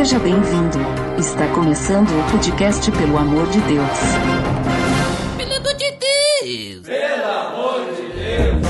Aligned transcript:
Seja 0.00 0.18
bem-vindo. 0.18 0.78
Está 1.18 1.46
começando 1.48 2.08
o 2.08 2.30
podcast 2.30 2.90
Pelo 2.90 3.18
Amor 3.18 3.46
de 3.48 3.60
Deus. 3.60 3.98
Pelo 5.36 5.56
amor 5.56 5.74
de 5.74 5.90
Deus! 5.90 6.86
Pelo 6.86 7.30
amor 7.30 7.84
de 7.94 8.08
Deus! 8.18 8.66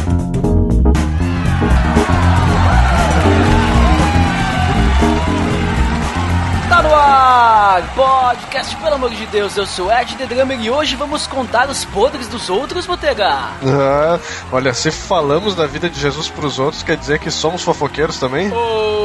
Tá 6.68 6.82
no 6.82 6.92
ar! 6.92 7.94
Podcast 7.94 8.74
Pelo 8.78 8.94
Amor 8.96 9.10
de 9.10 9.26
Deus, 9.26 9.56
eu 9.56 9.66
sou 9.66 9.88
Ed 9.92 10.16
The 10.16 10.26
Drummer 10.26 10.60
e 10.60 10.68
hoje 10.68 10.96
vamos 10.96 11.28
contar 11.28 11.70
os 11.70 11.84
podres 11.84 12.26
dos 12.26 12.50
outros, 12.50 12.86
Botega. 12.86 13.28
Ah, 13.28 14.18
olha, 14.50 14.74
se 14.74 14.90
falamos 14.90 15.54
da 15.54 15.68
vida 15.68 15.88
de 15.88 16.00
Jesus 16.00 16.28
pros 16.28 16.58
outros, 16.58 16.82
quer 16.82 16.96
dizer 16.96 17.20
que 17.20 17.30
somos 17.30 17.62
fofoqueiros 17.62 18.18
também? 18.18 18.50
Oh, 18.52 18.99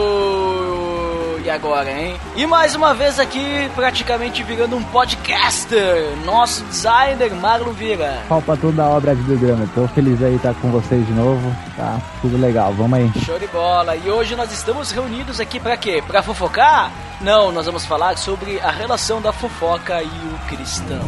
agora, 1.56 1.90
hein? 1.90 2.16
E 2.36 2.46
mais 2.46 2.76
uma 2.76 2.94
vez 2.94 3.20
aqui, 3.20 3.70
praticamente 3.76 4.44
virando 4.44 4.76
um 4.76 4.84
podcaster, 4.84 6.16
nosso 6.26 6.64
designer 6.66 7.34
Marlon 7.34 7.72
Vira. 7.72 8.24
Palpa 8.28 8.58
toda 8.58 8.84
a 8.84 8.90
obra 8.90 9.16
de 9.16 9.24
Drummer. 9.24 9.68
Tô 9.74 9.88
feliz 9.88 10.22
aí 10.22 10.36
estar 10.36 10.54
com 10.56 10.70
vocês 10.70 11.06
de 11.08 11.14
novo. 11.14 11.56
Tá 11.76 12.00
tudo 12.22 12.38
legal, 12.38 12.74
vamos 12.74 13.00
aí. 13.00 13.12
Show 13.26 13.40
de 13.40 13.48
bola! 13.48 13.96
E 13.96 14.10
hoje 14.10 14.36
nós 14.36 14.52
estamos 14.52 14.92
reunidos 14.92 15.40
aqui 15.40 15.60
para 15.60 15.78
quê? 15.78 16.04
Para 16.06 16.22
fofocar? 16.22 16.92
Não, 17.22 17.52
nós 17.52 17.66
vamos 17.66 17.86
falar 17.86 18.18
sobre 18.18 18.60
a 18.60 18.72
relação 18.72 19.22
da 19.22 19.32
fofoca 19.32 20.04
e 20.04 20.06
o 20.08 20.48
cristão. 20.48 21.02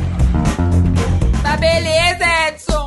Tá 1.43 1.57
beleza, 1.57 2.25
Edson! 2.47 2.86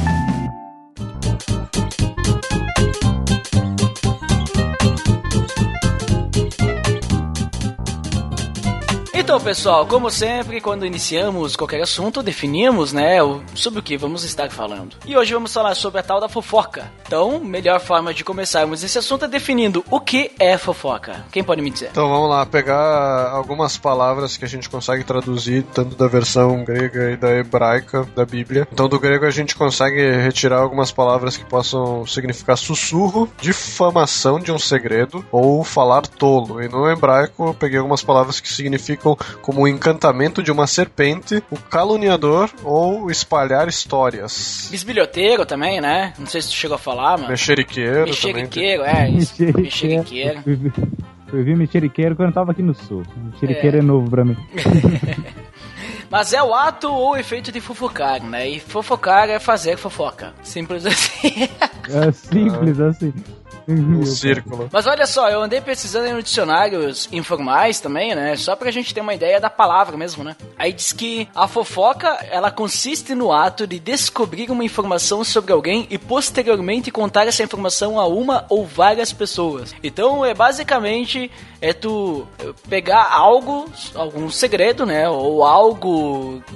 Então, 9.31 9.39
pessoal, 9.39 9.87
como 9.87 10.11
sempre, 10.11 10.59
quando 10.59 10.85
iniciamos 10.85 11.55
qualquer 11.55 11.81
assunto, 11.81 12.21
definimos, 12.21 12.91
né, 12.91 13.19
sobre 13.55 13.79
o 13.79 13.81
que 13.81 13.95
vamos 13.95 14.25
estar 14.25 14.51
falando. 14.51 14.97
E 15.05 15.15
hoje 15.15 15.33
vamos 15.33 15.53
falar 15.53 15.73
sobre 15.73 16.01
a 16.01 16.03
tal 16.03 16.19
da 16.19 16.27
fofoca. 16.27 16.91
Então, 17.07 17.39
melhor 17.39 17.79
forma 17.79 18.13
de 18.13 18.25
começarmos 18.25 18.83
esse 18.83 18.97
assunto 18.97 19.23
é 19.23 19.29
definindo 19.29 19.85
o 19.89 20.01
que 20.01 20.31
é 20.37 20.57
fofoca. 20.57 21.23
Quem 21.31 21.45
pode 21.45 21.61
me 21.61 21.69
dizer? 21.69 21.91
Então 21.91 22.09
vamos 22.09 22.29
lá, 22.29 22.45
pegar 22.45 23.31
algumas 23.31 23.77
palavras 23.77 24.35
que 24.35 24.43
a 24.43 24.47
gente 24.49 24.69
consegue 24.69 25.05
traduzir, 25.05 25.63
tanto 25.73 25.95
da 25.95 26.09
versão 26.09 26.65
grega 26.65 27.11
e 27.11 27.15
da 27.15 27.31
hebraica 27.31 28.05
da 28.13 28.25
Bíblia. 28.25 28.67
Então, 28.69 28.89
do 28.89 28.99
grego 28.99 29.25
a 29.25 29.31
gente 29.31 29.55
consegue 29.55 30.11
retirar 30.11 30.59
algumas 30.59 30.91
palavras 30.91 31.37
que 31.37 31.45
possam 31.45 32.05
significar 32.05 32.57
sussurro, 32.57 33.29
difamação 33.39 34.41
de 34.41 34.51
um 34.51 34.59
segredo 34.59 35.25
ou 35.31 35.63
falar 35.63 36.01
tolo. 36.01 36.61
E 36.61 36.67
no 36.67 36.89
hebraico 36.89 37.47
eu 37.47 37.53
peguei 37.53 37.77
algumas 37.77 38.03
palavras 38.03 38.41
que 38.41 38.51
significam 38.51 39.15
como 39.41 39.61
o 39.61 39.67
encantamento 39.67 40.41
de 40.43 40.51
uma 40.51 40.67
serpente, 40.67 41.43
o 41.49 41.57
caluniador 41.57 42.49
ou 42.63 43.09
espalhar 43.09 43.67
histórias. 43.67 44.67
Bisbilhoteiro 44.71 45.45
também, 45.45 45.81
né? 45.81 46.13
Não 46.17 46.27
sei 46.27 46.41
se 46.41 46.49
tu 46.49 46.55
chegou 46.55 46.75
a 46.75 46.79
falar, 46.79 47.17
mano. 47.17 47.29
Mexeriqueiro, 47.29 48.05
Mexeriqueiro, 48.05 48.83
é 48.83 49.09
isso. 49.09 49.33
Mexeriqueiro. 49.43 50.43
Eu 51.33 51.45
vi 51.45 51.55
mexeriqueiro 51.55 52.15
quando 52.15 52.29
eu 52.29 52.33
tava 52.33 52.51
aqui 52.51 52.61
no 52.61 52.73
sul. 52.73 53.03
Mexeriqueiro 53.31 53.77
é, 53.77 53.79
é 53.79 53.83
novo 53.83 54.09
pra 54.09 54.25
mim. 54.25 54.35
Mas 56.11 56.33
é 56.33 56.43
o 56.43 56.53
ato 56.53 56.91
ou 56.91 57.11
o 57.11 57.17
efeito 57.17 57.53
de 57.53 57.61
fofocar, 57.61 58.21
né? 58.21 58.45
E 58.49 58.59
fofocar 58.59 59.29
é 59.29 59.39
fazer 59.39 59.77
fofoca. 59.77 60.33
Simples 60.43 60.85
assim. 60.85 61.49
É 61.89 62.11
simples 62.11 62.79
assim. 62.79 63.11
Um 63.67 64.05
círculo. 64.05 64.69
Mas 64.71 64.87
olha 64.87 65.05
só, 65.05 65.29
eu 65.29 65.41
andei 65.41 65.61
pesquisando 65.61 66.07
em 66.07 66.21
dicionários 66.21 67.07
informais 67.11 67.79
também, 67.79 68.15
né? 68.15 68.35
Só 68.35 68.55
pra 68.55 68.71
gente 68.71 68.93
ter 68.93 69.01
uma 69.01 69.13
ideia 69.13 69.39
da 69.39 69.49
palavra 69.49 69.97
mesmo, 69.97 70.23
né? 70.23 70.35
Aí 70.57 70.73
diz 70.73 70.91
que 70.91 71.27
a 71.35 71.47
fofoca, 71.47 72.07
ela 72.29 72.51
consiste 72.51 73.13
no 73.13 73.31
ato 73.31 73.67
de 73.67 73.79
descobrir 73.79 74.49
uma 74.49 74.63
informação 74.63 75.23
sobre 75.23 75.53
alguém 75.53 75.87
e 75.89 75.97
posteriormente 75.97 76.91
contar 76.91 77.27
essa 77.27 77.43
informação 77.43 77.99
a 77.99 78.07
uma 78.07 78.45
ou 78.49 78.65
várias 78.65 79.13
pessoas. 79.13 79.73
Então, 79.83 80.25
é 80.25 80.33
basicamente 80.33 81.31
é 81.61 81.73
tu 81.73 82.27
pegar 82.67 83.07
algo, 83.11 83.69
algum 83.93 84.29
segredo, 84.29 84.85
né? 84.85 85.07
Ou 85.07 85.45
algo 85.45 86.00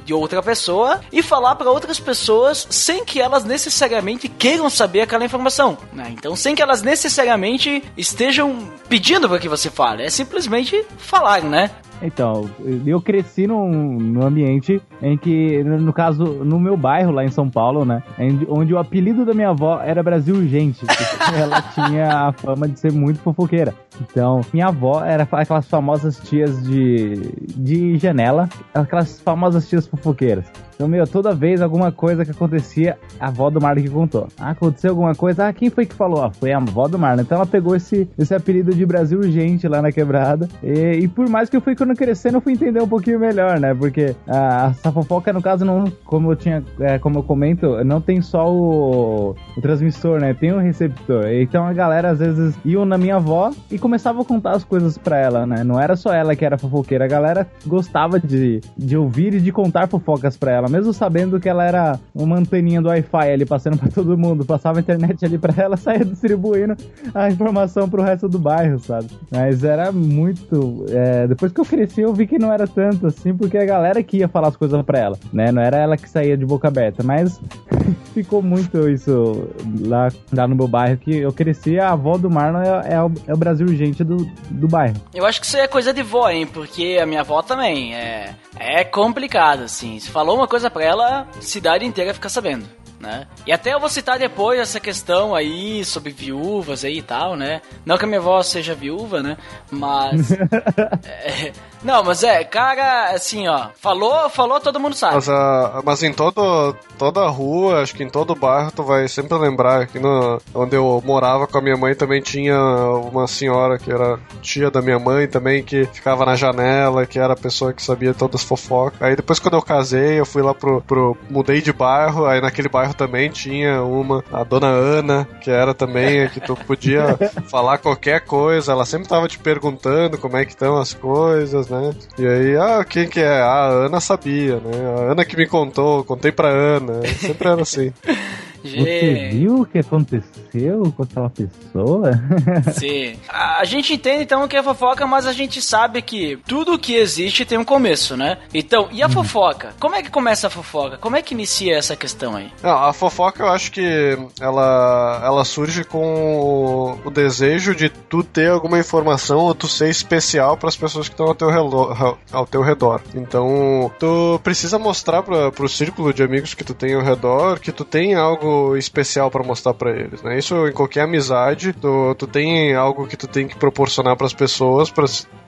de 0.05 0.13
outra 0.13 0.41
pessoa 0.41 1.01
e 1.11 1.21
falar 1.21 1.55
para 1.55 1.69
outras 1.69 1.99
pessoas 1.99 2.67
sem 2.69 3.03
que 3.03 3.19
elas 3.21 3.43
necessariamente 3.43 4.27
queiram 4.27 4.69
saber 4.69 5.01
aquela 5.01 5.25
informação, 5.25 5.77
né? 5.93 6.07
Então, 6.11 6.35
sem 6.35 6.55
que 6.55 6.61
elas 6.61 6.81
necessariamente 6.81 7.83
estejam 7.97 8.69
pedindo 8.87 9.27
para 9.27 9.39
que 9.39 9.49
você 9.49 9.69
fale, 9.69 10.03
é 10.03 10.09
simplesmente 10.09 10.85
falar, 10.97 11.41
né? 11.41 11.71
Então, 12.01 12.49
eu 12.85 13.01
cresci 13.01 13.47
num, 13.47 13.97
num 13.99 14.21
ambiente 14.21 14.81
em 15.01 15.17
que, 15.17 15.63
no 15.63 15.93
caso, 15.93 16.23
no 16.25 16.59
meu 16.59 16.75
bairro 16.75 17.11
lá 17.11 17.23
em 17.23 17.31
São 17.31 17.49
Paulo, 17.49 17.85
né? 17.85 18.03
Onde 18.47 18.73
o 18.73 18.77
apelido 18.77 19.25
da 19.25 19.33
minha 19.33 19.49
avó 19.49 19.81
era 19.81 20.03
Brasil 20.03 20.45
Gente. 20.47 20.85
ela 21.35 21.61
tinha 21.61 22.27
a 22.27 22.33
fama 22.33 22.67
de 22.67 22.79
ser 22.79 22.91
muito 22.91 23.19
fofoqueira. 23.19 23.73
Então, 24.01 24.41
minha 24.53 24.67
avó 24.67 25.03
era 25.03 25.27
aquelas 25.31 25.67
famosas 25.67 26.19
tias 26.19 26.61
de, 26.63 27.15
de 27.55 27.97
janela, 27.97 28.49
aquelas 28.73 29.19
famosas 29.21 29.67
tias 29.67 29.87
fofoqueiras. 29.87 30.45
Então, 30.75 30.87
meu, 30.87 31.07
toda 31.07 31.33
vez 31.33 31.61
alguma 31.61 31.91
coisa 31.91 32.25
que 32.25 32.31
acontecia, 32.31 32.97
a 33.19 33.27
avó 33.27 33.49
do 33.49 33.61
Marlon 33.61 33.81
que 33.81 33.89
contou. 33.89 34.27
Ah, 34.37 34.51
aconteceu 34.51 34.91
alguma 34.91 35.15
coisa, 35.15 35.47
ah, 35.47 35.53
quem 35.53 35.69
foi 35.69 35.85
que 35.85 35.95
falou? 35.95 36.21
Ah, 36.21 36.31
foi 36.31 36.51
a 36.51 36.57
avó 36.57 36.87
do 36.87 36.99
Marlon. 36.99 37.21
Então 37.21 37.37
ela 37.37 37.45
pegou 37.45 37.75
esse, 37.75 38.09
esse 38.17 38.33
apelido 38.33 38.73
de 38.73 38.85
Brasil 38.85 39.23
Gente 39.23 39.67
lá 39.67 39.81
na 39.81 39.91
quebrada. 39.91 40.47
E, 40.61 40.99
e 41.03 41.07
por 41.07 41.27
mais 41.29 41.49
que 41.49 41.55
eu 41.55 41.61
fui 41.61 41.75
quando 41.75 41.95
crescendo, 41.95 42.37
eu 42.37 42.41
fui 42.41 42.53
entender 42.53 42.81
um 42.81 42.87
pouquinho 42.87 43.19
melhor, 43.19 43.59
né? 43.59 43.73
Porque 43.73 44.15
ah, 44.27 44.69
essa 44.71 44.91
fofoca, 44.91 45.31
no 45.31 45.41
caso, 45.41 45.63
não, 45.63 45.85
como 46.03 46.31
eu 46.31 46.35
tinha, 46.35 46.63
é, 46.79 46.99
como 46.99 47.19
eu 47.19 47.23
comento, 47.23 47.83
não 47.83 48.01
tem 48.01 48.21
só 48.21 48.51
o, 48.51 49.35
o 49.57 49.61
transmissor, 49.61 50.19
né? 50.19 50.33
Tem 50.33 50.51
o 50.51 50.59
receptor. 50.59 51.27
Então 51.27 51.65
a 51.65 51.73
galera 51.73 52.11
às 52.11 52.19
vezes 52.19 52.55
iam 52.65 52.85
na 52.85 52.97
minha 52.97 53.15
avó 53.15 53.51
e 53.71 53.79
começava 53.79 54.21
a 54.21 54.25
contar 54.25 54.51
as 54.51 54.63
coisas 54.63 54.97
pra 54.97 55.17
ela, 55.17 55.45
né? 55.45 55.63
Não 55.63 55.79
era 55.79 55.95
só 55.95 56.13
ela 56.13 56.35
que 56.35 56.45
era 56.45 56.57
fofoqueira, 56.57 57.05
a 57.05 57.07
galera 57.07 57.47
gostava 57.65 58.19
de, 58.19 58.61
de 58.77 58.97
ouvir 58.97 59.33
e 59.33 59.41
de 59.41 59.51
contar 59.51 59.87
fofocas 59.87 60.37
pra 60.37 60.51
ela, 60.51 60.64
mesmo 60.69 60.93
sabendo 60.93 61.39
que 61.39 61.49
ela 61.49 61.63
era 61.63 61.99
uma 62.13 62.37
anteninha 62.37 62.81
do 62.81 62.89
Wi-Fi 62.89 63.31
ali 63.31 63.45
passando 63.45 63.77
pra 63.77 63.89
todo 63.89 64.17
mundo, 64.17 64.45
passava 64.45 64.79
a 64.79 64.81
internet 64.81 65.23
ali 65.25 65.37
pra 65.37 65.53
ela, 65.61 65.77
saía 65.77 66.05
distribuindo 66.05 66.75
a 67.13 67.29
informação 67.29 67.89
pro 67.89 68.01
resto 68.01 68.27
do 68.27 68.39
bairro, 68.39 68.79
sabe? 68.79 69.07
Mas 69.31 69.63
era 69.63 69.91
muito. 69.91 70.85
É, 70.89 71.27
depois 71.27 71.51
que 71.51 71.59
eu 71.59 71.65
cresci, 71.65 72.01
eu 72.01 72.13
vi 72.13 72.27
que 72.27 72.39
não 72.39 72.51
era 72.51 72.67
tanto 72.67 73.07
assim, 73.07 73.35
porque 73.35 73.57
a 73.57 73.65
galera 73.65 74.01
que 74.03 74.17
ia 74.17 74.27
falar 74.27 74.49
as 74.49 74.57
coisas 74.57 74.81
pra 74.83 74.99
ela, 74.99 75.19
né? 75.31 75.51
Não 75.51 75.61
era 75.61 75.77
ela 75.77 75.97
que 75.97 76.09
saía 76.09 76.37
de 76.37 76.45
boca 76.45 76.67
aberta, 76.67 77.03
mas 77.03 77.39
ficou 78.13 78.41
muito 78.41 78.89
isso 78.89 79.49
lá, 79.81 80.09
lá 80.31 80.47
no 80.47 80.55
meu 80.55 80.67
bairro, 80.67 80.97
que 80.97 81.17
eu 81.17 81.31
cresci, 81.31 81.79
a 81.79 81.91
avó 81.91 82.17
do 82.17 82.29
Marlon 82.29 82.61
é, 82.61 82.93
é, 82.93 83.01
o, 83.01 83.11
é 83.27 83.33
o 83.33 83.37
Brasil 83.37 83.67
gente 83.75 84.03
do, 84.03 84.17
do 84.49 84.67
bairro. 84.67 84.95
Eu 85.13 85.25
acho 85.25 85.39
que 85.39 85.45
isso 85.45 85.57
é 85.57 85.67
coisa 85.67 85.93
de 85.93 86.01
vó, 86.01 86.29
hein? 86.29 86.47
Porque 86.47 86.97
a 87.01 87.05
minha 87.05 87.21
avó 87.21 87.41
também 87.41 87.95
é, 87.95 88.35
é 88.57 88.83
complicado, 88.83 89.63
assim. 89.63 89.99
Se 89.99 90.09
falou 90.09 90.35
uma 90.35 90.47
coisa 90.47 90.54
pra 90.69 90.83
ela, 90.83 91.27
a 91.37 91.41
cidade 91.41 91.85
inteira 91.85 92.13
fica 92.13 92.29
sabendo. 92.29 92.65
Né? 92.99 93.27
E 93.45 93.51
até 93.51 93.73
eu 93.73 93.79
vou 93.79 93.89
citar 93.89 94.17
depois 94.17 94.59
essa 94.59 94.79
questão 94.79 95.35
aí 95.35 95.83
sobre 95.83 96.11
viúvas 96.11 96.85
aí 96.85 96.99
e 96.99 97.01
tal, 97.01 97.35
né? 97.35 97.61
Não 97.85 97.97
que 97.97 98.05
a 98.05 98.07
minha 98.07 98.19
avó 98.19 98.41
seja 98.41 98.73
viúva, 98.73 99.21
né? 99.21 99.37
Mas. 99.69 100.31
é, 101.03 101.51
não, 101.83 102.03
mas 102.03 102.23
é, 102.23 102.43
cara, 102.43 103.11
assim, 103.13 103.47
ó, 103.47 103.67
falou, 103.79 104.29
falou, 104.29 104.59
todo 104.59 104.79
mundo 104.79 104.95
sabe. 104.95 105.15
Mas, 105.15 105.27
uh, 105.27 105.83
mas 105.83 106.01
em 106.01 106.11
todo, 106.11 106.75
toda 106.97 107.27
rua, 107.27 107.81
acho 107.81 107.93
que 107.93 108.03
em 108.03 108.09
todo 108.09 108.33
bairro, 108.33 108.71
tu 108.71 108.83
vai 108.83 109.07
sempre 109.07 109.37
lembrar. 109.37 109.81
Aqui 109.81 109.99
no, 109.99 110.41
onde 110.53 110.75
eu 110.75 111.01
morava 111.05 111.45
com 111.45 111.57
a 111.57 111.61
minha 111.61 111.77
mãe 111.77 111.93
também 111.93 112.21
tinha 112.21 112.57
uma 112.57 113.27
senhora 113.27 113.77
que 113.77 113.91
era 113.91 114.19
tia 114.41 114.71
da 114.71 114.81
minha 114.81 114.97
mãe 114.97 115.27
também, 115.27 115.63
que 115.63 115.85
ficava 115.85 116.25
na 116.25 116.35
janela, 116.35 117.05
que 117.05 117.19
era 117.19 117.33
a 117.33 117.37
pessoa 117.37 117.73
que 117.73 117.83
sabia 117.83 118.13
todas 118.13 118.41
as 118.41 118.47
fofocas. 118.47 119.01
Aí 119.01 119.15
depois 119.15 119.39
quando 119.39 119.55
eu 119.55 119.61
casei, 119.61 120.19
eu 120.19 120.25
fui 120.25 120.41
lá 120.41 120.53
pro, 120.53 120.81
pro. 120.81 121.17
mudei 121.29 121.61
de 121.61 121.73
bairro, 121.73 122.25
aí 122.25 122.41
naquele 122.41 122.69
bairro 122.69 122.84
também 122.93 123.29
tinha 123.29 123.83
uma, 123.83 124.23
a 124.31 124.43
dona 124.43 124.67
Ana, 124.67 125.27
que 125.41 125.51
era 125.51 125.73
também, 125.73 126.27
que 126.29 126.39
tu 126.39 126.55
podia 126.55 127.17
falar 127.49 127.77
qualquer 127.77 128.21
coisa, 128.21 128.71
ela 128.71 128.85
sempre 128.85 129.07
tava 129.07 129.27
te 129.27 129.37
perguntando 129.37 130.17
como 130.17 130.37
é 130.37 130.45
que 130.45 130.51
estão 130.51 130.77
as 130.77 130.93
coisas, 130.93 131.69
né? 131.69 131.75
né? 131.75 131.95
E 132.17 132.27
aí, 132.27 132.57
ah, 132.57 132.83
quem 132.83 133.07
que 133.07 133.19
é? 133.19 133.41
Ah, 133.41 133.65
a 133.65 133.69
Ana 133.85 133.99
sabia, 133.99 134.55
né? 134.55 134.71
A 134.97 135.11
Ana 135.11 135.25
que 135.25 135.35
me 135.35 135.45
contou, 135.45 136.03
contei 136.03 136.31
pra 136.31 136.49
Ana. 136.49 137.01
Sempre 137.19 137.47
era 137.47 137.61
assim. 137.61 137.91
Você 138.69 139.29
viu 139.31 139.61
o 139.61 139.65
que 139.65 139.79
aconteceu 139.79 140.93
com 140.95 141.03
aquela 141.03 141.29
pessoa? 141.29 142.11
Sim. 142.73 143.15
A 143.29 143.63
gente 143.65 143.93
entende 143.93 144.23
então 144.23 144.47
que 144.47 144.55
é 144.55 144.63
fofoca, 144.63 145.05
mas 145.05 145.25
a 145.25 145.33
gente 145.33 145.61
sabe 145.61 146.01
que 146.01 146.37
tudo 146.47 146.79
que 146.79 146.95
existe 146.95 147.45
tem 147.45 147.57
um 147.57 147.65
começo, 147.65 148.17
né? 148.17 148.37
Então, 148.53 148.87
e 148.91 149.01
a 149.01 149.09
fofoca? 149.09 149.73
Como 149.79 149.95
é 149.95 150.01
que 150.01 150.09
começa 150.09 150.47
a 150.47 150.49
fofoca? 150.49 150.97
Como 150.97 151.15
é 151.15 151.21
que 151.21 151.33
inicia 151.33 151.77
essa 151.77 151.95
questão 151.95 152.35
aí? 152.35 152.51
Não, 152.61 152.83
a 152.83 152.93
fofoca 152.93 153.43
eu 153.43 153.49
acho 153.49 153.71
que 153.71 154.17
ela, 154.39 155.21
ela 155.23 155.45
surge 155.45 155.83
com 155.83 156.99
o, 157.03 157.07
o 157.07 157.11
desejo 157.11 157.75
de 157.75 157.89
tu 157.89 158.23
ter 158.23 158.49
alguma 158.49 158.79
informação 158.79 159.39
ou 159.39 159.55
tu 159.55 159.67
ser 159.67 159.89
especial 159.89 160.57
para 160.57 160.69
as 160.69 160.77
pessoas 160.77 161.07
que 161.07 161.13
estão 161.13 161.27
ao 161.27 161.35
teu, 161.35 161.49
redor, 161.49 162.17
ao 162.31 162.45
teu 162.45 162.61
redor. 162.61 163.01
Então, 163.13 163.91
tu 163.99 164.39
precisa 164.43 164.79
mostrar 164.79 165.23
para 165.23 165.51
pro 165.51 165.69
círculo 165.69 166.13
de 166.13 166.23
amigos 166.23 166.53
que 166.53 166.63
tu 166.63 166.73
tem 166.73 166.93
ao 166.93 167.01
redor 167.01 167.59
que 167.59 167.71
tu 167.71 167.83
tem 167.83 168.15
algo 168.15 168.54
especial 168.77 169.29
para 169.29 169.43
mostrar 169.43 169.73
para 169.73 169.91
eles, 169.91 170.21
né? 170.21 170.37
Isso 170.37 170.67
em 170.67 170.71
qualquer 170.71 171.01
amizade, 171.01 171.73
tu, 171.73 172.15
tu 172.15 172.27
tem 172.27 172.75
algo 172.75 173.07
que 173.07 173.17
tu 173.17 173.27
tem 173.27 173.47
que 173.47 173.57
proporcionar 173.57 174.15
para 174.15 174.27
as 174.27 174.33
pessoas 174.33 174.89
para 174.89 175.05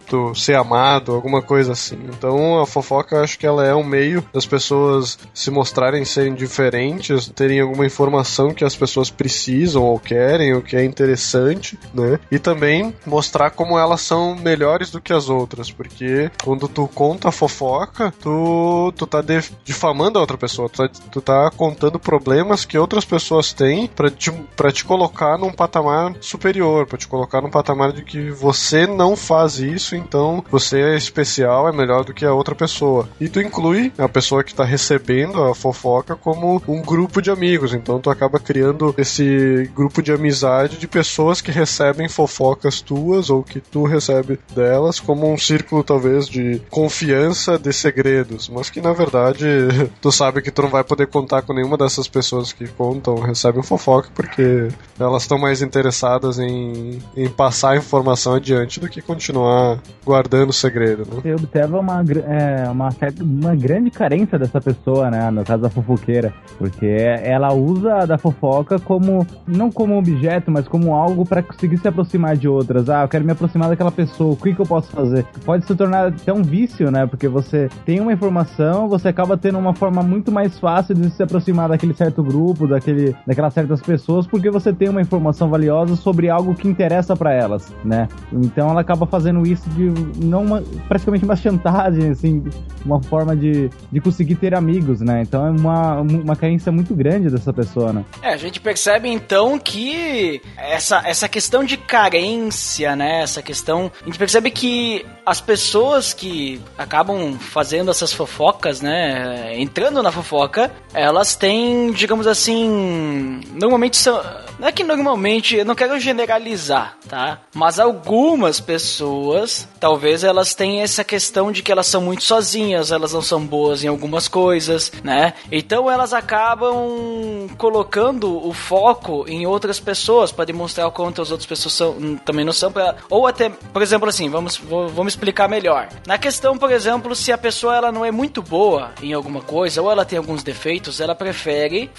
tu 0.08 0.34
ser 0.34 0.56
amado, 0.56 1.14
alguma 1.14 1.42
coisa 1.42 1.74
assim. 1.74 2.00
Então 2.10 2.60
a 2.60 2.66
fofoca 2.66 3.22
acho 3.22 3.38
que 3.38 3.46
ela 3.46 3.66
é 3.66 3.76
um 3.76 3.84
meio 3.84 4.24
das 4.34 4.46
pessoas 4.46 5.18
se 5.34 5.52
mostrarem 5.52 6.06
serem 6.06 6.34
diferentes, 6.34 7.28
terem 7.30 7.60
alguma 7.60 7.86
informação 7.86 8.54
que 8.54 8.64
as 8.64 8.76
pessoas 8.76 9.10
precisam 9.10 9.84
ou 9.84 10.00
querem, 10.00 10.54
o 10.54 10.62
que 10.62 10.76
é 10.76 10.84
interessante, 10.84 11.78
né? 11.94 12.20
E 12.32 12.40
também 12.40 12.96
mostrar 13.06 13.52
como 13.52 13.78
elas 13.78 14.02
são 14.02 14.36
melhores 14.36 14.90
do 14.90 15.02
que 15.02 15.14
as 15.14 15.30
outras, 15.30 15.72
porque 15.72 16.32
quando 16.44 16.68
tu 16.68 16.88
conta 16.88 17.30
a 17.30 17.32
fofoca, 17.32 18.14
tu, 18.22 18.94
tu 18.96 19.06
tá 19.06 19.24
difamando 19.64 20.18
a 20.18 20.22
outra 20.22 20.38
pessoa, 20.38 20.70
tu 20.70 20.78
tá, 20.78 20.90
tu 21.12 21.22
tá 21.22 21.52
contando 21.52 22.00
problemas 22.00 22.66
que 22.66 22.78
outras 22.78 23.04
pessoas 23.04 23.54
têm 23.54 23.88
para 23.88 24.10
te, 24.10 24.32
pra 24.56 24.72
te 24.72 24.86
colocar 24.86 25.38
num 25.38 25.52
patamar 25.52 26.16
superior, 26.22 26.86
para 26.86 26.98
te 26.98 27.08
colocar 27.08 27.42
num 27.42 27.50
patamar 27.50 27.92
de 27.92 28.04
que 28.04 28.30
você 28.32 28.88
não 28.88 29.16
faz 29.16 29.60
isso 29.60 29.96
então 29.98 30.44
você 30.50 30.80
é 30.82 30.96
especial, 30.96 31.68
é 31.68 31.72
melhor 31.72 32.04
do 32.04 32.14
que 32.14 32.26
a 32.26 32.34
outra 32.34 32.56
pessoa. 32.56 33.08
E 33.20 33.28
tu 33.28 33.42
inclui 33.42 33.92
a 33.98 34.08
pessoa 34.08 34.44
que 34.44 34.54
tá 34.54 34.64
recebendo 34.64 35.44
a 35.44 35.56
fofoca 35.56 36.16
como 36.16 36.62
um 36.68 36.82
grupo 36.82 37.22
de 37.22 37.32
amigos, 37.32 37.74
então 37.74 38.00
tu 38.00 38.10
acaba 38.10 38.40
criando 38.40 38.94
esse 38.98 39.70
grupo 39.76 40.02
de 40.02 40.12
amizade 40.12 40.78
de 40.78 40.88
pessoas 40.88 41.42
que 41.42 41.52
recebem 41.52 42.08
fofocas 42.08 42.82
tuas 42.82 43.30
ou 43.30 43.44
que 43.44 43.60
tu 43.60 43.84
recebe 43.86 44.40
delas 44.54 45.00
como 45.00 45.32
um 45.32 45.38
círculo 45.38 45.84
talvez 45.84 46.28
de 46.28 46.62
confiança 46.70 47.58
de 47.58 47.74
segredos, 47.74 48.50
mas 48.50 48.70
que 48.70 48.82
na 48.82 48.94
verdade 48.94 49.46
tu 50.02 50.12
sabe 50.12 50.42
que 50.42 50.52
tu 50.52 50.62
não 50.62 50.70
vai 50.70 50.84
poder 50.84 51.08
contar 51.08 51.42
com 51.42 51.54
nenhuma 51.54 51.78
dessas 51.78 52.08
pessoas 52.08 52.54
que 52.54 52.68
contam, 52.68 53.16
recebem 53.16 53.64
fofoca 53.64 54.10
porque 54.14 54.70
elas 55.00 55.24
estão 55.24 55.38
mais 55.38 55.62
interessadas 55.62 56.40
em, 56.40 57.00
em 57.16 57.30
passar 57.30 57.72
a 57.72 57.78
informação 57.78 58.34
adiante 58.34 58.80
do 58.80 58.90
que 58.90 59.02
continuar 59.02 59.80
guardando 60.06 60.50
o 60.50 60.54
segredo, 60.54 61.00
né? 61.00 61.22
Você 61.22 61.34
observa 61.34 61.80
uma, 61.80 62.02
é, 62.02 62.70
uma, 62.70 62.90
uma 63.22 63.56
grande 63.56 63.92
carência 63.92 64.40
dessa 64.40 64.62
pessoa, 64.62 65.12
né? 65.12 65.30
No 65.30 65.44
caso 65.44 65.62
da 65.62 65.70
fofoqueira. 65.70 66.34
Porque 66.58 66.86
ela 66.86 67.54
usa 67.54 68.06
da 68.06 68.18
fofoca 68.18 68.80
como, 68.80 69.28
não 69.46 69.72
como 69.72 69.98
objeto, 69.98 70.50
mas 70.50 70.68
como 70.68 70.96
algo 70.96 71.26
para 71.26 71.44
conseguir 71.44 71.78
se 71.78 71.88
aproximar 71.88 72.38
de 72.38 72.48
outras. 72.48 72.90
Ah, 72.90 73.04
eu 73.04 73.08
quero 73.08 73.26
me 73.26 73.32
aproximar 73.32 73.70
daquela 73.70 73.92
pessoa, 73.92 74.34
o 74.34 74.38
que, 74.38 74.54
que 74.54 74.62
eu 74.62 74.66
posso 74.66 74.92
fazer? 74.92 75.26
Pode 75.46 75.66
se 75.66 75.76
tornar 75.76 76.08
até 76.08 76.32
um 76.32 76.42
vício, 76.42 76.90
né? 76.90 77.06
Porque 77.06 77.28
você 77.28 77.70
tem 77.86 78.00
uma 78.00 78.14
informação, 78.14 78.88
você 78.88 79.10
acaba 79.10 79.38
tendo 79.38 79.58
uma 79.58 79.74
forma 79.74 80.02
muito 80.02 80.32
mais 80.32 80.58
fácil 80.60 80.96
de 80.96 81.10
se 81.10 81.22
aproximar 81.22 81.70
daquele 81.70 81.94
certo 81.94 82.24
grupo, 82.24 82.68
daquele, 82.68 83.16
daquelas 83.26 83.54
certas 83.54 83.82
pessoas, 83.82 84.26
porque 84.26 84.50
você 84.50 84.72
tem 84.72 84.90
uma 84.90 85.02
informação 85.02 85.50
valiosa 85.50 85.96
sobre 85.96 86.30
algo 86.30 86.56
que 86.56 86.68
interessa 86.68 87.16
para 87.16 87.34
elas, 87.34 87.74
né? 87.84 88.08
Então 88.32 88.70
ela 88.70 88.82
acaba 88.82 89.06
fazendo 89.06 89.46
isso 89.46 89.70
de 89.78 90.26
não 90.26 90.44
uma, 90.44 90.64
praticamente 90.88 91.24
uma 91.24 91.36
chantagem, 91.36 92.10
assim, 92.10 92.44
uma 92.84 93.02
forma 93.04 93.36
de, 93.36 93.70
de 93.92 94.02
conseguir 94.02 94.36
ter 94.36 94.56
amigos, 94.56 95.02
né? 95.02 95.22
Então 95.22 95.46
é 95.46 95.52
uma, 95.52 96.02
uma 96.02 96.36
carência 96.36 96.72
muito 96.72 96.96
grande 96.96 97.30
dessa 97.30 97.54
pessoa, 97.54 97.94
né? 97.94 98.04
É, 98.22 98.34
a 98.34 98.38
gente 98.38 98.60
percebe 98.60 99.08
então 99.10 99.60
que 99.60 100.42
essa, 100.58 101.02
essa 101.06 101.30
questão 101.30 101.64
de 101.64 101.78
carência, 101.78 102.96
né? 102.96 103.22
Essa 103.22 103.42
questão. 103.42 103.92
A 104.02 104.06
gente 104.06 104.18
percebe 104.18 104.50
que 104.50 105.06
as 105.26 105.40
pessoas 105.40 106.14
que 106.14 106.62
acabam 106.78 107.38
fazendo 107.38 107.92
essas 107.92 108.12
fofocas, 108.12 108.82
né? 108.82 109.60
Entrando 109.60 110.02
na 110.02 110.12
fofoca, 110.12 110.72
elas 110.94 111.36
têm, 111.36 111.92
digamos 111.92 112.26
assim. 112.26 113.42
Normalmente 113.54 113.98
são. 113.98 114.20
Não 114.60 114.68
é 114.68 114.72
que 114.72 114.84
normalmente, 114.84 115.56
eu 115.56 115.66
não 115.66 115.76
quero 115.76 116.00
generalizar, 116.00 116.98
tá? 117.08 117.40
Mas 117.54 117.80
algumas 117.80 118.60
pessoas 118.60 119.68
talvez 119.80 120.24
elas 120.24 120.56
tenham 120.56 120.84
essa 120.84 121.04
questão 121.04 121.52
de 121.52 121.62
que 121.62 121.72
elas 121.72 121.88
são 121.88 122.02
muito 122.02 122.24
sozinhas, 122.24 122.92
elas 122.92 123.14
não 123.14 123.22
são 123.22 123.46
boas 123.46 123.84
em 123.84 123.88
algumas 123.88 124.28
coisas, 124.28 124.92
né? 125.04 125.34
Então 125.52 125.90
elas 125.90 126.14
acabam 126.14 127.48
colocando 127.58 128.48
o 128.48 128.52
foco 128.54 129.26
em 129.28 129.46
outras 129.46 129.80
pessoas 129.80 130.32
para 130.32 130.46
demonstrar 130.46 130.88
o 130.88 130.92
quanto 130.92 131.22
as 131.22 131.30
outras 131.30 131.48
pessoas 131.48 131.74
são, 131.74 132.16
também 132.26 132.44
não 132.44 132.54
são 132.54 132.72
pra, 132.72 132.96
ou 133.10 133.28
até, 133.28 133.50
por 133.50 133.82
exemplo, 133.82 134.10
assim, 134.10 134.30
vamos 134.30 134.58
vamos 134.58 135.14
explicar 135.14 135.48
melhor. 135.48 135.88
Na 136.06 136.18
questão, 136.18 136.58
por 136.58 136.72
exemplo, 136.72 137.16
se 137.16 137.32
a 137.32 137.38
pessoa 137.38 137.76
ela 137.76 137.92
não 137.92 138.04
é 138.04 138.12
muito 138.12 138.42
boa 138.42 138.92
em 139.02 139.14
alguma 139.14 139.42
coisa 139.42 139.82
ou 139.82 139.92
ela 139.92 140.06
tem 140.06 140.18
alguns 140.18 140.42
defeitos, 140.44 141.00
ela 141.00 141.14
prefere, 141.14 141.92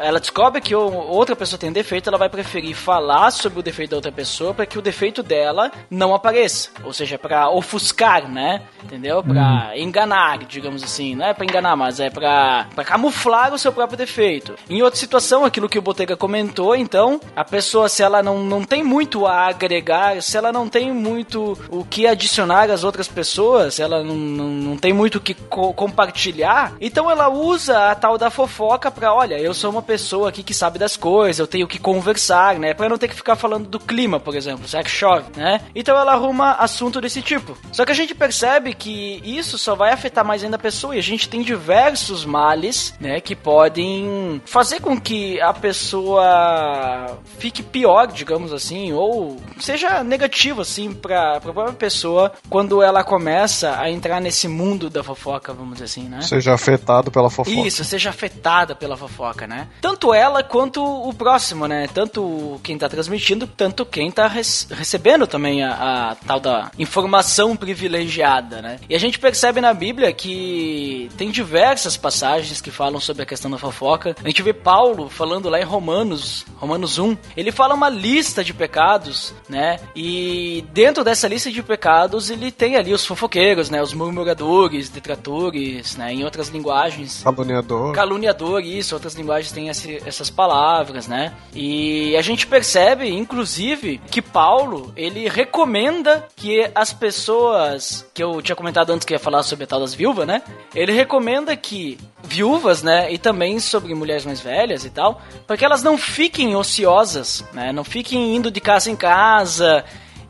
ela 0.00 0.20
descobre 0.20 0.60
que 0.60 0.74
outra 0.74 1.34
pessoa 1.34 1.58
tem 1.58 1.72
defeito, 1.72 2.03
ela 2.08 2.18
vai 2.18 2.28
preferir 2.28 2.74
falar 2.74 3.30
sobre 3.30 3.58
o 3.58 3.62
defeito 3.62 3.90
da 3.90 3.96
outra 3.96 4.12
pessoa 4.12 4.54
para 4.54 4.66
que 4.66 4.78
o 4.78 4.82
defeito 4.82 5.22
dela 5.22 5.70
não 5.90 6.14
apareça, 6.14 6.70
ou 6.82 6.92
seja, 6.92 7.18
para 7.18 7.50
ofuscar, 7.50 8.30
né? 8.30 8.62
Entendeu? 8.82 9.22
Pra 9.22 9.70
uhum. 9.70 9.82
enganar, 9.82 10.38
digamos 10.38 10.82
assim. 10.82 11.14
Não 11.14 11.26
é 11.26 11.34
pra 11.34 11.44
enganar, 11.44 11.76
mas 11.76 12.00
é 12.00 12.10
pra, 12.10 12.66
pra 12.74 12.84
camuflar 12.84 13.52
o 13.52 13.58
seu 13.58 13.72
próprio 13.72 13.96
defeito. 13.96 14.54
Em 14.68 14.82
outra 14.82 14.98
situação, 14.98 15.44
aquilo 15.44 15.68
que 15.68 15.78
o 15.78 15.82
Botega 15.82 16.16
comentou, 16.16 16.76
então, 16.76 17.20
a 17.34 17.44
pessoa, 17.44 17.88
se 17.88 18.02
ela 18.02 18.22
não, 18.22 18.42
não 18.42 18.64
tem 18.64 18.82
muito 18.82 19.26
a 19.26 19.48
agregar, 19.48 20.20
se 20.22 20.36
ela 20.36 20.52
não 20.52 20.68
tem 20.68 20.92
muito 20.92 21.58
o 21.68 21.84
que 21.84 22.06
adicionar 22.06 22.70
às 22.70 22.84
outras 22.84 23.08
pessoas, 23.08 23.80
ela 23.80 24.02
não, 24.02 24.14
não, 24.14 24.48
não 24.48 24.76
tem 24.76 24.92
muito 24.92 25.16
o 25.16 25.20
que 25.20 25.34
co 25.34 25.72
compartilhar, 25.74 26.74
então 26.80 27.10
ela 27.10 27.28
usa 27.28 27.90
a 27.90 27.94
tal 27.94 28.16
da 28.16 28.30
fofoca 28.30 28.90
pra, 28.90 29.14
olha, 29.14 29.38
eu 29.38 29.54
sou 29.54 29.70
uma 29.70 29.82
pessoa 29.82 30.28
aqui 30.28 30.42
que 30.42 30.54
sabe 30.54 30.78
das 30.78 30.96
coisas, 30.96 31.38
eu 31.38 31.46
tenho 31.46 31.66
que 31.66 31.78
conversar, 31.94 32.58
né? 32.58 32.74
Pra 32.74 32.88
não 32.88 32.98
ter 32.98 33.08
que 33.08 33.14
ficar 33.14 33.36
falando 33.36 33.68
do 33.68 33.78
clima, 33.78 34.18
por 34.18 34.34
exemplo, 34.34 34.66
será 34.66 34.82
que 34.82 34.90
chove, 34.90 35.26
né? 35.36 35.60
Então 35.74 35.96
ela 35.96 36.12
arruma 36.12 36.52
assunto 36.52 37.00
desse 37.00 37.22
tipo. 37.22 37.56
Só 37.72 37.84
que 37.84 37.92
a 37.92 37.94
gente 37.94 38.14
percebe 38.14 38.74
que 38.74 39.22
isso 39.24 39.56
só 39.56 39.74
vai 39.76 39.92
afetar 39.92 40.24
mais 40.24 40.42
ainda 40.42 40.56
a 40.56 40.58
pessoa 40.58 40.96
e 40.96 40.98
a 40.98 41.02
gente 41.02 41.28
tem 41.28 41.42
diversos 41.42 42.24
males, 42.24 42.94
né, 43.00 43.20
que 43.20 43.36
podem 43.36 44.42
fazer 44.44 44.80
com 44.80 45.00
que 45.00 45.40
a 45.40 45.52
pessoa 45.52 47.18
fique 47.38 47.62
pior, 47.62 48.06
digamos 48.08 48.52
assim, 48.52 48.92
ou 48.92 49.40
seja 49.60 50.02
negativo 50.02 50.62
assim 50.62 50.92
para 50.92 51.36
a 51.36 51.40
própria 51.40 51.72
pessoa 51.72 52.32
quando 52.48 52.82
ela 52.82 53.04
começa 53.04 53.78
a 53.78 53.90
entrar 53.90 54.20
nesse 54.20 54.48
mundo 54.48 54.90
da 54.90 55.02
fofoca, 55.04 55.52
vamos 55.52 55.74
dizer 55.74 55.84
assim, 55.84 56.08
né? 56.08 56.22
Seja 56.22 56.54
afetado 56.54 57.10
pela 57.10 57.30
fofoca. 57.30 57.66
Isso, 57.66 57.84
seja 57.84 58.10
afetada 58.10 58.74
pela 58.74 58.96
fofoca, 58.96 59.46
né? 59.46 59.68
Tanto 59.80 60.12
ela 60.12 60.42
quanto 60.42 60.82
o 60.82 61.12
próximo, 61.12 61.66
né? 61.68 61.83
Tanto 61.86 62.60
quem 62.62 62.78
tá 62.78 62.88
transmitindo, 62.88 63.46
tanto 63.46 63.84
quem 63.84 64.10
tá 64.10 64.26
recebendo 64.26 65.26
também 65.26 65.62
a, 65.62 66.10
a 66.10 66.14
tal 66.14 66.40
da 66.40 66.70
informação 66.78 67.56
privilegiada, 67.56 68.60
né? 68.62 68.78
E 68.88 68.94
a 68.94 68.98
gente 68.98 69.18
percebe 69.18 69.60
na 69.60 69.72
Bíblia 69.72 70.12
que 70.12 71.10
tem 71.16 71.30
diversas 71.30 71.96
passagens 71.96 72.60
que 72.60 72.70
falam 72.70 73.00
sobre 73.00 73.22
a 73.22 73.26
questão 73.26 73.50
da 73.50 73.58
fofoca. 73.58 74.14
A 74.22 74.28
gente 74.28 74.42
vê 74.42 74.52
Paulo 74.52 75.08
falando 75.08 75.48
lá 75.48 75.60
em 75.60 75.64
Romanos, 75.64 76.44
Romanos 76.56 76.98
1, 76.98 77.16
ele 77.36 77.52
fala 77.52 77.74
uma 77.74 77.88
lista 77.88 78.42
de 78.42 78.54
pecados, 78.54 79.34
né? 79.48 79.78
E 79.94 80.64
dentro 80.72 81.04
dessa 81.04 81.28
lista 81.28 81.50
de 81.50 81.62
pecados, 81.62 82.30
ele 82.30 82.50
tem 82.50 82.76
ali 82.76 82.92
os 82.92 83.04
fofoqueiros, 83.04 83.70
né? 83.70 83.82
Os 83.82 83.92
murmuradores, 83.92 84.88
detratores, 84.88 85.96
né? 85.96 86.12
Em 86.12 86.24
outras 86.24 86.48
linguagens. 86.48 87.22
Caluniador. 87.22 87.92
Caluniador, 87.92 88.62
isso. 88.62 88.94
Outras 88.94 89.14
linguagens 89.14 89.52
têm 89.52 89.68
esse, 89.68 90.02
essas 90.06 90.30
palavras, 90.30 91.06
né? 91.08 91.32
E 91.54 91.73
a 92.16 92.22
gente 92.22 92.46
percebe, 92.46 93.08
inclusive, 93.08 94.00
que 94.10 94.20
Paulo, 94.20 94.92
ele 94.96 95.28
recomenda 95.28 96.26
que 96.36 96.70
as 96.74 96.92
pessoas, 96.92 98.06
que 98.12 98.22
eu 98.22 98.40
tinha 98.42 98.56
comentado 98.56 98.90
antes 98.90 99.04
que 99.04 99.12
ia 99.12 99.18
falar 99.18 99.42
sobre 99.42 99.64
a 99.64 99.66
tal 99.66 99.80
das 99.80 99.94
viúvas, 99.94 100.26
né? 100.26 100.42
Ele 100.74 100.92
recomenda 100.92 101.56
que 101.56 101.98
viúvas, 102.22 102.82
né, 102.82 103.12
e 103.12 103.18
também 103.18 103.60
sobre 103.60 103.94
mulheres 103.94 104.24
mais 104.24 104.40
velhas 104.40 104.84
e 104.84 104.90
tal, 104.90 105.20
para 105.46 105.56
que 105.56 105.64
elas 105.64 105.82
não 105.82 105.98
fiquem 105.98 106.56
ociosas, 106.56 107.44
né? 107.52 107.72
Não 107.72 107.84
fiquem 107.84 108.34
indo 108.34 108.50
de 108.50 108.60
casa 108.60 108.90
em 108.90 108.96
casa 108.96 109.84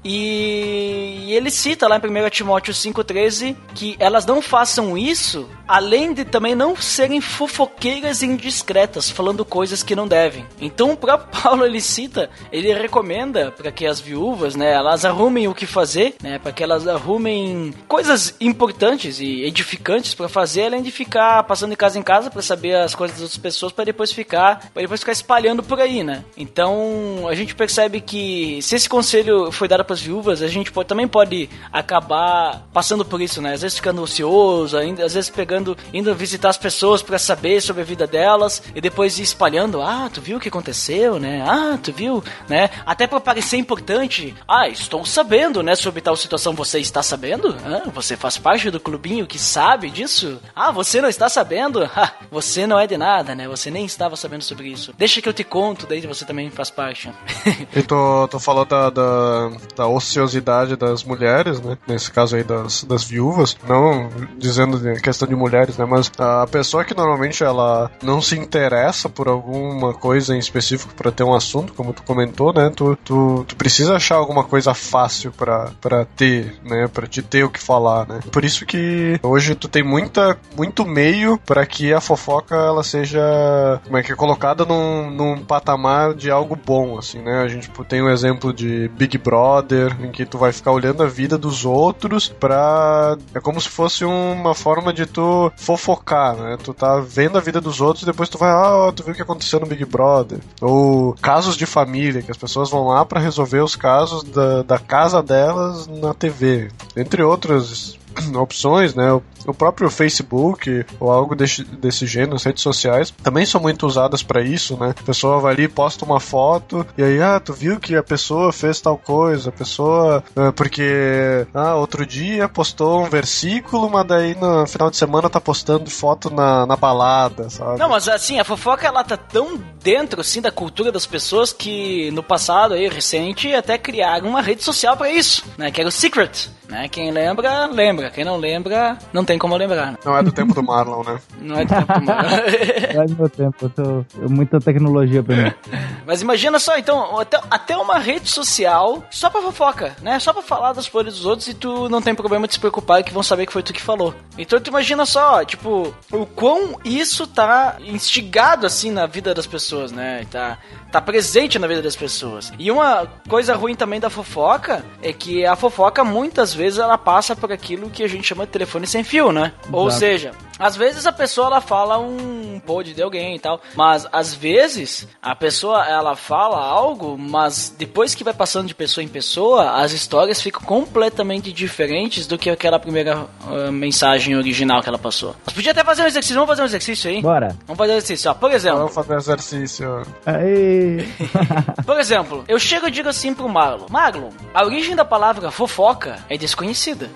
E, 0.04 1.32
ele 1.34 1.50
cita 1.50 1.88
lá 1.88 1.96
em 1.96 2.26
1 2.26 2.30
Timóteo 2.30 2.74
5,13 2.74 3.56
que 3.74 3.96
elas 3.98 4.26
não 4.26 4.42
façam 4.42 4.96
isso, 4.96 5.48
além 5.66 6.12
de 6.12 6.24
também 6.24 6.54
não 6.54 6.76
serem 6.76 7.20
fofoqueiras 7.20 8.22
e 8.22 8.26
indiscretas, 8.26 9.10
falando 9.10 9.44
coisas 9.44 9.82
que 9.82 9.96
não 9.96 10.06
devem. 10.06 10.46
Então 10.60 10.92
o 10.92 10.96
próprio 10.96 11.30
Paulo 11.42 11.64
ele 11.64 11.80
cita, 11.80 12.30
ele 12.52 12.72
recomenda 12.72 13.50
para 13.50 13.72
que 13.72 13.86
as 13.86 13.98
viúvas, 13.98 14.54
né, 14.54 14.72
elas 14.72 15.04
arrumem 15.04 15.48
o 15.48 15.54
que 15.54 15.66
fazer, 15.66 16.14
né, 16.22 16.38
para 16.38 16.52
que 16.52 16.62
elas 16.62 16.86
arrumem 16.86 17.72
coisas 17.88 18.34
importantes 18.40 19.20
e 19.20 19.42
edificantes 19.44 20.14
para 20.14 20.28
fazer, 20.28 20.64
além 20.64 20.82
de 20.82 20.90
ficar 20.90 21.42
passando 21.44 21.70
de 21.70 21.76
casa 21.76 21.98
em 21.98 22.02
casa 22.02 22.30
para 22.30 22.42
saber 22.42 22.76
as 22.76 22.94
coisas 22.94 23.16
das 23.16 23.22
outras 23.22 23.38
pessoas, 23.38 23.72
para 23.72 23.84
depois 23.84 24.12
ficar, 24.12 24.70
para 24.72 24.82
depois 24.82 25.00
ficar 25.00 25.12
espalhando 25.12 25.62
por 25.62 25.80
aí, 25.80 26.04
né? 26.04 26.24
Então 26.36 27.26
a 27.28 27.34
gente 27.34 27.54
percebe 27.54 28.00
que 28.00 28.60
se 28.62 28.76
esse 28.76 28.88
conselho 28.88 29.50
foi 29.50 29.68
dado 29.68 29.84
para 29.84 29.93
as 29.94 30.00
viúvas, 30.00 30.42
a 30.42 30.48
gente 30.48 30.70
pode, 30.70 30.88
também 30.88 31.08
pode 31.08 31.48
acabar 31.72 32.66
passando 32.72 33.04
por 33.04 33.20
isso, 33.20 33.40
né? 33.40 33.54
Às 33.54 33.62
vezes 33.62 33.76
ficando 33.76 34.02
ocioso, 34.02 34.76
ainda, 34.76 35.04
às 35.04 35.14
vezes 35.14 35.30
pegando, 35.30 35.76
indo 35.92 36.14
visitar 36.14 36.50
as 36.50 36.58
pessoas 36.58 37.02
para 37.02 37.18
saber 37.18 37.60
sobre 37.60 37.82
a 37.82 37.84
vida 37.84 38.06
delas 38.06 38.62
e 38.74 38.80
depois 38.80 39.18
espalhando, 39.18 39.80
ah, 39.80 40.10
tu 40.12 40.20
viu 40.20 40.36
o 40.36 40.40
que 40.40 40.48
aconteceu, 40.48 41.18
né? 41.18 41.42
Ah, 41.46 41.78
tu 41.82 41.92
viu, 41.92 42.22
né? 42.48 42.70
Até 42.84 43.06
para 43.06 43.20
parecer 43.20 43.56
importante, 43.56 44.34
ah, 44.46 44.68
estou 44.68 45.04
sabendo, 45.04 45.62
né, 45.62 45.74
sobre 45.74 46.00
tal 46.00 46.16
situação, 46.16 46.54
você 46.54 46.78
está 46.78 47.02
sabendo? 47.02 47.56
Você 47.94 48.16
faz 48.16 48.36
parte 48.36 48.70
do 48.70 48.80
clubinho 48.80 49.26
que 49.26 49.38
sabe 49.38 49.90
disso? 49.90 50.40
Ah, 50.54 50.70
você 50.70 51.00
não 51.00 51.08
está 51.08 51.28
sabendo? 51.28 51.88
Você 52.30 52.66
não 52.66 52.78
é 52.78 52.86
de 52.86 52.96
nada, 52.96 53.34
né? 53.34 53.46
Você 53.46 53.70
nem 53.70 53.84
estava 53.84 54.16
sabendo 54.16 54.42
sobre 54.42 54.68
isso. 54.68 54.92
Deixa 54.98 55.22
que 55.22 55.28
eu 55.28 55.32
te 55.32 55.44
conto, 55.44 55.86
daí 55.86 56.00
você 56.00 56.24
também 56.24 56.50
faz 56.50 56.70
parte. 56.70 57.12
E 57.74 57.82
tu, 57.82 58.28
tu 58.28 58.38
falou 58.38 58.64
da, 58.64 58.90
da, 58.90 59.50
da 59.74 59.83
ociosidade 59.86 60.76
das 60.76 61.04
mulheres, 61.04 61.60
né? 61.60 61.76
Nesse 61.86 62.10
caso 62.10 62.36
aí 62.36 62.44
das, 62.44 62.84
das 62.84 63.04
viúvas. 63.04 63.56
Não 63.68 64.08
dizendo 64.38 64.78
de 64.78 65.00
questão 65.00 65.28
de 65.28 65.34
mulheres, 65.34 65.76
né? 65.76 65.84
Mas 65.84 66.10
a 66.18 66.46
pessoa 66.46 66.84
que 66.84 66.94
normalmente 66.94 67.42
ela 67.42 67.90
não 68.02 68.20
se 68.20 68.38
interessa 68.38 69.08
por 69.08 69.28
alguma 69.28 69.92
coisa 69.94 70.34
em 70.34 70.38
específico 70.38 70.94
para 70.94 71.12
ter 71.12 71.24
um 71.24 71.34
assunto, 71.34 71.72
como 71.74 71.92
tu 71.92 72.02
comentou, 72.02 72.52
né? 72.52 72.70
Tu, 72.74 72.96
tu, 73.04 73.44
tu 73.46 73.56
precisa 73.56 73.96
achar 73.96 74.16
alguma 74.16 74.44
coisa 74.44 74.74
fácil 74.74 75.32
para 75.32 76.04
ter, 76.16 76.56
né? 76.64 76.88
Para 76.88 77.06
te 77.06 77.22
ter 77.22 77.44
o 77.44 77.50
que 77.50 77.60
falar, 77.60 78.06
né? 78.06 78.20
Por 78.30 78.44
isso 78.44 78.66
que 78.66 79.18
hoje 79.22 79.54
tu 79.54 79.68
tem 79.68 79.82
muita, 79.82 80.36
muito 80.56 80.84
meio 80.84 81.38
para 81.38 81.64
que 81.66 81.92
a 81.92 82.00
fofoca 82.00 82.54
ela 82.54 82.82
seja, 82.82 83.80
como 83.84 83.96
é 83.96 84.02
que 84.02 84.12
é, 84.12 84.16
colocada 84.16 84.64
num, 84.64 85.10
num 85.10 85.44
patamar 85.44 86.14
de 86.14 86.30
algo 86.30 86.56
bom, 86.56 86.98
assim, 86.98 87.20
né? 87.20 87.42
A 87.42 87.48
gente 87.48 87.70
tem 87.88 88.00
o 88.00 88.06
um 88.06 88.10
exemplo 88.10 88.52
de 88.52 88.88
Big 88.96 89.18
Brother, 89.18 89.63
em 89.72 90.10
que 90.10 90.26
tu 90.26 90.38
vai 90.38 90.52
ficar 90.52 90.72
olhando 90.72 91.02
a 91.02 91.06
vida 91.06 91.38
dos 91.38 91.64
outros 91.64 92.28
pra... 92.28 93.16
É 93.34 93.40
como 93.40 93.60
se 93.60 93.68
fosse 93.68 94.04
uma 94.04 94.54
forma 94.54 94.92
de 94.92 95.06
tu 95.06 95.52
fofocar, 95.56 96.36
né? 96.36 96.56
Tu 96.62 96.74
tá 96.74 97.00
vendo 97.00 97.38
a 97.38 97.40
vida 97.40 97.60
dos 97.60 97.80
outros 97.80 98.02
e 98.02 98.06
depois 98.06 98.28
tu 98.28 98.38
vai, 98.38 98.50
ah, 98.50 98.92
tu 98.94 99.02
viu 99.02 99.12
o 99.12 99.16
que 99.16 99.22
aconteceu 99.22 99.60
no 99.60 99.66
Big 99.66 99.84
Brother. 99.84 100.38
Ou 100.60 101.14
casos 101.20 101.56
de 101.56 101.66
família, 101.66 102.22
que 102.22 102.30
as 102.30 102.36
pessoas 102.36 102.70
vão 102.70 102.88
lá 102.88 103.04
para 103.04 103.20
resolver 103.20 103.60
os 103.60 103.76
casos 103.76 104.22
da, 104.24 104.62
da 104.62 104.78
casa 104.78 105.22
delas 105.22 105.86
na 105.86 106.14
TV. 106.14 106.70
Entre 106.96 107.22
outras 107.22 107.98
opções, 108.34 108.94
né? 108.94 109.20
O 109.46 109.54
próprio 109.54 109.90
Facebook 109.90 110.84
ou 110.98 111.10
algo 111.10 111.34
desse, 111.34 111.64
desse 111.64 112.06
gênero, 112.06 112.36
as 112.36 112.44
redes 112.44 112.62
sociais, 112.62 113.12
também 113.22 113.46
são 113.46 113.60
muito 113.60 113.86
usadas 113.86 114.22
para 114.22 114.42
isso, 114.42 114.76
né? 114.76 114.94
A 114.98 115.02
pessoa 115.02 115.40
vai 115.40 115.54
ali, 115.54 115.68
posta 115.68 116.04
uma 116.04 116.20
foto 116.20 116.86
e 116.98 117.02
aí, 117.02 117.22
ah, 117.22 117.40
tu 117.40 117.52
viu 117.52 117.78
que 117.78 117.96
a 117.96 118.02
pessoa 118.02 118.52
fez 118.52 118.80
tal 118.80 118.98
coisa, 118.98 119.50
a 119.50 119.52
pessoa. 119.52 120.22
Ah, 120.36 120.52
porque, 120.52 121.46
ah, 121.54 121.74
outro 121.76 122.04
dia 122.04 122.48
postou 122.48 123.04
um 123.04 123.08
versículo, 123.08 123.88
mas 123.90 124.06
daí 124.06 124.34
no 124.34 124.66
final 124.66 124.90
de 124.90 124.96
semana 124.96 125.30
tá 125.30 125.40
postando 125.40 125.88
foto 125.90 126.30
na, 126.30 126.66
na 126.66 126.76
balada, 126.76 127.48
sabe? 127.50 127.78
Não, 127.78 127.88
mas 127.88 128.08
assim, 128.08 128.38
a 128.38 128.44
fofoca 128.44 128.86
ela 128.86 129.04
tá 129.04 129.16
tão 129.16 129.56
dentro, 129.82 130.20
assim, 130.20 130.40
da 130.40 130.50
cultura 130.50 130.90
das 130.90 131.06
pessoas 131.06 131.52
que 131.52 132.10
no 132.10 132.22
passado 132.22 132.74
aí, 132.74 132.88
recente, 132.88 133.54
até 133.54 133.78
criaram 133.78 134.28
uma 134.28 134.40
rede 134.40 134.62
social 134.62 134.96
para 134.96 135.10
isso, 135.10 135.44
né? 135.56 135.70
Que 135.70 135.80
era 135.80 135.88
o 135.88 135.92
Secret. 135.92 136.50
Né? 136.68 136.88
Quem 136.88 137.10
lembra, 137.10 137.66
lembra. 137.66 138.10
Quem 138.10 138.24
não 138.24 138.36
lembra, 138.36 138.98
não 139.12 139.24
tem 139.24 139.33
como 139.38 139.56
lembrar. 139.56 139.92
Né? 139.92 139.98
Não 140.04 140.16
é 140.16 140.22
do 140.22 140.32
tempo 140.32 140.54
do 140.54 140.62
Marlon, 140.62 141.02
né? 141.02 141.18
Não 141.40 141.58
é 141.58 141.64
do 141.64 141.74
tempo 141.74 142.00
do 142.00 142.04
Marlon. 142.04 142.36
é 142.36 143.04
do 143.06 143.16
meu 143.16 143.28
tempo, 143.28 143.56
eu 143.62 143.70
tô... 143.70 144.28
muita 144.28 144.60
tecnologia 144.60 145.22
pra 145.22 145.36
mim. 145.36 145.52
Mas 146.06 146.22
imagina 146.22 146.58
só, 146.58 146.76
então, 146.76 147.18
até, 147.18 147.40
até 147.50 147.76
uma 147.76 147.98
rede 147.98 148.28
social 148.28 149.02
só 149.10 149.30
pra 149.30 149.42
fofoca, 149.42 149.96
né? 150.02 150.18
Só 150.18 150.32
pra 150.32 150.42
falar 150.42 150.72
das 150.72 150.86
folhas 150.86 151.14
dos 151.14 151.26
outros 151.26 151.48
e 151.48 151.54
tu 151.54 151.88
não 151.88 152.02
tem 152.02 152.14
problema 152.14 152.46
de 152.46 152.54
se 152.54 152.60
preocupar 152.60 153.02
que 153.02 153.12
vão 153.12 153.22
saber 153.22 153.46
que 153.46 153.52
foi 153.52 153.62
tu 153.62 153.72
que 153.72 153.82
falou. 153.82 154.14
Então 154.36 154.60
tu 154.60 154.68
imagina 154.68 155.06
só, 155.06 155.44
tipo, 155.44 155.94
o 156.12 156.26
quão 156.26 156.78
isso 156.84 157.26
tá 157.26 157.76
instigado 157.80 158.66
assim 158.66 158.90
na 158.90 159.06
vida 159.06 159.34
das 159.34 159.46
pessoas, 159.46 159.92
né? 159.92 160.26
Tá, 160.30 160.58
tá 160.90 161.00
presente 161.00 161.58
na 161.58 161.66
vida 161.66 161.82
das 161.82 161.96
pessoas. 161.96 162.52
E 162.58 162.70
uma 162.70 163.06
coisa 163.28 163.54
ruim 163.54 163.74
também 163.74 164.00
da 164.00 164.10
fofoca 164.10 164.84
é 165.02 165.12
que 165.12 165.44
a 165.46 165.56
fofoca 165.56 166.04
muitas 166.04 166.52
vezes 166.52 166.78
ela 166.78 166.98
passa 166.98 167.34
por 167.34 167.52
aquilo 167.52 167.90
que 167.90 168.02
a 168.02 168.08
gente 168.08 168.26
chama 168.26 168.46
de 168.46 168.52
telefone 168.52 168.86
sem 168.86 169.02
fio, 169.02 169.23
né? 169.32 169.52
Exato. 169.62 169.76
Ou 169.76 169.90
seja, 169.90 170.32
às 170.58 170.76
vezes 170.76 171.06
a 171.06 171.12
pessoa 171.12 171.48
ela 171.48 171.60
fala 171.60 171.98
um 171.98 172.60
pod 172.64 172.94
de 172.94 173.02
alguém 173.02 173.36
e 173.36 173.38
tal, 173.38 173.60
mas 173.74 174.06
às 174.12 174.34
vezes 174.34 175.06
a 175.20 175.34
pessoa 175.34 175.84
ela 175.86 176.14
fala 176.14 176.58
algo, 176.58 177.18
mas 177.18 177.74
depois 177.76 178.14
que 178.14 178.22
vai 178.22 178.32
passando 178.32 178.68
de 178.68 178.74
pessoa 178.74 179.02
em 179.02 179.08
pessoa, 179.08 179.82
as 179.82 179.92
histórias 179.92 180.40
ficam 180.40 180.62
completamente 180.62 181.52
diferentes 181.52 182.26
do 182.26 182.38
que 182.38 182.48
aquela 182.48 182.78
primeira 182.78 183.26
uh, 183.46 183.72
mensagem 183.72 184.36
original 184.36 184.80
que 184.80 184.88
ela 184.88 184.98
passou. 184.98 185.34
Mas 185.44 185.54
podia 185.54 185.72
até 185.72 185.82
fazer 185.82 186.02
um 186.02 186.06
exercício, 186.06 186.36
vamos 186.36 186.50
fazer 186.50 186.62
um 186.62 186.66
exercício 186.66 187.10
aí? 187.10 187.20
Bora. 187.20 187.56
Vamos 187.66 187.78
fazer 187.78 187.92
um 187.92 187.96
exercício, 187.96 188.30
ó. 188.30 188.34
Por 188.34 188.50
exemplo. 188.52 188.78
Vamos 188.78 188.94
fazer 188.94 189.14
um 189.14 189.18
exercício. 189.18 190.02
Aê. 190.24 191.04
Por 191.84 191.98
exemplo, 191.98 192.44
eu 192.48 192.58
chego 192.58 192.88
e 192.88 192.90
digo 192.90 193.08
assim 193.08 193.34
pro 193.34 193.48
Marlon: 193.48 193.86
Marlon, 193.90 194.30
a 194.54 194.64
origem 194.64 194.94
da 194.94 195.04
palavra 195.04 195.50
fofoca 195.50 196.18
é 196.28 196.36
desconhecida. 196.36 197.10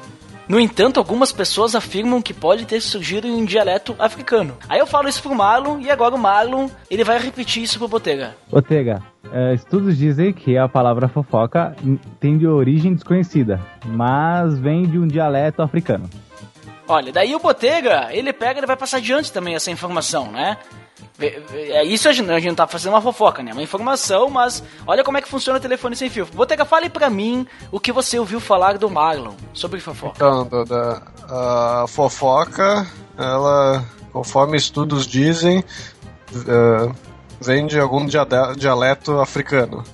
No 0.49 0.59
entanto, 0.59 0.99
algumas 0.99 1.31
pessoas 1.31 1.75
afirmam 1.75 2.23
que 2.23 2.33
pode 2.33 2.65
ter 2.65 2.81
surgido 2.81 3.27
em 3.27 3.33
um 3.33 3.45
dialeto 3.45 3.95
africano. 3.99 4.57
Aí 4.67 4.79
eu 4.79 4.87
falo 4.87 5.07
isso 5.07 5.23
pro 5.23 5.35
Marlon 5.35 5.79
e 5.81 5.91
agora 5.91 6.15
o 6.15 6.19
Marlon 6.19 6.69
ele 6.91 7.05
vai 7.05 7.19
repetir 7.19 7.63
isso 7.63 7.79
pro 7.79 7.87
Botega. 7.87 8.35
Botega, 8.51 9.03
é, 9.31 9.53
estudos 9.53 9.99
dizem 9.99 10.33
que 10.33 10.57
a 10.57 10.67
palavra 10.67 11.07
fofoca 11.07 11.77
tem 12.19 12.39
de 12.39 12.47
origem 12.47 12.95
desconhecida, 12.95 13.61
mas 13.85 14.59
vem 14.59 14.87
de 14.87 14.99
um 14.99 15.07
dialeto 15.07 15.61
africano. 15.61 16.09
Olha, 16.89 17.13
daí 17.13 17.35
o 17.35 17.39
Botega, 17.39 18.09
ele 18.11 18.33
pega 18.33 18.63
e 18.63 18.67
vai 18.67 18.77
passar 18.77 18.97
adiante 18.97 19.31
também 19.31 19.55
essa 19.55 19.71
informação, 19.71 20.33
né? 20.33 20.57
É 21.19 21.85
isso 21.85 22.09
a 22.09 22.13
gente, 22.13 22.31
a 22.31 22.39
gente 22.39 22.49
não 22.49 22.55
tá 22.55 22.67
fazendo 22.67 22.93
uma 22.93 23.03
fofoca, 23.03 23.43
né? 23.43 23.53
Uma 23.53 23.63
informação, 23.63 24.31
mas 24.31 24.63
olha 24.87 25.03
como 25.03 25.19
é 25.19 25.23
que 25.23 25.29
funciona 25.29 25.59
o 25.59 25.63
telefone 25.63 25.97
sem 25.97 26.09
fio. 26.09 26.27
Botega, 26.27 26.65
fale 26.65 26.89
pra 26.89 27.11
mim 27.11 27.47
o 27.73 27.81
que 27.81 27.93
você 27.93 28.19
ouviu 28.19 28.41
falar 28.41 28.79
do 28.79 28.89
Marlon 28.89 29.35
sobre 29.53 29.81
fofoca. 29.81 30.15
Então, 30.17 30.65
da, 30.65 31.03
a 31.29 31.85
fofoca, 31.89 32.87
ela, 33.17 33.85
conforme 34.13 34.57
estudos 34.57 35.07
dizem, 35.07 35.65
uh, 36.33 36.95
vem 37.41 37.67
de 37.67 37.79
algum 37.79 38.07
dialeto 38.07 39.19
africano. 39.21 39.85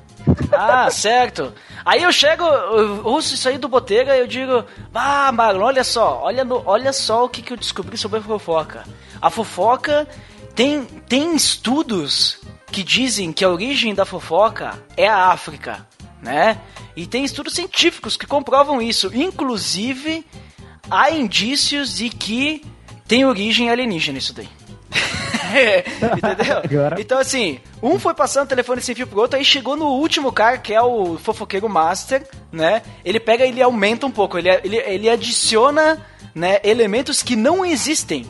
Ah, 0.52 0.90
certo. 0.90 1.52
Aí 1.84 2.02
eu 2.02 2.12
chego, 2.12 2.44
eu 2.44 3.06
uso 3.06 3.34
isso 3.34 3.48
aí 3.48 3.58
do 3.58 3.68
Botega 3.68 4.16
e 4.16 4.20
eu 4.20 4.26
digo, 4.26 4.64
ah, 4.94 5.30
Marlon, 5.32 5.64
olha 5.64 5.84
só, 5.84 6.20
olha, 6.22 6.44
no, 6.44 6.62
olha 6.64 6.92
só 6.92 7.24
o 7.24 7.28
que, 7.28 7.42
que 7.42 7.52
eu 7.52 7.56
descobri 7.56 7.96
sobre 7.96 8.20
a 8.20 8.22
fofoca. 8.22 8.84
A 9.20 9.30
fofoca 9.30 10.06
tem, 10.54 10.84
tem 11.08 11.34
estudos 11.34 12.38
que 12.70 12.82
dizem 12.82 13.32
que 13.32 13.44
a 13.44 13.50
origem 13.50 13.94
da 13.94 14.04
fofoca 14.04 14.82
é 14.96 15.06
a 15.06 15.28
África, 15.28 15.86
né? 16.22 16.58
E 16.96 17.06
tem 17.06 17.24
estudos 17.24 17.54
científicos 17.54 18.16
que 18.16 18.26
comprovam 18.26 18.80
isso. 18.80 19.10
Inclusive, 19.14 20.24
há 20.90 21.10
indícios 21.10 21.96
de 21.96 22.08
que 22.08 22.64
tem 23.06 23.24
origem 23.24 23.70
alienígena 23.70 24.18
isso 24.18 24.32
daí. 24.32 24.48
Entendeu? 26.16 26.58
Agora. 26.64 27.00
Então, 27.00 27.18
assim, 27.18 27.60
um 27.82 27.98
foi 27.98 28.14
passando 28.14 28.46
o 28.46 28.48
telefone 28.48 28.80
sem 28.80 28.94
fio 28.94 29.06
pro 29.06 29.20
outro, 29.20 29.38
aí 29.38 29.44
chegou 29.44 29.76
no 29.76 29.86
último 29.86 30.32
cara, 30.32 30.58
que 30.58 30.72
é 30.72 30.80
o 30.82 31.18
fofoqueiro 31.18 31.68
master, 31.68 32.26
né? 32.50 32.82
Ele 33.04 33.20
pega 33.20 33.44
e 33.44 33.50
ele 33.50 33.62
aumenta 33.62 34.06
um 34.06 34.10
pouco, 34.10 34.38
ele, 34.38 34.48
ele, 34.48 34.76
ele 34.76 35.08
adiciona 35.08 36.04
né, 36.34 36.58
elementos 36.64 37.22
que 37.22 37.36
não 37.36 37.64
existem 37.64 38.26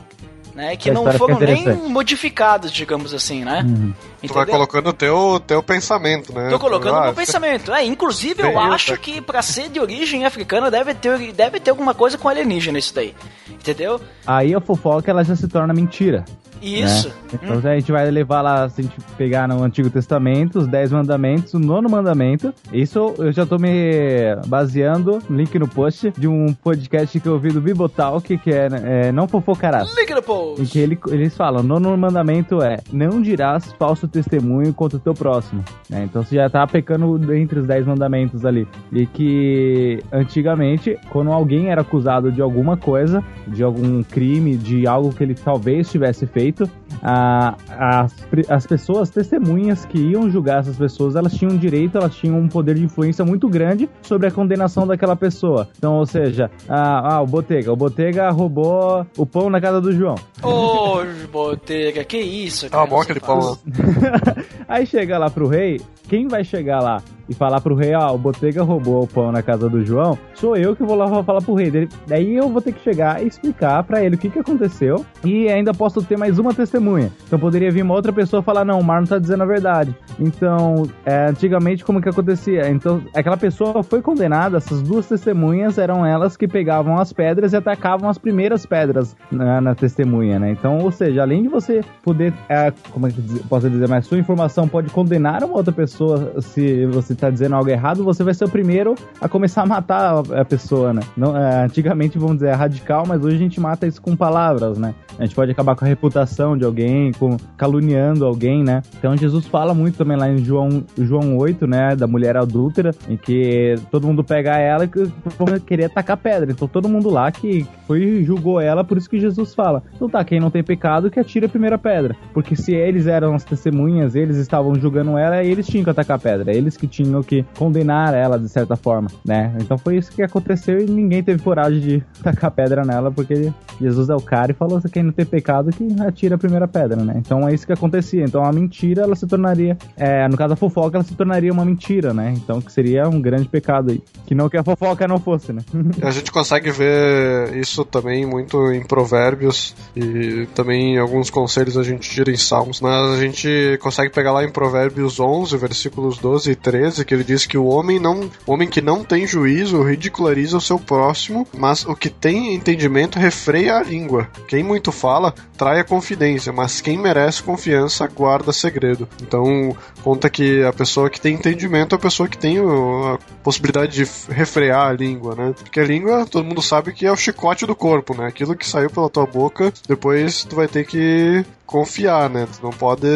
né? 0.54 0.76
Que 0.76 0.90
não 0.90 1.10
foram 1.12 1.38
nem 1.38 1.64
modificados, 1.88 2.70
digamos 2.70 3.12
assim, 3.12 3.44
né? 3.44 3.62
Uhum. 3.66 3.92
Tu 4.28 4.34
vai 4.34 4.46
colocando 4.46 4.88
o 4.88 4.92
teu, 4.92 5.40
teu 5.46 5.62
pensamento, 5.62 6.32
né? 6.32 6.48
Tô 6.50 6.58
colocando 6.58 6.98
o 6.98 7.02
meu 7.02 7.14
pensamento. 7.14 7.72
É, 7.72 7.84
inclusive 7.84 8.42
eu 8.42 8.58
acho 8.58 8.96
que 8.96 9.20
para 9.20 9.42
ser 9.42 9.68
de 9.68 9.80
origem 9.80 10.24
africana 10.24 10.70
deve 10.70 10.94
ter, 10.94 11.32
deve 11.32 11.60
ter 11.60 11.70
alguma 11.70 11.94
coisa 11.94 12.18
com 12.18 12.28
alienígena 12.28 12.78
isso 12.78 12.94
daí. 12.94 13.14
Entendeu? 13.50 14.00
Aí 14.26 14.54
a 14.54 14.60
fofoca 14.60 15.10
ela 15.10 15.24
já 15.24 15.36
se 15.36 15.48
torna 15.48 15.72
mentira. 15.72 16.24
Isso. 16.64 17.08
Né? 17.08 17.14
Então 17.34 17.56
hum. 17.56 17.60
a 17.62 17.74
gente 17.74 17.92
vai 17.92 18.10
levar 18.10 18.40
lá, 18.40 18.68
se 18.68 18.80
a 18.80 18.84
gente 18.84 18.96
pegar 19.16 19.46
no 19.46 19.62
Antigo 19.62 19.90
Testamento, 19.90 20.58
os 20.58 20.66
10 20.66 20.92
mandamentos, 20.92 21.52
o 21.52 21.58
nono 21.58 21.88
mandamento. 21.90 22.54
Isso 22.72 23.14
eu 23.18 23.32
já 23.32 23.44
tô 23.44 23.58
me 23.58 24.36
baseando, 24.46 25.20
link 25.28 25.58
no 25.58 25.68
post, 25.68 26.12
de 26.16 26.26
um 26.26 26.54
podcast 26.54 27.20
que 27.20 27.28
eu 27.28 27.34
ouvi 27.34 27.50
do 27.50 27.60
Bibotalk, 27.60 28.38
que 28.38 28.50
é, 28.50 28.68
é 28.84 29.12
Não 29.12 29.28
Fofocarás. 29.28 29.94
Link 29.94 30.14
no 30.14 30.22
post! 30.22 30.62
Em 30.62 30.64
que 30.64 30.78
ele, 30.78 30.98
eles 31.08 31.36
falam, 31.36 31.60
o 31.60 31.62
nono 31.62 31.96
mandamento 31.96 32.62
é, 32.62 32.78
não 32.90 33.20
dirás 33.20 33.72
falso 33.78 34.08
testemunho 34.14 34.72
contra 34.72 34.96
o 34.96 35.00
teu 35.00 35.12
próximo. 35.12 35.64
É, 35.92 36.04
então 36.04 36.22
você 36.22 36.36
já 36.36 36.48
tá 36.48 36.66
pecando 36.66 37.34
entre 37.34 37.58
os 37.58 37.66
10 37.66 37.86
mandamentos 37.86 38.46
ali. 38.46 38.66
E 38.92 39.06
que 39.06 40.00
antigamente, 40.12 40.96
quando 41.10 41.32
alguém 41.32 41.68
era 41.68 41.82
acusado 41.82 42.30
de 42.30 42.40
alguma 42.40 42.76
coisa, 42.76 43.22
de 43.48 43.62
algum 43.62 44.02
crime, 44.02 44.56
de 44.56 44.86
algo 44.86 45.12
que 45.12 45.22
ele 45.24 45.34
talvez 45.34 45.90
tivesse 45.90 46.26
feito, 46.26 46.70
a, 47.02 47.56
as, 47.68 48.14
as 48.48 48.66
pessoas, 48.66 49.10
testemunhas 49.10 49.84
que 49.84 49.98
iam 49.98 50.30
julgar 50.30 50.60
essas 50.60 50.76
pessoas, 50.76 51.16
elas 51.16 51.34
tinham 51.34 51.56
direito, 51.56 51.98
elas 51.98 52.14
tinham 52.14 52.38
um 52.38 52.48
poder 52.48 52.76
de 52.76 52.84
influência 52.84 53.24
muito 53.24 53.48
grande 53.48 53.88
sobre 54.02 54.28
a 54.28 54.30
condenação 54.30 54.86
daquela 54.86 55.16
pessoa. 55.16 55.68
Então, 55.76 55.94
ou 55.94 56.06
seja, 56.06 56.50
a, 56.68 57.16
ah, 57.16 57.22
o 57.22 57.26
Botega, 57.26 57.72
o 57.72 57.76
Botega 57.76 58.30
roubou 58.30 59.04
o 59.16 59.26
pão 59.26 59.50
na 59.50 59.60
casa 59.60 59.80
do 59.80 59.92
João. 59.92 60.14
Ô, 60.42 60.98
oh, 60.98 61.28
Botega, 61.30 62.04
que 62.04 62.18
isso? 62.18 62.70
Tá 62.70 62.86
bom 62.86 63.00
aquele 63.00 63.20
pão. 63.20 63.58
Aí 64.68 64.86
chega 64.86 65.18
lá 65.18 65.30
pro 65.30 65.46
rei, 65.46 65.80
quem 66.08 66.28
vai 66.28 66.44
chegar 66.44 66.80
lá 66.80 67.02
e 67.28 67.34
falar 67.34 67.60
pro 67.60 67.74
rei, 67.74 67.94
ó, 67.94 68.14
o 68.14 68.18
Botega 68.18 68.62
roubou 68.62 69.02
o 69.02 69.06
pão 69.06 69.32
na 69.32 69.42
casa 69.42 69.68
do 69.68 69.84
João, 69.84 70.18
sou 70.34 70.56
eu 70.56 70.74
que 70.76 70.82
vou 70.82 70.96
lá 70.96 71.22
falar 71.22 71.40
pro 71.40 71.54
rei 71.54 71.70
dele. 71.70 71.88
Daí 72.06 72.34
eu 72.34 72.48
vou 72.48 72.60
ter 72.60 72.72
que 72.72 72.82
chegar 72.82 73.22
e 73.22 73.26
explicar 73.26 73.82
para 73.84 74.04
ele 74.04 74.16
o 74.16 74.18
que 74.18 74.30
que 74.30 74.38
aconteceu 74.38 75.04
e 75.24 75.48
ainda 75.48 75.72
posso 75.72 76.02
ter 76.02 76.16
mais 76.16 76.38
uma 76.38 76.52
testemunha. 76.52 77.10
Então 77.26 77.38
poderia 77.38 77.70
vir 77.70 77.82
uma 77.82 77.94
outra 77.94 78.12
pessoa 78.12 78.42
falar, 78.42 78.64
não, 78.64 78.80
o 78.80 78.84
Marlon 78.84 79.06
tá 79.06 79.18
dizendo 79.18 79.42
a 79.42 79.46
verdade. 79.46 79.94
Então, 80.18 80.84
é, 81.04 81.26
antigamente 81.26 81.84
como 81.84 82.00
que 82.00 82.08
acontecia? 82.08 82.68
Então, 82.68 83.02
aquela 83.14 83.36
pessoa 83.36 83.82
foi 83.82 84.00
condenada, 84.00 84.56
essas 84.56 84.82
duas 84.82 85.06
testemunhas 85.06 85.78
eram 85.78 86.04
elas 86.04 86.36
que 86.36 86.46
pegavam 86.46 86.98
as 86.98 87.12
pedras 87.12 87.52
e 87.52 87.56
atacavam 87.56 88.08
as 88.08 88.18
primeiras 88.18 88.66
pedras 88.66 89.16
na, 89.30 89.60
na 89.60 89.74
testemunha, 89.74 90.38
né? 90.38 90.50
Então, 90.50 90.78
ou 90.78 90.90
seja, 90.90 91.22
além 91.22 91.42
de 91.42 91.48
você 91.48 91.82
poder, 92.02 92.32
é, 92.48 92.72
como 92.90 93.06
é 93.06 93.10
que 93.10 93.22
posso 93.48 93.68
dizer, 93.68 93.88
mas 93.88 94.06
sua 94.06 94.18
informação 94.18 94.68
pode 94.68 94.90
condenar 94.90 95.42
uma 95.42 95.56
outra 95.56 95.72
pessoa 95.72 96.40
se 96.40 96.86
você 96.86 97.13
está 97.14 97.30
dizendo 97.30 97.54
algo 97.54 97.68
errado, 97.70 98.04
você 98.04 98.22
vai 98.22 98.34
ser 98.34 98.44
o 98.44 98.48
primeiro 98.48 98.94
a 99.20 99.28
começar 99.28 99.62
a 99.62 99.66
matar 99.66 100.22
a 100.32 100.44
pessoa, 100.44 100.92
né? 100.92 101.02
Não, 101.16 101.36
é, 101.36 101.64
antigamente, 101.64 102.18
vamos 102.18 102.36
dizer, 102.36 102.48
é 102.48 102.52
radical, 102.52 103.04
mas 103.06 103.24
hoje 103.24 103.36
a 103.36 103.38
gente 103.38 103.60
mata 103.60 103.86
isso 103.86 104.00
com 104.00 104.14
palavras, 104.16 104.78
né? 104.78 104.94
A 105.18 105.24
gente 105.24 105.34
pode 105.34 105.50
acabar 105.50 105.76
com 105.76 105.84
a 105.84 105.88
reputação 105.88 106.56
de 106.56 106.64
alguém, 106.64 107.12
com 107.12 107.36
caluniando 107.56 108.24
alguém, 108.24 108.64
né? 108.64 108.82
Então 108.98 109.16
Jesus 109.16 109.46
fala 109.46 109.72
muito 109.72 109.96
também 109.96 110.16
lá 110.16 110.28
em 110.28 110.38
João, 110.38 110.84
João 110.98 111.36
8, 111.36 111.66
né? 111.66 111.94
Da 111.94 112.06
mulher 112.06 112.36
adúltera, 112.36 112.90
em 113.08 113.16
que 113.16 113.76
todo 113.90 114.06
mundo 114.06 114.24
pega 114.24 114.58
ela 114.58 114.84
e 114.84 115.60
querer 115.60 115.84
atacar 115.84 116.16
pedra. 116.16 116.50
Então 116.50 116.66
todo 116.66 116.88
mundo 116.88 117.10
lá 117.10 117.30
que 117.30 117.66
foi 117.86 118.24
julgou 118.24 118.60
ela, 118.60 118.82
por 118.82 118.98
isso 118.98 119.08
que 119.08 119.20
Jesus 119.20 119.54
fala. 119.54 119.82
Então 119.94 120.08
tá, 120.08 120.24
quem 120.24 120.40
não 120.40 120.50
tem 120.50 120.62
pecado 120.62 121.10
que 121.10 121.20
atire 121.20 121.46
a 121.46 121.48
primeira 121.48 121.78
pedra. 121.78 122.16
Porque 122.32 122.56
se 122.56 122.74
eles 122.74 123.06
eram 123.06 123.34
as 123.34 123.44
testemunhas, 123.44 124.14
eles 124.14 124.36
estavam 124.36 124.74
julgando 124.74 125.16
ela, 125.16 125.44
eles 125.44 125.66
tinham 125.66 125.84
que 125.84 125.90
atacar 125.90 126.16
a 126.16 126.20
pedra. 126.20 126.54
Eles 126.54 126.76
que 126.76 126.86
tinham 126.86 127.03
que 127.22 127.44
condenar 127.56 128.14
ela 128.14 128.38
de 128.38 128.48
certa 128.48 128.76
forma, 128.76 129.08
né? 129.24 129.54
Então 129.60 129.76
foi 129.76 129.96
isso 129.96 130.12
que 130.12 130.22
aconteceu 130.22 130.78
e 130.78 130.84
ninguém 130.84 131.22
teve 131.22 131.42
coragem 131.42 131.80
de 131.80 132.02
tacar 132.22 132.50
pedra 132.50 132.82
nela, 132.84 133.10
porque 133.10 133.52
Jesus 133.80 134.08
é 134.08 134.14
o 134.14 134.20
cara 134.20 134.52
e 134.52 134.54
falou: 134.54 134.80
quem 134.92 135.02
não 135.02 135.12
tem 135.12 135.24
pecado 135.24 135.70
que 135.70 135.86
atira 136.00 136.36
a 136.36 136.38
primeira 136.38 136.68
pedra, 136.68 137.02
né? 137.02 137.14
Então 137.16 137.48
é 137.48 137.54
isso 137.54 137.66
que 137.66 137.72
acontecia. 137.72 138.24
Então 138.24 138.44
a 138.44 138.52
mentira, 138.52 139.02
ela 139.02 139.16
se 139.16 139.26
tornaria, 139.26 139.76
é, 139.96 140.28
no 140.28 140.36
caso 140.36 140.50
da 140.50 140.56
fofoca, 140.56 140.96
ela 140.96 141.04
se 141.04 141.14
tornaria 141.14 141.52
uma 141.52 141.64
mentira, 141.64 142.12
né? 142.12 142.34
Então 142.36 142.60
que 142.60 142.72
seria 142.72 143.08
um 143.08 143.20
grande 143.20 143.48
pecado 143.48 143.90
aí. 143.90 144.02
Que 144.26 144.34
não 144.34 144.48
que 144.48 144.56
a 144.56 144.64
fofoca 144.64 145.06
não 145.08 145.18
fosse, 145.18 145.52
né? 145.52 145.62
a 146.02 146.10
gente 146.10 146.30
consegue 146.30 146.70
ver 146.70 147.56
isso 147.56 147.84
também 147.84 148.26
muito 148.26 148.72
em 148.72 148.84
provérbios 148.84 149.74
e 149.96 150.46
também 150.54 150.98
alguns 150.98 151.30
conselhos 151.30 151.76
a 151.76 151.82
gente 151.82 152.08
tira 152.08 152.30
em 152.30 152.36
salmos? 152.36 152.82
A 152.82 153.16
gente 153.16 153.78
consegue 153.80 154.12
pegar 154.12 154.32
lá 154.32 154.44
em 154.44 154.50
provérbios 154.50 155.18
11, 155.18 155.56
versículos 155.56 156.18
12 156.18 156.50
e 156.50 156.54
13, 156.54 156.93
que 157.02 157.14
ele 157.14 157.24
diz 157.24 157.46
que 157.46 157.56
o 157.56 157.64
homem 157.64 157.98
não, 157.98 158.30
o 158.46 158.52
homem 158.52 158.68
que 158.68 158.82
não 158.82 159.02
tem 159.02 159.26
juízo 159.26 159.82
ridiculariza 159.82 160.58
o 160.58 160.60
seu 160.60 160.78
próximo, 160.78 161.48
mas 161.56 161.86
o 161.86 161.96
que 161.96 162.10
tem 162.10 162.54
entendimento 162.54 163.18
refreia 163.18 163.78
a 163.78 163.82
língua. 163.82 164.28
Quem 164.46 164.62
muito 164.62 164.92
fala 164.92 165.34
trai 165.56 165.80
a 165.80 165.84
confidência, 165.84 166.52
mas 166.52 166.82
quem 166.82 166.98
merece 166.98 167.42
confiança 167.42 168.06
guarda 168.06 168.52
segredo. 168.52 169.08
Então, 169.22 169.74
conta 170.02 170.28
que 170.28 170.62
a 170.62 170.72
pessoa 170.72 171.08
que 171.08 171.20
tem 171.20 171.34
entendimento 171.34 171.94
é 171.94 171.96
a 171.96 172.00
pessoa 172.00 172.28
que 172.28 172.36
tem 172.36 172.58
a 172.58 173.18
possibilidade 173.42 173.92
de 173.92 174.32
refrear 174.32 174.88
a 174.88 174.92
língua, 174.92 175.34
né? 175.34 175.54
Porque 175.56 175.80
a 175.80 175.84
língua, 175.84 176.26
todo 176.26 176.44
mundo 176.44 176.60
sabe 176.60 176.92
que 176.92 177.06
é 177.06 177.12
o 177.12 177.16
chicote 177.16 177.66
do 177.66 177.74
corpo, 177.74 178.14
né? 178.14 178.26
Aquilo 178.26 178.56
que 178.56 178.68
saiu 178.68 178.90
pela 178.90 179.08
tua 179.08 179.26
boca, 179.26 179.72
depois 179.88 180.44
tu 180.44 180.56
vai 180.56 180.68
ter 180.68 180.84
que 180.84 181.44
confiar, 181.74 182.30
né? 182.30 182.46
Tu 182.46 182.62
não 182.62 182.70
pode, 182.70 183.08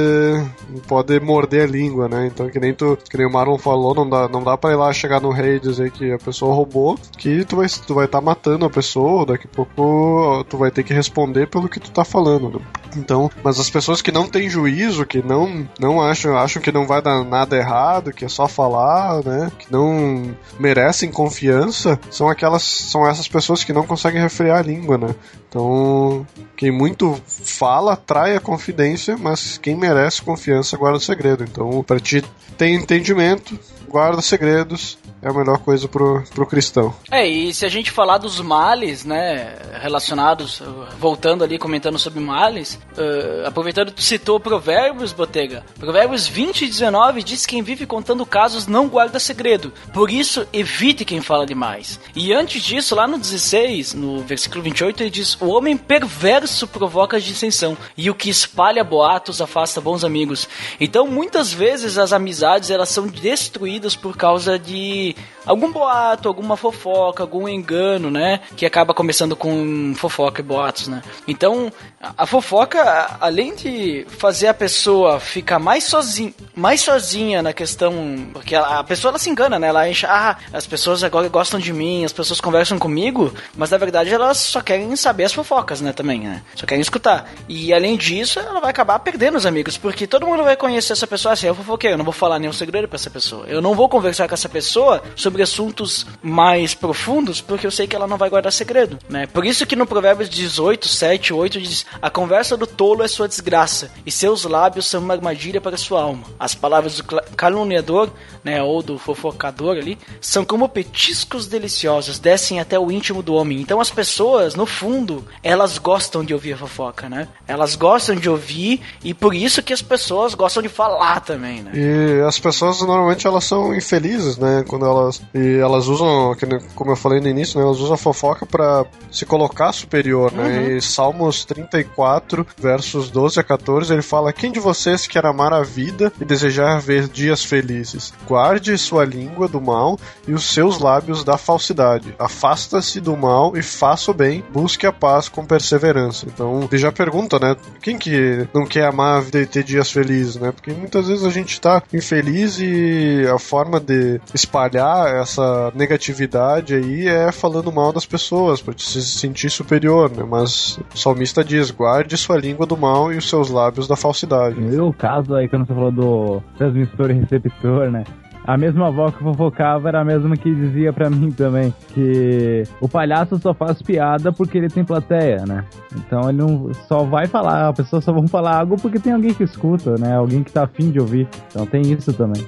não 0.68 0.80
pode 0.88 1.20
morder 1.20 1.62
a 1.62 1.66
língua, 1.70 2.08
né? 2.08 2.26
Então, 2.26 2.50
que 2.50 2.58
nem 2.58 2.74
tu, 2.74 2.98
que 3.08 3.16
nem 3.16 3.24
o 3.24 3.32
Marlon 3.32 3.56
falou, 3.56 3.94
não 3.94 4.10
dá, 4.10 4.28
não 4.28 4.42
dá 4.42 4.58
pra 4.58 4.72
ir 4.72 4.74
lá 4.74 4.92
chegar 4.92 5.20
no 5.20 5.30
rei 5.30 5.56
e 5.56 5.60
dizer 5.60 5.92
que 5.92 6.10
a 6.10 6.18
pessoa 6.18 6.52
roubou, 6.52 6.98
que 7.16 7.44
tu 7.44 7.54
vai, 7.54 7.68
tu 7.68 7.94
vai 7.94 8.06
estar 8.06 8.18
tá 8.18 8.24
matando 8.24 8.64
a 8.64 8.70
pessoa, 8.70 9.24
daqui 9.24 9.46
a 9.46 9.54
pouco 9.54 10.44
tu 10.48 10.58
vai 10.58 10.72
ter 10.72 10.82
que 10.82 10.92
responder 10.92 11.46
pelo 11.46 11.68
que 11.68 11.78
tu 11.78 11.92
tá 11.92 12.04
falando. 12.04 12.58
Né? 12.58 12.66
Então, 12.96 13.30
mas 13.44 13.60
as 13.60 13.70
pessoas 13.70 14.02
que 14.02 14.10
não 14.10 14.26
têm 14.26 14.50
juízo, 14.50 15.06
que 15.06 15.22
não, 15.22 15.68
não 15.78 16.02
acham, 16.02 16.36
acham 16.36 16.60
que 16.60 16.72
não 16.72 16.84
vai 16.84 17.00
dar 17.00 17.22
nada 17.22 17.56
errado, 17.56 18.12
que 18.12 18.24
é 18.24 18.28
só 18.28 18.48
falar, 18.48 19.24
né? 19.24 19.52
Que 19.56 19.70
não 19.70 20.34
merecem 20.58 21.12
confiança, 21.12 21.96
são 22.10 22.28
aquelas, 22.28 22.64
são 22.64 23.06
essas 23.06 23.28
pessoas 23.28 23.62
que 23.62 23.72
não 23.72 23.86
conseguem 23.86 24.20
refrear 24.20 24.58
a 24.58 24.62
língua, 24.62 24.98
né? 24.98 25.14
Então, 25.48 26.26
quem 26.56 26.70
muito 26.70 27.20
fala 27.26 27.96
trai 27.96 28.36
a 28.36 28.40
confidência, 28.40 29.16
mas 29.16 29.56
quem 29.56 29.74
merece 29.74 30.20
confiança 30.20 30.76
guarda 30.76 31.00
segredo. 31.00 31.42
Então, 31.42 31.82
para 31.82 31.98
ti 31.98 32.22
ter 32.58 32.68
entendimento, 32.68 33.58
guarda 33.88 34.20
segredos, 34.20 34.98
é 35.20 35.28
a 35.28 35.32
melhor 35.32 35.58
coisa 35.58 35.86
pro, 35.88 36.22
pro 36.34 36.46
cristão. 36.46 36.94
É, 37.10 37.26
e 37.26 37.52
se 37.52 37.66
a 37.66 37.68
gente 37.68 37.90
falar 37.90 38.18
dos 38.18 38.40
males, 38.40 39.04
né, 39.04 39.56
relacionados, 39.80 40.62
voltando 40.98 41.44
ali, 41.44 41.58
comentando 41.58 41.98
sobre 41.98 42.20
males, 42.20 42.78
uh, 42.96 43.46
aproveitando 43.46 43.92
que 43.92 44.02
citou 44.02 44.40
Provérbios, 44.40 45.12
Botega, 45.12 45.64
Provérbios 45.78 46.26
20 46.26 46.62
e 46.62 46.68
19 46.68 47.22
diz 47.22 47.44
que 47.44 47.58
quem 47.58 47.62
vive 47.62 47.86
contando 47.86 48.24
casos 48.24 48.68
não 48.68 48.88
guarda 48.88 49.18
segredo, 49.18 49.72
por 49.92 50.10
isso 50.10 50.46
evite 50.52 51.04
quem 51.04 51.20
fala 51.20 51.44
demais. 51.44 51.98
E 52.14 52.32
antes 52.32 52.62
disso, 52.62 52.94
lá 52.94 53.08
no 53.08 53.18
16, 53.18 53.94
no 53.94 54.20
versículo 54.20 54.62
28, 54.62 55.02
ele 55.02 55.10
diz, 55.10 55.36
o 55.40 55.48
homem 55.48 55.76
perverso 55.76 56.68
provoca 56.68 57.20
dissensão, 57.20 57.76
e 57.96 58.08
o 58.08 58.14
que 58.14 58.30
espalha 58.30 58.84
boatos 58.84 59.40
afasta 59.40 59.80
bons 59.80 60.04
amigos. 60.04 60.48
Então, 60.78 61.08
muitas 61.08 61.52
vezes 61.52 61.98
as 61.98 62.12
amizades, 62.12 62.70
elas 62.70 62.90
são 62.90 63.08
destruídas 63.08 63.96
por 63.96 64.16
causa 64.16 64.56
de 64.56 65.07
see 65.12 65.37
algum 65.48 65.72
boato, 65.72 66.28
alguma 66.28 66.56
fofoca, 66.56 67.22
algum 67.22 67.48
engano, 67.48 68.10
né? 68.10 68.40
Que 68.54 68.66
acaba 68.66 68.92
começando 68.92 69.34
com 69.34 69.94
fofoca 69.96 70.40
e 70.40 70.44
boatos, 70.44 70.88
né? 70.88 71.02
Então, 71.26 71.72
a 72.16 72.26
fofoca, 72.26 73.16
além 73.20 73.54
de 73.54 74.06
fazer 74.08 74.48
a 74.48 74.54
pessoa 74.54 75.18
ficar 75.18 75.58
mais 75.58 75.84
sozinha, 75.84 76.34
mais 76.54 76.82
sozinha 76.82 77.42
na 77.42 77.52
questão, 77.52 78.28
porque 78.32 78.54
a, 78.54 78.84
pessoa 78.84 79.10
ela 79.10 79.18
se 79.18 79.30
engana, 79.30 79.58
né? 79.58 79.68
Ela 79.68 79.88
acha, 79.88 80.06
ah, 80.08 80.36
as 80.52 80.66
pessoas 80.66 81.02
agora 81.02 81.28
gostam 81.28 81.58
de 81.58 81.72
mim, 81.72 82.04
as 82.04 82.12
pessoas 82.12 82.40
conversam 82.40 82.78
comigo, 82.78 83.32
mas 83.56 83.70
na 83.70 83.78
verdade 83.78 84.12
elas 84.12 84.36
só 84.38 84.60
querem 84.60 84.94
saber 84.96 85.24
as 85.24 85.32
fofocas, 85.32 85.80
né? 85.80 85.92
Também, 85.92 86.20
né? 86.20 86.42
Só 86.54 86.66
querem 86.66 86.82
escutar. 86.82 87.30
E 87.48 87.72
além 87.72 87.96
disso, 87.96 88.38
ela 88.38 88.60
vai 88.60 88.70
acabar 88.70 88.98
perdendo 88.98 89.36
os 89.36 89.46
amigos, 89.46 89.78
porque 89.78 90.06
todo 90.06 90.26
mundo 90.26 90.44
vai 90.44 90.56
conhecer 90.56 90.92
essa 90.92 91.06
pessoa 91.06 91.32
assim, 91.32 91.46
eu 91.46 91.54
fofoqueiro, 91.54 91.94
eu 91.94 91.98
não 91.98 92.04
vou 92.04 92.12
falar 92.12 92.38
nenhum 92.38 92.52
segredo 92.52 92.86
para 92.86 92.96
essa 92.96 93.10
pessoa. 93.10 93.46
Eu 93.46 93.62
não 93.62 93.74
vou 93.74 93.88
conversar 93.88 94.28
com 94.28 94.34
essa 94.34 94.48
pessoa 94.48 95.02
sobre 95.16 95.37
assuntos 95.42 96.06
mais 96.22 96.74
profundos, 96.74 97.40
porque 97.40 97.66
eu 97.66 97.70
sei 97.70 97.86
que 97.86 97.96
ela 97.96 98.06
não 98.06 98.16
vai 98.16 98.30
guardar 98.30 98.52
segredo, 98.52 98.98
né? 99.08 99.26
Por 99.26 99.44
isso 99.44 99.66
que 99.66 99.76
no 99.76 99.86
Provérbios 99.86 100.28
18, 100.28 100.88
7, 100.88 101.32
8 101.32 101.60
diz: 101.60 101.86
A 102.00 102.10
conversa 102.10 102.56
do 102.56 102.66
tolo 102.66 103.02
é 103.02 103.08
sua 103.08 103.28
desgraça, 103.28 103.90
e 104.04 104.10
seus 104.10 104.44
lábios 104.44 104.86
são 104.86 105.00
uma 105.00 105.14
armadilha 105.14 105.60
para 105.60 105.76
sua 105.76 106.02
alma. 106.02 106.24
As 106.38 106.54
palavras 106.54 106.96
do 106.96 107.04
caluniador, 107.36 108.10
né, 108.44 108.62
ou 108.62 108.82
do 108.82 108.98
fofocador 108.98 109.76
ali, 109.76 109.98
são 110.20 110.44
como 110.44 110.68
petiscos 110.68 111.46
deliciosos, 111.46 112.18
descem 112.18 112.60
até 112.60 112.78
o 112.78 112.90
íntimo 112.90 113.22
do 113.22 113.34
homem. 113.34 113.60
Então 113.60 113.80
as 113.80 113.90
pessoas, 113.90 114.54
no 114.54 114.66
fundo, 114.66 115.24
elas 115.42 115.78
gostam 115.78 116.24
de 116.24 116.34
ouvir 116.34 116.56
fofoca, 116.56 117.08
né? 117.08 117.28
Elas 117.46 117.74
gostam 117.74 118.16
de 118.16 118.28
ouvir 118.28 118.80
e 119.02 119.14
por 119.14 119.34
isso 119.34 119.62
que 119.62 119.72
as 119.72 119.82
pessoas 119.82 120.34
gostam 120.34 120.62
de 120.62 120.68
falar 120.68 121.20
também, 121.20 121.62
né? 121.62 121.72
E 121.74 122.20
as 122.26 122.38
pessoas 122.38 122.80
normalmente 122.80 123.26
elas 123.26 123.44
são 123.44 123.74
infelizes, 123.74 124.36
né? 124.36 124.64
Quando 124.66 124.84
elas 124.84 125.22
E 125.34 125.58
elas 125.58 125.86
usam, 125.86 126.34
como 126.74 126.92
eu 126.92 126.96
falei 126.96 127.20
no 127.20 127.28
início, 127.28 127.58
né, 127.58 127.64
elas 127.64 127.78
usam 127.78 127.94
a 127.94 127.98
fofoca 127.98 128.46
para 128.46 128.84
se 129.10 129.24
colocar 129.24 129.72
superior, 129.72 130.32
né? 130.32 130.58
Uhum. 130.58 130.76
E 130.76 130.82
Salmos 130.82 131.44
34, 131.44 132.46
versos 132.58 133.10
12 133.10 133.40
a 133.40 133.44
14, 133.44 133.92
ele 133.92 134.02
fala: 134.02 134.32
Quem 134.32 134.52
de 134.52 134.60
vocês 134.60 135.06
quer 135.06 135.24
amar 135.26 135.52
a 135.52 135.62
vida 135.62 136.12
e 136.20 136.24
desejar 136.24 136.80
ver 136.80 137.08
dias 137.08 137.44
felizes? 137.44 138.12
Guarde 138.26 138.76
sua 138.78 139.04
língua 139.04 139.48
do 139.48 139.60
mal 139.60 139.98
e 140.26 140.32
os 140.32 140.52
seus 140.52 140.78
lábios 140.78 141.24
da 141.24 141.36
falsidade. 141.36 142.14
Afasta-se 142.18 143.00
do 143.00 143.16
mal 143.16 143.56
e 143.56 143.62
faça 143.62 144.10
o 144.10 144.14
bem, 144.14 144.44
busque 144.52 144.86
a 144.86 144.92
paz 144.92 145.28
com 145.28 145.44
perseverança. 145.44 146.26
Então, 146.26 146.68
ele 146.70 146.78
já 146.78 146.92
pergunta, 146.92 147.38
né? 147.38 147.56
Quem 147.82 147.98
que 147.98 148.46
não 148.54 148.66
quer 148.66 148.86
amar 148.86 149.18
a 149.18 149.20
vida 149.20 149.40
e 149.40 149.46
ter 149.46 149.62
dias 149.62 149.90
felizes, 149.90 150.36
né? 150.36 150.52
Porque 150.52 150.72
muitas 150.72 151.08
vezes 151.08 151.24
a 151.24 151.30
gente 151.30 151.60
tá 151.60 151.82
infeliz 151.92 152.58
e 152.58 153.26
a 153.32 153.38
forma 153.38 153.80
de 153.80 154.20
espalhar 154.34 155.07
essa 155.08 155.72
negatividade 155.74 156.74
aí 156.74 157.06
é 157.06 157.32
falando 157.32 157.72
mal 157.72 157.92
das 157.92 158.06
pessoas, 158.06 158.60
para 158.60 158.74
se 158.76 159.02
sentir 159.02 159.50
superior, 159.50 160.10
né? 160.10 160.24
Mas 160.28 160.78
o 160.94 160.98
salmista 160.98 161.44
diz: 161.44 161.70
guarde 161.70 162.16
sua 162.16 162.38
língua 162.38 162.66
do 162.66 162.76
mal 162.76 163.12
e 163.12 163.16
os 163.16 163.28
seus 163.28 163.50
lábios 163.50 163.88
da 163.88 163.96
falsidade. 163.96 164.60
E 164.60 164.80
o 164.80 164.92
caso 164.92 165.34
aí, 165.34 165.48
quando 165.48 165.66
você 165.66 165.74
falou 165.74 165.92
do 165.92 166.42
transmissor 166.56 167.10
e 167.10 167.14
receptor, 167.14 167.90
né? 167.90 168.04
A 168.48 168.56
mesma 168.56 168.88
avó 168.88 169.10
que 169.10 169.22
fofocava 169.22 169.88
era 169.88 170.00
a 170.00 170.04
mesma 170.06 170.34
que 170.34 170.54
dizia 170.54 170.90
para 170.90 171.10
mim 171.10 171.30
também 171.30 171.70
que 171.88 172.62
o 172.80 172.88
palhaço 172.88 173.38
só 173.38 173.52
faz 173.52 173.82
piada 173.82 174.32
porque 174.32 174.56
ele 174.56 174.70
tem 174.70 174.82
plateia, 174.82 175.44
né? 175.46 175.66
Então 175.94 176.30
ele 176.30 176.38
não 176.38 176.72
só 176.88 177.04
vai 177.04 177.26
falar, 177.26 177.68
a 177.68 177.72
pessoa 177.74 178.00
só 178.00 178.10
vão 178.10 178.26
falar 178.26 178.60
algo 178.60 178.76
porque 178.80 178.98
tem 178.98 179.12
alguém 179.12 179.34
que 179.34 179.44
escuta, 179.44 179.96
né? 179.98 180.16
Alguém 180.16 180.42
que 180.42 180.50
tá 180.50 180.62
afim 180.62 180.90
de 180.90 180.98
ouvir. 180.98 181.28
Então 181.50 181.66
tem 181.66 181.82
isso 181.82 182.10
também. 182.14 182.42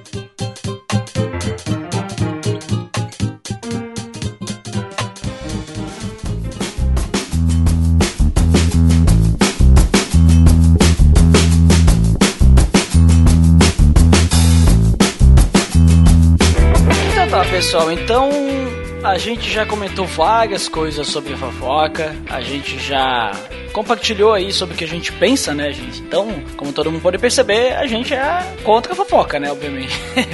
Pessoal, 17.71 17.89
então 17.89 18.29
a 19.01 19.17
gente 19.17 19.49
já 19.49 19.65
comentou 19.65 20.05
várias 20.05 20.67
coisas 20.67 21.07
sobre 21.07 21.35
a 21.35 21.37
fofoca, 21.37 22.13
a 22.29 22.41
gente 22.41 22.77
já 22.77 23.31
compartilhou 23.71 24.33
aí 24.33 24.51
sobre 24.51 24.75
o 24.75 24.77
que 24.77 24.83
a 24.83 24.87
gente 24.87 25.09
pensa, 25.13 25.53
né, 25.53 25.71
gente? 25.71 26.01
Então, 26.01 26.43
como 26.57 26.73
todo 26.73 26.91
mundo 26.91 27.01
pode 27.01 27.17
perceber, 27.17 27.71
a 27.77 27.87
gente 27.87 28.13
é 28.13 28.55
contra 28.65 28.91
a 28.91 28.95
fofoca, 28.95 29.39
né, 29.39 29.49
obviamente. 29.49 29.93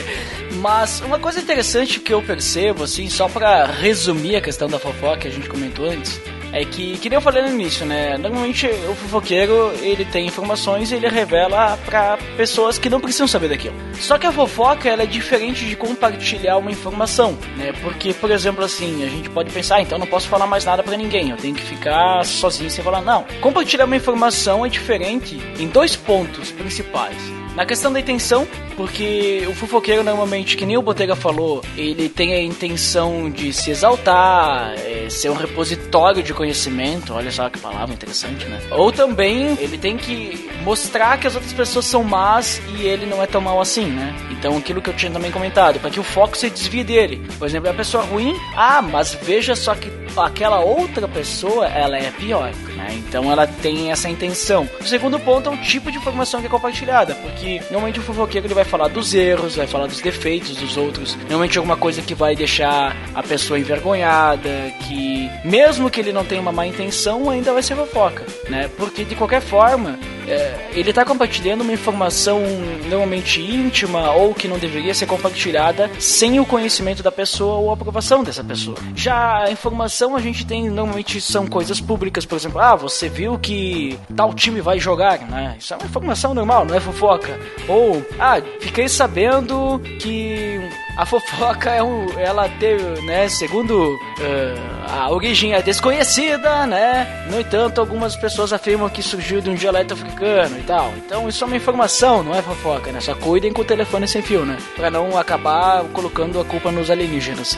Mas 0.59 0.99
uma 1.01 1.19
coisa 1.19 1.39
interessante 1.39 1.99
que 1.99 2.11
eu 2.11 2.23
percebo, 2.23 2.85
assim, 2.85 3.07
só 3.07 3.29
para 3.29 3.67
resumir 3.67 4.35
a 4.37 4.41
questão 4.41 4.67
da 4.67 4.79
fofoca 4.79 5.17
que 5.17 5.27
a 5.27 5.31
gente 5.31 5.47
comentou 5.47 5.85
antes, 5.85 6.19
é 6.61 6.65
que, 6.65 6.97
que 6.97 7.09
nem 7.09 7.17
eu 7.17 7.21
falei 7.21 7.43
no 7.43 7.49
início, 7.49 7.85
né? 7.85 8.17
Normalmente 8.17 8.67
o 8.67 8.95
fofoqueiro 8.95 9.71
ele 9.81 10.05
tem 10.05 10.25
informações 10.25 10.91
e 10.91 10.95
ele 10.95 11.07
revela 11.07 11.77
para 11.85 12.17
pessoas 12.35 12.77
que 12.77 12.89
não 12.89 12.99
precisam 12.99 13.27
saber 13.27 13.49
daquilo. 13.49 13.75
Só 13.93 14.17
que 14.17 14.25
a 14.25 14.31
fofoca 14.31 14.89
ela 14.89 15.03
é 15.03 15.05
diferente 15.05 15.65
de 15.65 15.75
compartilhar 15.75 16.57
uma 16.57 16.71
informação, 16.71 17.37
né? 17.55 17.73
Porque, 17.81 18.13
por 18.13 18.31
exemplo, 18.31 18.63
assim, 18.63 19.03
a 19.03 19.09
gente 19.09 19.29
pode 19.29 19.51
pensar, 19.51 19.77
ah, 19.77 19.81
então 19.81 19.97
não 19.97 20.07
posso 20.07 20.27
falar 20.27 20.47
mais 20.47 20.65
nada 20.65 20.81
para 20.81 20.97
ninguém, 20.97 21.29
eu 21.29 21.37
tenho 21.37 21.55
que 21.55 21.63
ficar 21.63 22.25
sozinho 22.25 22.69
sem 22.69 22.83
falar. 22.83 23.01
Não. 23.01 23.25
Compartilhar 23.41 23.85
uma 23.85 23.95
informação 23.95 24.65
é 24.65 24.69
diferente 24.69 25.39
em 25.59 25.67
dois 25.67 25.95
pontos 25.95 26.51
principais. 26.51 27.17
Na 27.57 27.65
questão 27.65 27.91
da 27.91 27.99
intenção, 27.99 28.47
porque 28.75 29.43
o 29.49 29.53
fofoqueiro 29.55 30.03
normalmente, 30.03 30.55
que 30.55 30.63
nem 30.63 30.77
o 30.77 30.81
Botega 30.83 31.15
falou, 31.15 31.63
ele 31.75 32.07
tem 32.07 32.35
a 32.35 32.39
intenção 32.39 33.31
de 33.31 33.51
se 33.51 33.71
exaltar, 33.71 34.75
é, 34.77 35.09
ser 35.09 35.31
um 35.31 35.33
repositório 35.33 36.21
de 36.21 36.35
conhecimento, 36.35 37.15
olha 37.15 37.31
só 37.31 37.49
que 37.49 37.57
palavra 37.57 37.95
interessante, 37.95 38.45
né? 38.45 38.61
Ou 38.69 38.91
também 38.91 39.57
ele 39.59 39.75
tem 39.75 39.97
que 39.97 40.47
mostrar 40.63 41.17
que 41.17 41.25
as 41.25 41.33
outras 41.33 41.51
pessoas 41.51 41.85
são 41.85 42.03
más 42.03 42.61
e 42.77 42.83
ele 42.85 43.07
não 43.07 43.23
é 43.23 43.25
tão 43.25 43.41
mal 43.41 43.59
assim, 43.59 43.87
né? 43.87 44.15
Então 44.29 44.55
aquilo 44.55 44.79
que 44.79 44.91
eu 44.91 44.95
tinha 44.95 45.11
também 45.11 45.31
comentado, 45.31 45.79
para 45.79 45.89
que 45.89 45.99
o 45.99 46.03
foco 46.03 46.37
se 46.37 46.51
desvie 46.51 46.83
dele. 46.83 47.25
Por 47.39 47.47
exemplo, 47.47 47.71
a 47.71 47.73
pessoa 47.73 48.03
ruim, 48.03 48.39
ah, 48.55 48.83
mas 48.83 49.17
veja 49.23 49.55
só 49.55 49.73
que 49.73 49.91
aquela 50.15 50.59
outra 50.59 51.07
pessoa, 51.07 51.65
ela 51.67 51.97
é 51.97 52.11
pior. 52.11 52.51
Né? 52.87 52.95
Então 53.07 53.31
ela 53.31 53.45
tem 53.45 53.91
essa 53.91 54.09
intenção. 54.09 54.67
O 54.79 54.85
segundo 54.85 55.19
ponto 55.19 55.49
é 55.49 55.53
o 55.53 55.57
tipo 55.57 55.91
de 55.91 55.97
informação 55.97 56.39
que 56.39 56.47
é 56.47 56.49
compartilhada, 56.49 57.15
porque 57.15 57.61
normalmente 57.69 57.99
o 57.99 58.03
fofoqueiro 58.03 58.47
ele 58.47 58.53
vai 58.53 58.63
falar 58.63 58.87
dos 58.87 59.13
erros, 59.13 59.55
vai 59.55 59.67
falar 59.67 59.87
dos 59.87 60.01
defeitos 60.01 60.55
dos 60.55 60.77
outros, 60.77 61.15
normalmente 61.15 61.57
alguma 61.57 61.77
coisa 61.77 62.01
que 62.01 62.13
vai 62.13 62.35
deixar 62.35 62.95
a 63.13 63.21
pessoa 63.21 63.59
envergonhada, 63.59 64.71
que 64.87 65.29
mesmo 65.43 65.89
que 65.89 65.99
ele 65.99 66.13
não 66.13 66.23
tenha 66.23 66.41
uma 66.41 66.51
má 66.51 66.65
intenção, 66.65 67.29
ainda 67.29 67.53
vai 67.53 67.61
ser 67.61 67.75
fofoca, 67.75 68.25
né? 68.49 68.69
Porque 68.77 69.03
de 69.03 69.15
qualquer 69.15 69.41
forma, 69.41 69.99
é, 70.27 70.69
ele 70.73 70.89
está 70.89 71.05
compartilhando 71.05 71.61
uma 71.61 71.73
informação 71.73 72.41
normalmente 72.89 73.41
íntima 73.41 74.11
ou 74.11 74.33
que 74.33 74.47
não 74.47 74.57
deveria 74.57 74.93
ser 74.93 75.05
compartilhada 75.05 75.89
sem 75.99 76.39
o 76.39 76.45
conhecimento 76.45 77.01
da 77.01 77.11
pessoa 77.11 77.55
ou 77.55 77.69
a 77.69 77.73
aprovação 77.73 78.23
dessa 78.23 78.43
pessoa. 78.43 78.77
Já 78.95 79.45
a 79.45 79.51
informação 79.51 80.15
a 80.15 80.19
gente 80.19 80.45
tem 80.45 80.69
normalmente 80.69 81.21
são 81.21 81.47
coisas 81.47 81.79
públicas, 81.79 82.25
por 82.25 82.35
exemplo, 82.35 82.59
ah, 82.59 82.75
você 82.77 83.09
viu 83.09 83.37
que 83.37 83.99
tal 84.15 84.33
time 84.33 84.61
vai 84.61 84.79
jogar, 84.79 85.19
né? 85.19 85.55
Isso 85.59 85.73
é 85.73 85.77
uma 85.77 85.85
informação 85.85 86.33
normal, 86.33 86.65
não 86.65 86.75
é 86.75 86.79
fofoca. 86.79 87.39
Ou, 87.67 88.05
ah, 88.19 88.41
fiquei 88.59 88.87
sabendo 88.87 89.79
que 89.99 90.59
a 90.97 91.05
fofoca 91.05 91.69
é 91.69 91.83
um, 91.83 92.07
ela 92.17 92.49
teve, 92.49 93.01
né, 93.03 93.29
segundo 93.29 93.95
uh, 93.95 94.77
a 94.89 95.11
origem 95.11 95.53
é 95.53 95.61
desconhecida, 95.61 96.65
né? 96.65 97.27
No 97.29 97.39
entanto, 97.39 97.79
algumas 97.79 98.15
pessoas 98.15 98.51
afirmam 98.51 98.89
que 98.89 99.03
surgiu 99.03 99.39
de 99.39 99.49
um 99.49 99.53
dialeto 99.53 99.93
africano 99.93 100.57
e 100.57 100.63
tal. 100.63 100.91
Então, 100.97 101.29
isso 101.29 101.43
é 101.43 101.47
uma 101.47 101.55
informação, 101.55 102.23
não 102.23 102.33
é 102.33 102.41
fofoca, 102.41 102.91
né? 102.91 102.99
Só 102.99 103.13
cuidem 103.13 103.53
com 103.53 103.61
o 103.61 103.65
telefone 103.65 104.07
sem 104.07 104.23
fio, 104.23 104.43
né? 104.43 104.57
Pra 104.75 104.89
não 104.89 105.15
acabar 105.15 105.83
colocando 105.93 106.39
a 106.39 106.45
culpa 106.45 106.71
nos 106.71 106.89
alienígenas. 106.89 107.55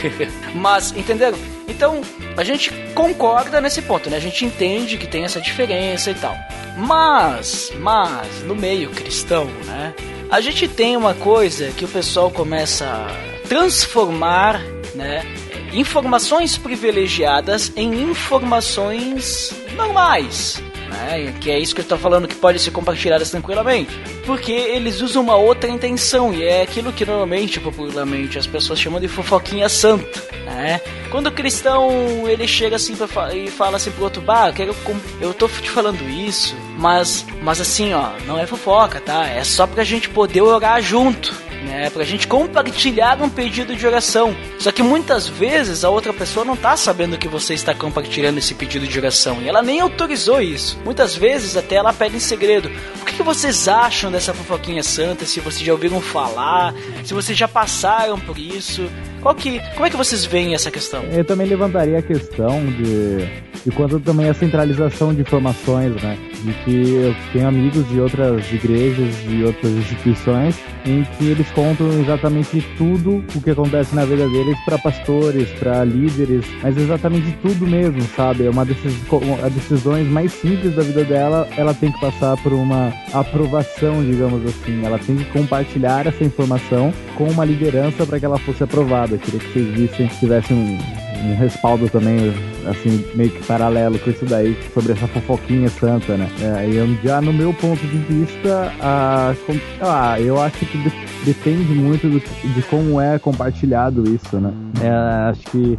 Mas, 0.54 0.96
entenderam? 0.96 1.36
Então, 1.68 2.00
a 2.38 2.42
gente 2.42 2.70
concorda 2.94 3.60
nesse 3.60 3.82
ponto, 3.82 4.08
né? 4.08 4.16
A 4.16 4.20
gente 4.20 4.46
entende 4.46 4.96
que 4.96 5.06
tem 5.06 5.24
essa 5.24 5.42
diferença 5.42 6.10
e 6.10 6.14
tal. 6.14 6.34
Mas, 6.76 7.72
mas, 7.78 8.42
no 8.44 8.54
meio 8.54 8.88
cristão, 8.90 9.46
né? 9.66 9.92
A 10.30 10.42
gente 10.42 10.68
tem 10.68 10.94
uma 10.94 11.14
coisa 11.14 11.70
que 11.70 11.86
o 11.86 11.88
pessoal 11.88 12.30
começa 12.30 12.84
a 12.86 13.48
transformar, 13.48 14.60
né? 14.94 15.24
Informações 15.72 16.58
privilegiadas 16.58 17.72
em 17.74 18.02
informações 18.02 19.54
normais, 19.74 20.62
né? 20.88 21.34
Que 21.40 21.50
é 21.50 21.58
isso 21.58 21.74
que 21.74 21.80
eu 21.80 21.84
estou 21.84 21.98
falando 21.98 22.28
que 22.28 22.34
pode 22.34 22.58
ser 22.58 22.70
compartilhadas 22.70 23.30
tranquilamente. 23.30 23.98
Porque 24.26 24.52
eles 24.52 25.00
usam 25.00 25.22
uma 25.22 25.36
outra 25.36 25.70
intenção 25.70 26.32
e 26.32 26.44
é 26.44 26.62
aquilo 26.62 26.92
que 26.92 27.04
normalmente, 27.04 27.60
popularmente, 27.60 28.38
as 28.38 28.46
pessoas 28.46 28.80
chamam 28.80 29.00
de 29.00 29.08
fofoquinha 29.08 29.68
santa, 29.68 30.22
né? 30.44 30.80
Quando 31.10 31.28
o 31.28 31.32
cristão 31.32 32.28
ele 32.28 32.46
chega 32.46 32.76
assim 32.76 32.94
pra, 32.94 33.34
e 33.34 33.48
fala 33.48 33.76
assim 33.76 33.90
pro 33.90 34.04
outro, 34.04 34.20
bah, 34.20 34.52
eu, 34.58 34.74
eu 35.20 35.34
tô 35.34 35.48
te 35.48 35.70
falando 35.70 36.08
isso, 36.08 36.54
mas, 36.78 37.24
mas 37.42 37.60
assim, 37.60 37.94
ó, 37.94 38.10
não 38.26 38.38
é 38.38 38.46
fofoca, 38.46 39.00
tá? 39.00 39.26
É 39.26 39.42
só 39.44 39.66
pra 39.66 39.84
gente 39.84 40.08
poder 40.08 40.42
orar 40.42 40.82
junto 40.82 41.48
né? 41.64 41.90
Pra 41.90 42.04
gente 42.04 42.26
compartilhar 42.26 43.20
um 43.22 43.28
pedido 43.28 43.74
de 43.74 43.86
oração. 43.86 44.34
Só 44.58 44.72
que 44.72 44.82
muitas 44.82 45.28
vezes 45.28 45.84
a 45.84 45.90
outra 45.90 46.12
pessoa 46.12 46.44
não 46.44 46.56
tá 46.56 46.76
sabendo 46.76 47.18
que 47.18 47.28
você 47.28 47.54
está 47.54 47.74
compartilhando 47.74 48.38
esse 48.38 48.54
pedido 48.54 48.86
de 48.86 48.98
oração 48.98 49.40
e 49.42 49.48
ela 49.48 49.62
nem 49.62 49.80
autorizou 49.80 50.40
isso. 50.40 50.77
Muitas 50.84 51.14
vezes 51.16 51.56
até 51.56 51.76
ela 51.76 51.92
pede 51.92 52.16
em 52.16 52.20
segredo. 52.20 52.70
O 53.02 53.04
que, 53.04 53.22
vocês 53.22 53.66
acham 53.66 54.12
dessa 54.12 54.32
fofoquinha 54.32 54.82
santa? 54.82 55.26
Se 55.26 55.40
vocês 55.40 55.64
já 55.64 55.72
ouviram 55.72 56.00
falar, 56.00 56.72
se 57.04 57.12
vocês 57.12 57.36
já 57.36 57.48
passaram 57.48 58.18
por 58.18 58.38
isso, 58.38 58.88
qual 59.20 59.34
que, 59.34 59.60
como 59.74 59.86
é 59.86 59.90
que 59.90 59.96
vocês 59.96 60.24
veem 60.24 60.54
essa 60.54 60.70
questão? 60.70 61.02
Eu 61.04 61.24
também 61.24 61.46
levantaria 61.46 61.98
a 61.98 62.02
questão 62.02 62.64
de, 62.64 63.26
de 63.64 63.70
quanto 63.72 63.98
também 64.00 64.28
a 64.28 64.34
centralização 64.34 65.14
de 65.14 65.22
informações, 65.22 65.94
né? 66.02 66.16
De 66.42 66.52
que 66.64 66.94
eu 66.94 67.14
tenho 67.32 67.48
amigos 67.48 67.88
de 67.88 68.00
outras 68.00 68.50
igrejas 68.52 69.14
e 69.28 69.42
outras 69.42 69.72
instituições 69.72 70.56
em 70.86 71.02
que 71.04 71.26
eles 71.26 71.50
contam 71.50 71.88
exatamente 72.00 72.64
tudo 72.76 73.24
o 73.34 73.40
que 73.42 73.50
acontece 73.50 73.94
na 73.94 74.04
vida 74.04 74.28
deles 74.28 74.56
para 74.64 74.78
pastores, 74.78 75.48
para 75.58 75.84
líderes, 75.84 76.44
mas 76.62 76.76
exatamente 76.76 77.36
tudo 77.42 77.66
mesmo, 77.66 78.00
sabe? 78.16 78.46
É 78.46 78.50
uma 78.50 78.64
dessas 78.64 78.94
decisões 79.52 80.06
mais 80.06 80.32
simples 80.32 80.74
da 80.74 80.82
vida 80.82 81.04
dela, 81.04 81.48
ela 81.56 81.74
tem 81.74 81.90
que 81.90 82.00
passar 82.00 82.36
por 82.38 82.52
uma 82.52 82.92
aprovação, 83.12 84.02
digamos 84.04 84.44
assim. 84.46 84.84
Ela 84.84 84.98
tem 84.98 85.16
que 85.16 85.24
compartilhar 85.26 86.06
essa 86.06 86.24
informação 86.24 86.92
com 87.16 87.24
uma 87.24 87.44
liderança 87.44 88.06
para 88.06 88.18
que 88.18 88.24
ela 88.24 88.38
fosse 88.38 88.62
aprovada. 88.62 89.07
Eu 89.10 89.18
queria 89.18 89.40
que 89.40 89.52
vocês 89.52 89.74
vissem, 89.74 90.06
tivessem 90.20 90.56
um 90.56 91.08
um 91.24 91.36
respaldo 91.36 91.88
também, 91.88 92.32
assim, 92.66 93.04
meio 93.14 93.30
que 93.30 93.44
paralelo 93.44 93.98
com 93.98 94.10
isso 94.10 94.24
daí, 94.24 94.56
sobre 94.72 94.92
essa 94.92 95.06
fofoquinha 95.08 95.68
santa, 95.68 96.16
né? 96.16 96.28
É, 96.40 96.68
e 96.68 96.98
já 97.02 97.20
no 97.20 97.32
meu 97.32 97.52
ponto 97.54 97.80
de 97.86 97.98
vista, 97.98 98.72
a, 98.80 99.34
ah, 99.80 100.20
eu 100.20 100.40
acho 100.40 100.64
que 100.66 100.92
depende 101.24 101.72
muito 101.74 102.08
do, 102.08 102.20
de 102.20 102.62
como 102.62 103.00
é 103.00 103.18
compartilhado 103.18 104.04
isso, 104.08 104.38
né? 104.38 104.52
É, 104.82 105.30
acho 105.30 105.42
que 105.50 105.78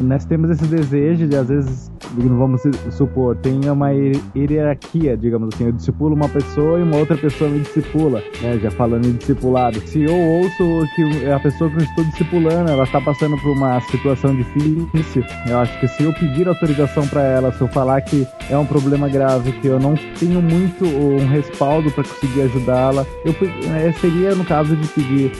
nós 0.00 0.24
temos 0.24 0.50
esse 0.50 0.64
desejo 0.64 1.26
de, 1.26 1.36
às 1.36 1.48
vezes, 1.48 1.89
vamos 2.16 2.62
supor, 2.90 3.36
tem 3.36 3.68
uma 3.68 3.90
hierarquia, 4.34 5.16
digamos 5.16 5.54
assim, 5.54 5.66
eu 5.66 5.72
discipulo 5.72 6.14
uma 6.14 6.28
pessoa 6.28 6.78
e 6.78 6.82
uma 6.82 6.96
outra 6.96 7.16
pessoa 7.16 7.50
me 7.50 7.60
discipula, 7.60 8.22
né? 8.42 8.58
Já 8.58 8.70
falando 8.70 9.06
em 9.06 9.12
discipulado. 9.12 9.80
Se 9.86 10.02
eu 10.02 10.14
ouço 10.14 10.86
que 10.94 11.30
a 11.30 11.38
pessoa 11.40 11.70
que 11.70 11.76
eu 11.76 11.82
estou 11.82 12.04
discipulando, 12.04 12.70
ela 12.70 12.84
está 12.84 13.00
passando 13.00 13.36
por 13.38 13.52
uma 13.52 13.80
situação 13.82 14.34
difícil, 14.34 15.24
eu 15.48 15.58
acho 15.58 15.78
que 15.80 15.88
se 15.88 16.02
eu 16.02 16.12
pedir 16.12 16.48
autorização 16.48 17.06
para 17.06 17.22
ela, 17.22 17.52
se 17.52 17.60
eu 17.60 17.68
falar 17.68 18.00
que 18.00 18.26
é 18.48 18.56
um 18.56 18.66
problema 18.66 19.08
grave, 19.08 19.52
que 19.52 19.66
eu 19.66 19.78
não 19.78 19.94
tenho 20.18 20.42
muito 20.42 20.84
um 20.84 21.26
respaldo 21.26 21.90
para 21.90 22.04
conseguir 22.04 22.42
ajudá-la, 22.42 23.06
eu 23.24 23.34
é, 23.74 23.92
seria 23.92 24.34
no 24.34 24.44
caso 24.44 24.76
de 24.76 24.86
pedir 24.88 25.32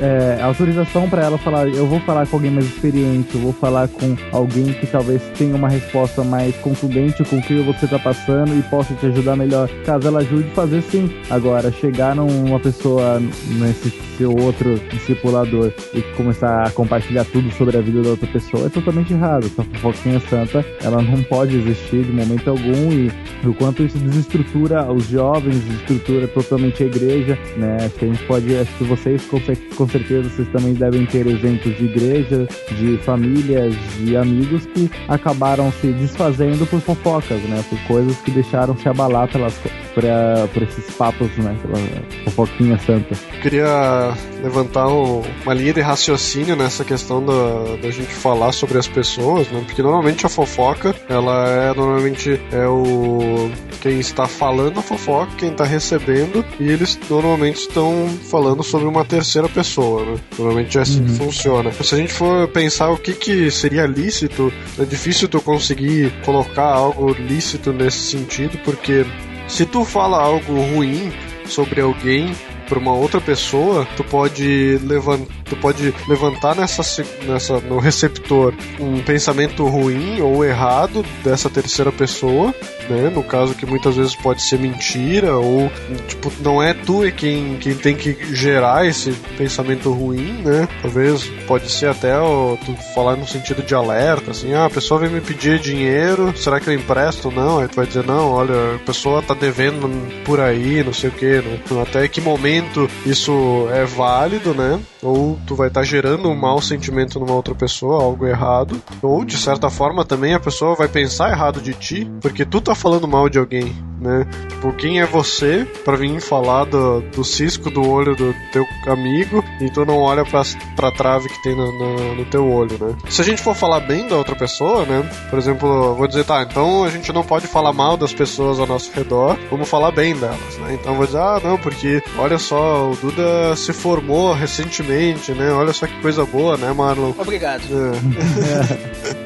é, 0.00 0.42
autorização 0.42 1.08
para 1.08 1.22
ela 1.22 1.38
falar, 1.38 1.68
eu 1.68 1.86
vou 1.86 2.00
falar 2.00 2.26
com 2.26 2.36
alguém 2.36 2.50
mais 2.50 2.66
experiente, 2.66 3.34
eu 3.34 3.40
vou 3.40 3.52
falar 3.52 3.88
com 3.88 4.16
alguém 4.32 4.72
que 4.72 4.86
talvez 4.86 5.22
tenha 5.36 5.54
uma 5.54 5.68
resposta 5.68 6.15
mais 6.24 6.54
contundente 6.56 7.24
com 7.24 7.38
o 7.38 7.42
que 7.42 7.60
você 7.60 7.84
está 7.84 7.98
passando 7.98 8.56
e 8.56 8.62
possa 8.62 8.94
te 8.94 9.06
ajudar 9.06 9.36
melhor. 9.36 9.68
Caso 9.84 10.08
ela 10.08 10.20
ajude, 10.20 10.48
fazer 10.50 10.82
sim. 10.82 11.10
Agora, 11.30 11.70
chegar 11.72 12.14
numa 12.14 12.60
pessoa 12.60 13.20
nesse 13.58 13.90
seu 14.16 14.34
outro 14.34 14.78
discipulador 14.90 15.72
e 15.94 16.02
começar 16.16 16.66
a 16.66 16.70
compartilhar 16.70 17.24
tudo 17.26 17.50
sobre 17.52 17.76
a 17.76 17.80
vida 17.80 18.02
da 18.02 18.10
outra 18.10 18.26
pessoa 18.26 18.66
é 18.66 18.68
totalmente 18.68 19.12
errado. 19.12 19.46
Essa 19.46 19.62
fofoquinha 19.62 20.20
santa, 20.20 20.64
ela 20.82 21.02
não 21.02 21.22
pode 21.24 21.56
existir 21.56 22.04
de 22.04 22.12
momento 22.12 22.48
algum 22.48 22.92
e 22.92 23.12
o 23.46 23.54
quanto 23.54 23.82
isso 23.82 23.98
desestrutura 23.98 24.90
os 24.92 25.08
jovens, 25.08 25.60
desestrutura 25.60 26.28
totalmente 26.28 26.82
a 26.82 26.86
igreja, 26.86 27.38
né? 27.56 27.76
Acho 27.80 27.94
que 27.94 28.04
a 28.04 28.08
gente 28.08 28.24
pode, 28.24 28.56
acho 28.56 28.72
que 28.76 28.84
vocês 28.84 29.24
com, 29.26 29.40
com 29.76 29.88
certeza 29.88 30.28
vocês 30.28 30.48
também 30.48 30.74
devem 30.74 31.06
ter 31.06 31.26
exemplos 31.26 31.76
de 31.76 31.84
igreja, 31.84 32.46
de 32.76 32.98
famílias, 32.98 33.74
de 33.98 34.16
amigos 34.16 34.66
que 34.66 34.90
acabaram 35.08 35.70
se 35.72 35.88
desfazendo 36.06 36.66
por 36.66 36.80
fofocas, 36.80 37.42
né? 37.42 37.64
Por 37.68 37.78
coisas 37.86 38.16
que 38.18 38.30
deixaram 38.30 38.76
se 38.76 38.88
abalar 38.88 39.30
pelas 39.30 39.54
pra, 39.96 40.46
por 40.52 40.62
esses 40.62 40.94
papos, 40.94 41.30
né? 41.38 41.56
Pela 41.62 42.24
fofoquinha 42.24 42.78
santa. 42.80 43.16
Queria 43.40 44.12
levantar 44.42 44.88
um, 44.88 45.22
uma 45.42 45.54
linha 45.54 45.72
de 45.72 45.80
raciocínio 45.80 46.54
nessa 46.54 46.84
questão 46.84 47.24
da, 47.24 47.76
da 47.80 47.90
gente 47.90 48.12
falar 48.12 48.52
sobre 48.52 48.76
as 48.76 48.86
pessoas, 48.86 49.48
né? 49.48 49.62
Porque 49.64 49.82
normalmente 49.82 50.26
a 50.26 50.28
fofoca, 50.28 50.94
ela 51.08 51.48
é 51.48 51.74
normalmente 51.74 52.38
é 52.52 52.68
o 52.68 53.50
quem 53.80 53.98
está 53.98 54.26
falando 54.26 54.78
a 54.80 54.82
fofoca, 54.82 55.32
quem 55.38 55.50
está 55.50 55.64
recebendo, 55.64 56.44
e 56.60 56.68
eles 56.68 56.98
normalmente 57.08 57.60
estão 57.60 58.06
falando 58.30 58.62
sobre 58.62 58.86
uma 58.86 59.04
terceira 59.04 59.48
pessoa, 59.48 60.04
né? 60.04 60.16
Normalmente 60.38 60.76
é 60.76 60.82
assim 60.82 61.00
uhum. 61.00 61.06
que 61.06 61.12
funciona. 61.12 61.72
Se 61.72 61.94
a 61.94 61.98
gente 61.98 62.12
for 62.12 62.46
pensar 62.48 62.90
o 62.90 62.98
que, 62.98 63.14
que 63.14 63.50
seria 63.50 63.86
lícito, 63.86 64.52
é 64.78 64.84
difícil 64.84 65.26
tu 65.26 65.40
conseguir 65.40 66.12
colocar 66.22 66.66
algo 66.66 67.12
lícito 67.12 67.72
nesse 67.72 67.98
sentido, 67.98 68.58
porque 68.62 69.06
se 69.48 69.64
tu 69.64 69.84
fala 69.84 70.22
algo 70.22 70.54
ruim 70.54 71.12
sobre 71.46 71.80
alguém 71.80 72.34
para 72.68 72.78
uma 72.78 72.92
outra 72.92 73.20
pessoa, 73.20 73.86
tu 73.96 74.04
pode 74.04 74.78
levantar, 74.82 75.26
tu 75.44 75.56
pode 75.56 75.94
levantar 76.08 76.56
nessa, 76.56 77.04
nessa 77.24 77.60
no 77.60 77.78
receptor 77.78 78.54
um 78.80 79.00
pensamento 79.02 79.66
ruim 79.66 80.20
ou 80.20 80.44
errado 80.44 81.04
dessa 81.22 81.48
terceira 81.48 81.92
pessoa 81.92 82.54
né? 82.88 83.10
No 83.12 83.22
caso 83.22 83.54
que 83.54 83.66
muitas 83.66 83.96
vezes 83.96 84.14
pode 84.14 84.42
ser 84.42 84.58
mentira 84.58 85.36
ou 85.36 85.70
tipo 86.08 86.32
não 86.40 86.62
é 86.62 86.72
tu 86.74 87.04
é 87.04 87.10
quem, 87.10 87.56
quem 87.56 87.74
tem 87.74 87.94
que 87.94 88.16
gerar 88.34 88.86
esse 88.86 89.12
pensamento 89.36 89.92
ruim, 89.92 90.42
né? 90.42 90.68
Talvez 90.82 91.24
pode 91.46 91.70
ser 91.70 91.88
até 91.88 92.18
ó, 92.18 92.56
tu 92.56 92.74
falar 92.94 93.16
no 93.16 93.26
sentido 93.26 93.62
de 93.62 93.74
alerta, 93.74 94.30
assim, 94.30 94.52
ah, 94.54 94.66
a 94.66 94.70
pessoa 94.70 95.00
vem 95.00 95.10
me 95.10 95.20
pedir 95.20 95.58
dinheiro, 95.58 96.36
será 96.36 96.60
que 96.60 96.68
eu 96.68 96.74
empresto? 96.74 97.30
Não, 97.30 97.60
aí 97.60 97.68
tu 97.68 97.76
vai 97.76 97.86
dizer 97.86 98.04
não, 98.04 98.30
olha, 98.30 98.76
a 98.76 98.78
pessoa 98.78 99.22
tá 99.22 99.34
devendo 99.34 99.88
por 100.24 100.40
aí, 100.40 100.82
não 100.82 100.92
sei 100.92 101.10
o 101.10 101.12
que, 101.12 101.36
né? 101.40 101.60
Até 101.82 102.06
que 102.08 102.20
momento 102.20 102.55
isso 103.04 103.32
é 103.70 103.84
válido, 103.84 104.54
né? 104.54 104.80
Ou 105.02 105.38
tu 105.46 105.54
vai 105.54 105.68
estar 105.68 105.80
tá 105.80 105.86
gerando 105.86 106.28
um 106.28 106.36
mau 106.36 106.60
sentimento 106.60 107.18
numa 107.18 107.34
outra 107.34 107.54
pessoa, 107.54 108.02
algo 108.02 108.26
errado, 108.26 108.80
ou 109.02 109.24
de 109.24 109.36
certa 109.36 109.70
forma 109.70 110.04
também 110.04 110.34
a 110.34 110.40
pessoa 110.40 110.74
vai 110.74 110.88
pensar 110.88 111.30
errado 111.30 111.60
de 111.60 111.74
ti, 111.74 112.10
porque 112.20 112.44
tu 112.44 112.60
tá 112.60 112.74
falando 112.74 113.08
mal 113.08 113.28
de 113.28 113.38
alguém, 113.38 113.74
né? 114.06 114.26
Tipo, 114.48 114.72
quem 114.72 115.00
é 115.00 115.06
você 115.06 115.66
para 115.84 115.96
vir 115.96 116.20
falar 116.20 116.64
do, 116.64 117.00
do 117.00 117.24
cisco 117.24 117.70
do 117.70 117.86
olho 117.86 118.14
do 118.14 118.34
teu 118.52 118.64
amigo 118.86 119.44
e 119.60 119.68
tu 119.68 119.84
não 119.84 119.98
olha 119.98 120.24
pra, 120.24 120.42
pra 120.76 120.92
trave 120.92 121.28
que 121.28 121.42
tem 121.42 121.56
no, 121.56 121.72
no, 121.72 122.14
no, 122.14 122.24
teu 122.26 122.48
olho, 122.48 122.78
né? 122.78 122.94
Se 123.08 123.20
a 123.20 123.24
gente 123.24 123.42
for 123.42 123.54
falar 123.54 123.80
bem 123.80 124.08
da 124.08 124.16
outra 124.16 124.36
pessoa, 124.36 124.84
né? 124.84 125.02
Por 125.28 125.38
exemplo, 125.38 125.94
vou 125.94 126.06
dizer, 126.06 126.24
tá, 126.24 126.42
então 126.42 126.84
a 126.84 126.90
gente 126.90 127.12
não 127.12 127.24
pode 127.24 127.46
falar 127.48 127.72
mal 127.72 127.96
das 127.96 128.12
pessoas 128.12 128.60
ao 128.60 128.66
nosso 128.66 128.92
redor, 128.92 129.36
vamos 129.50 129.68
falar 129.68 129.90
bem 129.90 130.14
delas, 130.14 130.58
né? 130.58 130.78
Então 130.80 130.94
vou 130.94 131.06
dizer, 131.06 131.18
ah, 131.18 131.40
não, 131.42 131.58
porque 131.58 132.02
olha 132.18 132.38
só, 132.38 132.90
o 132.90 132.96
Duda 132.96 133.56
se 133.56 133.72
formou 133.72 134.32
recentemente, 134.32 135.32
né? 135.32 135.50
Olha 135.52 135.72
só 135.72 135.86
que 135.86 136.00
coisa 136.00 136.24
boa, 136.24 136.56
né, 136.56 136.72
Marlon? 136.72 137.12
Obrigado. 137.18 137.62
É. 137.62 139.16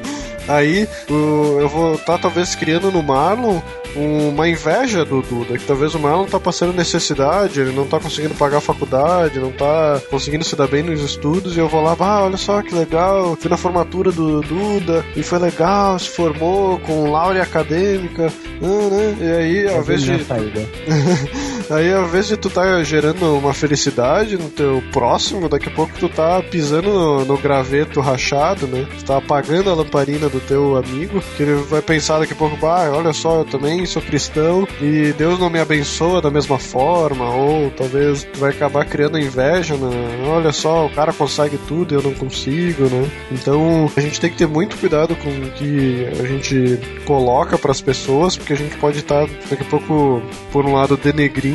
Aí 0.55 0.87
eu 1.09 1.69
vou 1.69 1.93
estar 1.93 2.13
tá, 2.13 2.17
talvez 2.17 2.55
criando 2.55 2.91
no 2.91 3.01
Marlon 3.01 3.61
uma 3.95 4.47
inveja 4.47 5.03
do 5.03 5.21
Duda, 5.21 5.57
que 5.57 5.65
talvez 5.65 5.93
o 5.93 5.99
Marlon 5.99 6.25
tá 6.25 6.39
passando 6.39 6.73
necessidade, 6.73 7.59
ele 7.59 7.73
não 7.73 7.85
tá 7.85 7.99
conseguindo 7.99 8.33
pagar 8.35 8.57
a 8.57 8.61
faculdade, 8.61 9.39
não 9.39 9.51
tá 9.51 10.01
conseguindo 10.09 10.45
se 10.45 10.55
dar 10.55 10.67
bem 10.67 10.83
nos 10.83 11.01
estudos, 11.01 11.55
e 11.55 11.59
eu 11.59 11.67
vou 11.67 11.81
lá, 11.81 11.95
ah, 11.99 12.23
olha 12.23 12.37
só 12.37 12.61
que 12.61 12.73
legal, 12.73 13.35
fui 13.35 13.49
na 13.49 13.57
formatura 13.57 14.11
do 14.11 14.41
Duda, 14.41 15.05
e 15.15 15.23
foi 15.23 15.39
legal, 15.39 15.99
se 15.99 16.09
formou 16.09 16.79
com 16.79 17.11
laurea 17.11 17.43
acadêmica, 17.43 18.31
ah, 18.61 18.89
né? 18.89 19.17
E 19.19 19.31
aí, 19.31 19.69
ao 19.69 19.81
invés 19.81 20.01
de. 20.03 20.11
aí, 21.69 21.93
ao 21.93 22.05
invés 22.05 22.27
de 22.27 22.37
tu 22.37 22.49
tá 22.49 22.83
gerando 22.83 23.37
uma 23.37 23.53
felicidade 23.53 24.37
no 24.37 24.49
teu 24.49 24.81
próximo, 24.91 25.49
daqui 25.49 25.69
a 25.69 25.71
pouco 25.71 25.93
tu 25.99 26.09
tá 26.09 26.41
pisando 26.41 26.91
no, 26.91 27.25
no 27.25 27.37
graveto 27.37 27.99
rachado, 27.99 28.67
né? 28.67 28.87
Tu 28.99 29.05
tá 29.05 29.17
apagando 29.17 29.69
a 29.69 29.73
lamparina 29.73 30.29
do 30.29 30.39
teu 30.39 30.77
amigo, 30.77 31.21
que 31.35 31.43
ele 31.43 31.55
vai 31.63 31.81
pensar 31.81 32.19
daqui 32.19 32.33
a 32.33 32.35
pouco, 32.35 32.65
ah, 32.65 32.91
olha 32.93 33.13
só, 33.13 33.39
eu 33.39 33.45
também 33.45 33.85
sou 33.85 34.01
cristão 34.01 34.67
e 34.81 35.13
Deus 35.17 35.39
não 35.39 35.49
me 35.49 35.59
abençoa 35.59 36.21
da 36.21 36.31
mesma 36.31 36.57
forma, 36.57 37.29
ou 37.29 37.69
talvez 37.71 38.27
vai 38.35 38.51
acabar 38.51 38.85
criando 38.85 39.19
inveja, 39.19 39.75
né? 39.75 39.89
Olha 40.27 40.51
só, 40.51 40.85
o 40.85 40.89
cara 40.89 41.13
consegue 41.13 41.57
tudo 41.67 41.93
e 41.93 41.97
eu 41.97 42.01
não 42.01 42.13
consigo, 42.13 42.83
né? 42.85 43.09
Então 43.31 43.91
a 43.95 44.01
gente 44.01 44.19
tem 44.19 44.29
que 44.29 44.37
ter 44.37 44.47
muito 44.47 44.77
cuidado 44.77 45.15
com 45.15 45.29
o 45.29 45.51
que 45.51 46.07
a 46.19 46.25
gente 46.25 46.79
coloca 47.05 47.57
para 47.57 47.71
as 47.71 47.81
pessoas, 47.81 48.37
porque 48.37 48.53
a 48.53 48.57
gente 48.57 48.77
pode 48.77 48.99
estar 48.99 49.27
tá, 49.27 49.33
daqui 49.49 49.63
a 49.63 49.65
pouco, 49.65 50.21
por 50.51 50.65
um 50.65 50.73
lado, 50.73 50.97
denegrindo, 50.97 51.51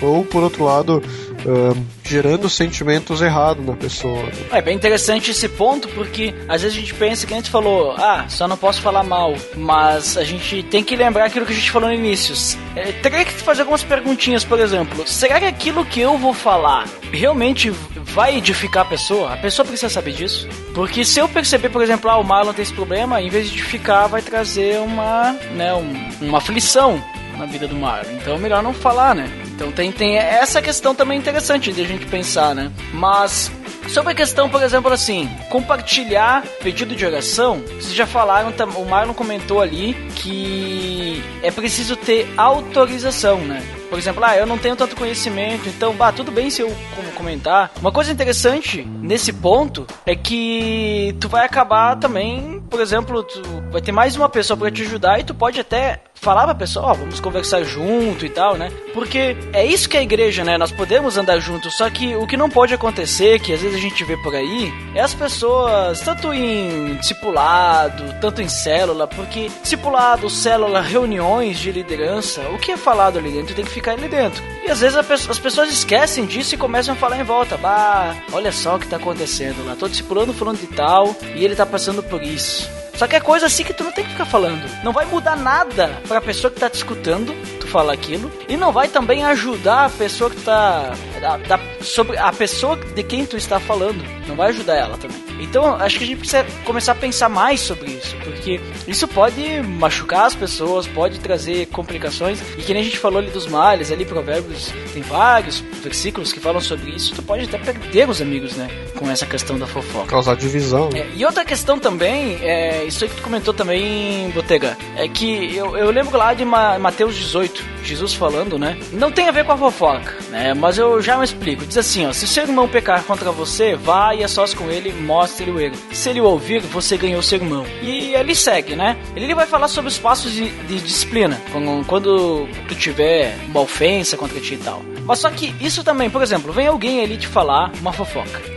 ou 0.00 0.24
por 0.24 0.42
outro 0.42 0.64
lado, 0.64 1.02
uh, 1.44 1.84
gerando 2.04 2.48
sentimentos 2.48 3.22
errados 3.22 3.64
na 3.64 3.74
pessoa. 3.74 4.22
Né? 4.22 4.32
É 4.52 4.62
bem 4.62 4.76
interessante 4.76 5.30
esse 5.30 5.48
ponto, 5.48 5.88
porque 5.88 6.34
às 6.48 6.62
vezes 6.62 6.76
a 6.76 6.80
gente 6.80 6.94
pensa 6.94 7.26
que 7.26 7.32
a 7.32 7.36
gente 7.36 7.50
falou, 7.50 7.92
ah, 7.92 8.26
só 8.28 8.46
não 8.46 8.56
posso 8.56 8.80
falar 8.80 9.02
mal, 9.02 9.34
mas 9.56 10.16
a 10.16 10.24
gente 10.24 10.62
tem 10.64 10.82
que 10.82 10.96
lembrar 10.96 11.26
aquilo 11.26 11.46
que 11.46 11.52
a 11.52 11.56
gente 11.56 11.70
falou 11.70 11.88
no 11.88 11.94
início. 11.94 12.34
É, 12.76 12.92
teria 12.92 13.24
que 13.24 13.32
fazer 13.32 13.62
algumas 13.62 13.84
perguntinhas, 13.84 14.44
por 14.44 14.58
exemplo, 14.58 15.06
será 15.06 15.38
que 15.38 15.46
aquilo 15.46 15.84
que 15.84 16.00
eu 16.00 16.18
vou 16.18 16.34
falar 16.34 16.88
realmente 17.12 17.70
vai 17.70 18.36
edificar 18.36 18.82
a 18.82 18.88
pessoa? 18.88 19.32
A 19.32 19.36
pessoa 19.36 19.66
precisa 19.66 19.88
saber 19.88 20.12
disso? 20.12 20.48
Porque 20.74 21.04
se 21.04 21.20
eu 21.20 21.28
perceber, 21.28 21.68
por 21.68 21.82
exemplo, 21.82 22.10
ah, 22.10 22.18
o 22.18 22.24
Marlon 22.24 22.52
tem 22.52 22.62
esse 22.62 22.72
problema, 22.72 23.20
em 23.20 23.28
vez 23.28 23.48
de 23.48 23.54
edificar, 23.54 24.08
vai 24.08 24.22
trazer 24.22 24.78
uma, 24.80 25.32
né, 25.54 25.74
um, 25.74 26.26
uma 26.26 26.38
aflição 26.38 27.02
na 27.38 27.46
vida 27.46 27.66
do 27.66 27.76
Marlon. 27.76 28.12
Então 28.12 28.34
é 28.34 28.38
melhor 28.38 28.62
não 28.62 28.72
falar, 28.72 29.14
né? 29.14 29.43
Então 29.54 29.70
tem, 29.70 29.92
tem 29.92 30.16
essa 30.16 30.60
questão 30.60 30.94
também 30.94 31.18
interessante 31.18 31.72
de 31.72 31.80
a 31.80 31.86
gente 31.86 32.06
pensar, 32.06 32.54
né? 32.54 32.70
Mas 32.92 33.50
Sobre 33.88 34.12
a 34.12 34.14
questão, 34.14 34.48
por 34.48 34.62
exemplo, 34.62 34.92
assim, 34.92 35.28
compartilhar 35.50 36.42
pedido 36.62 36.96
de 36.96 37.04
oração, 37.04 37.62
vocês 37.66 37.94
já 37.94 38.06
falaram, 38.06 38.52
o 38.76 38.84
Marlon 38.86 39.12
comentou 39.12 39.60
ali 39.60 39.94
que 40.16 41.22
é 41.42 41.50
preciso 41.50 41.94
ter 41.94 42.26
autorização, 42.36 43.38
né? 43.38 43.62
Por 43.94 44.00
exemplo, 44.00 44.24
ah, 44.24 44.36
eu 44.36 44.44
não 44.44 44.58
tenho 44.58 44.74
tanto 44.74 44.96
conhecimento, 44.96 45.68
então, 45.68 45.94
bah, 45.94 46.10
tudo 46.10 46.32
bem 46.32 46.50
se 46.50 46.60
eu 46.60 46.76
comentar. 47.14 47.70
Uma 47.80 47.92
coisa 47.92 48.10
interessante 48.10 48.82
nesse 48.82 49.32
ponto 49.32 49.86
é 50.04 50.16
que 50.16 51.14
tu 51.20 51.28
vai 51.28 51.46
acabar 51.46 51.94
também, 51.94 52.60
por 52.68 52.80
exemplo, 52.80 53.22
tu 53.22 53.40
vai 53.70 53.80
ter 53.80 53.92
mais 53.92 54.16
uma 54.16 54.28
pessoa 54.28 54.56
para 54.56 54.68
te 54.68 54.82
ajudar 54.82 55.20
e 55.20 55.22
tu 55.22 55.32
pode 55.32 55.60
até 55.60 56.02
falar 56.14 56.44
pra 56.44 56.54
pessoa, 56.54 56.86
ó, 56.86 56.90
oh, 56.90 56.94
vamos 56.94 57.20
conversar 57.20 57.62
junto 57.62 58.24
e 58.24 58.30
tal, 58.30 58.56
né? 58.56 58.72
Porque 58.94 59.36
é 59.52 59.64
isso 59.64 59.88
que 59.88 59.96
é 59.96 60.00
a 60.00 60.02
igreja, 60.02 60.42
né? 60.42 60.56
Nós 60.56 60.72
podemos 60.72 61.18
andar 61.18 61.38
juntos, 61.38 61.76
só 61.76 61.88
que 61.90 62.16
o 62.16 62.26
que 62.26 62.36
não 62.36 62.48
pode 62.48 62.72
acontecer, 62.72 63.38
que 63.40 63.52
às 63.52 63.60
vezes 63.60 63.76
a 63.76 63.80
gente 63.80 64.02
vê 64.04 64.16
por 64.16 64.34
aí, 64.34 64.72
é 64.94 65.02
as 65.02 65.12
pessoas, 65.12 66.00
tanto 66.00 66.32
em 66.32 66.94
discipulado, 66.96 68.02
tanto 68.20 68.40
em 68.40 68.48
célula, 68.48 69.06
porque 69.06 69.50
discipulado, 69.62 70.30
célula, 70.30 70.80
reuniões 70.80 71.58
de 71.58 71.70
liderança, 71.70 72.40
o 72.54 72.58
que 72.58 72.72
é 72.72 72.76
falado 72.76 73.18
ali 73.18 73.30
dentro 73.30 73.54
tem 73.54 73.64
que 73.64 73.70
ficar 73.70 73.83
ali 73.92 74.08
dentro. 74.08 74.42
E 74.64 74.70
às 74.70 74.80
vezes 74.80 74.96
as 74.96 75.38
pessoas 75.38 75.70
esquecem 75.70 76.24
disso 76.24 76.54
e 76.54 76.58
começam 76.58 76.94
a 76.94 76.96
falar 76.96 77.18
em 77.18 77.24
volta, 77.24 77.56
bah, 77.56 78.16
olha 78.32 78.50
só 78.50 78.76
o 78.76 78.78
que 78.78 78.88
tá 78.88 78.96
acontecendo 78.96 79.64
lá, 79.66 79.76
tô 79.76 79.86
discipulando 79.88 80.32
falando 80.32 80.58
de 80.58 80.66
tal 80.68 81.14
e 81.34 81.44
ele 81.44 81.54
tá 81.54 81.66
passando 81.66 82.02
por 82.02 82.22
isso. 82.22 82.68
Só 82.96 83.08
que 83.08 83.16
é 83.16 83.20
coisa 83.20 83.46
assim 83.46 83.64
que 83.64 83.74
tu 83.74 83.82
não 83.82 83.92
tem 83.92 84.04
que 84.04 84.12
ficar 84.12 84.24
falando. 84.24 84.64
Não 84.84 84.92
vai 84.92 85.04
mudar 85.04 85.36
nada 85.36 86.00
para 86.06 86.18
a 86.18 86.22
pessoa 86.22 86.50
que 86.50 86.60
tá 86.60 86.70
te 86.70 86.76
escutando, 86.76 87.34
tu 87.58 87.66
falar 87.66 87.92
aquilo, 87.92 88.30
e 88.48 88.56
não 88.56 88.72
vai 88.72 88.86
também 88.86 89.24
ajudar 89.24 89.86
a 89.86 89.90
pessoa 89.90 90.30
que 90.30 90.40
tá 90.40 90.92
da, 91.24 91.38
da, 91.38 91.60
sobre 91.80 92.18
a 92.18 92.30
pessoa 92.30 92.76
de 92.76 93.02
quem 93.02 93.24
tu 93.24 93.34
está 93.34 93.58
falando. 93.58 94.04
Não 94.28 94.36
vai 94.36 94.50
ajudar 94.50 94.76
ela 94.76 94.98
também. 94.98 95.16
Então, 95.40 95.74
acho 95.76 95.98
que 95.98 96.04
a 96.04 96.06
gente 96.06 96.18
precisa 96.18 96.44
começar 96.64 96.92
a 96.92 96.94
pensar 96.94 97.28
mais 97.28 97.60
sobre 97.60 97.90
isso, 97.90 98.14
porque 98.22 98.60
isso 98.86 99.08
pode 99.08 99.62
machucar 99.62 100.26
as 100.26 100.34
pessoas, 100.34 100.86
pode 100.86 101.18
trazer 101.18 101.66
complicações. 101.66 102.40
E 102.58 102.62
que 102.62 102.72
nem 102.72 102.82
a 102.82 102.84
gente 102.84 102.98
falou 102.98 103.18
ali 103.18 103.30
dos 103.30 103.46
males, 103.46 103.90
ali 103.90 104.04
Provérbios 104.04 104.72
tem 104.92 105.02
vários 105.02 105.60
versículos 105.82 106.32
que 106.32 106.40
falam 106.40 106.60
sobre 106.60 106.90
isso. 106.90 107.14
Tu 107.14 107.22
pode 107.22 107.44
até 107.44 107.58
perder 107.58 108.08
os 108.08 108.20
amigos, 108.20 108.54
né, 108.54 108.68
com 108.96 109.10
essa 109.10 109.26
questão 109.26 109.58
da 109.58 109.66
fofoca. 109.66 110.06
Causar 110.06 110.36
divisão. 110.36 110.90
É, 110.94 111.06
e 111.16 111.24
outra 111.24 111.44
questão 111.44 111.78
também, 111.78 112.38
é 112.42 112.84
isso 112.84 113.02
aí 113.02 113.10
que 113.10 113.16
tu 113.16 113.22
comentou 113.22 113.54
também, 113.54 114.30
Botega, 114.30 114.76
é 114.96 115.08
que 115.08 115.56
eu, 115.56 115.76
eu 115.76 115.90
lembro 115.90 116.16
lá 116.16 116.34
de 116.34 116.44
Mateus 116.44 117.16
18, 117.16 117.64
Jesus 117.82 118.14
falando, 118.14 118.58
né? 118.58 118.78
Não 118.92 119.10
tem 119.10 119.28
a 119.28 119.32
ver 119.32 119.44
com 119.44 119.52
a 119.52 119.56
fofoca, 119.56 120.16
né? 120.30 120.54
Mas 120.54 120.78
eu 120.78 121.02
já 121.02 121.13
me 121.18 121.24
explico. 121.24 121.66
Diz 121.66 121.78
assim, 121.78 122.06
ó, 122.06 122.12
se 122.12 122.26
seu 122.26 122.44
irmão 122.44 122.68
pecar 122.68 123.02
contra 123.04 123.30
você, 123.30 123.74
vá 123.74 124.14
e 124.14 124.22
a 124.22 124.28
sós 124.28 124.54
com 124.54 124.70
ele, 124.70 124.92
mostre-lhe 124.92 125.50
o 125.50 125.60
erro. 125.60 125.76
Se 125.92 126.10
ele 126.10 126.20
ouvir, 126.20 126.60
você 126.60 126.96
ganhou 126.96 127.22
seu 127.22 127.38
irmão. 127.38 127.64
E 127.82 128.14
ele 128.14 128.34
segue, 128.34 128.76
né? 128.76 128.96
Ele 129.14 129.34
vai 129.34 129.46
falar 129.46 129.68
sobre 129.68 129.88
os 129.88 129.98
passos 129.98 130.32
de, 130.32 130.50
de 130.50 130.80
disciplina, 130.80 131.40
quando, 131.52 131.86
quando 131.86 132.48
tu 132.68 132.74
tiver 132.74 133.36
uma 133.48 133.60
ofensa 133.60 134.16
contra 134.16 134.40
ti 134.40 134.54
e 134.54 134.58
tal. 134.58 134.82
Mas 135.04 135.18
só 135.18 135.30
que 135.30 135.54
isso 135.60 135.84
também, 135.84 136.08
por 136.08 136.22
exemplo, 136.22 136.52
vem 136.52 136.66
alguém 136.66 137.02
ali 137.02 137.16
te 137.16 137.26
falar 137.26 137.70
uma 137.80 137.92
fofoca 137.92 138.54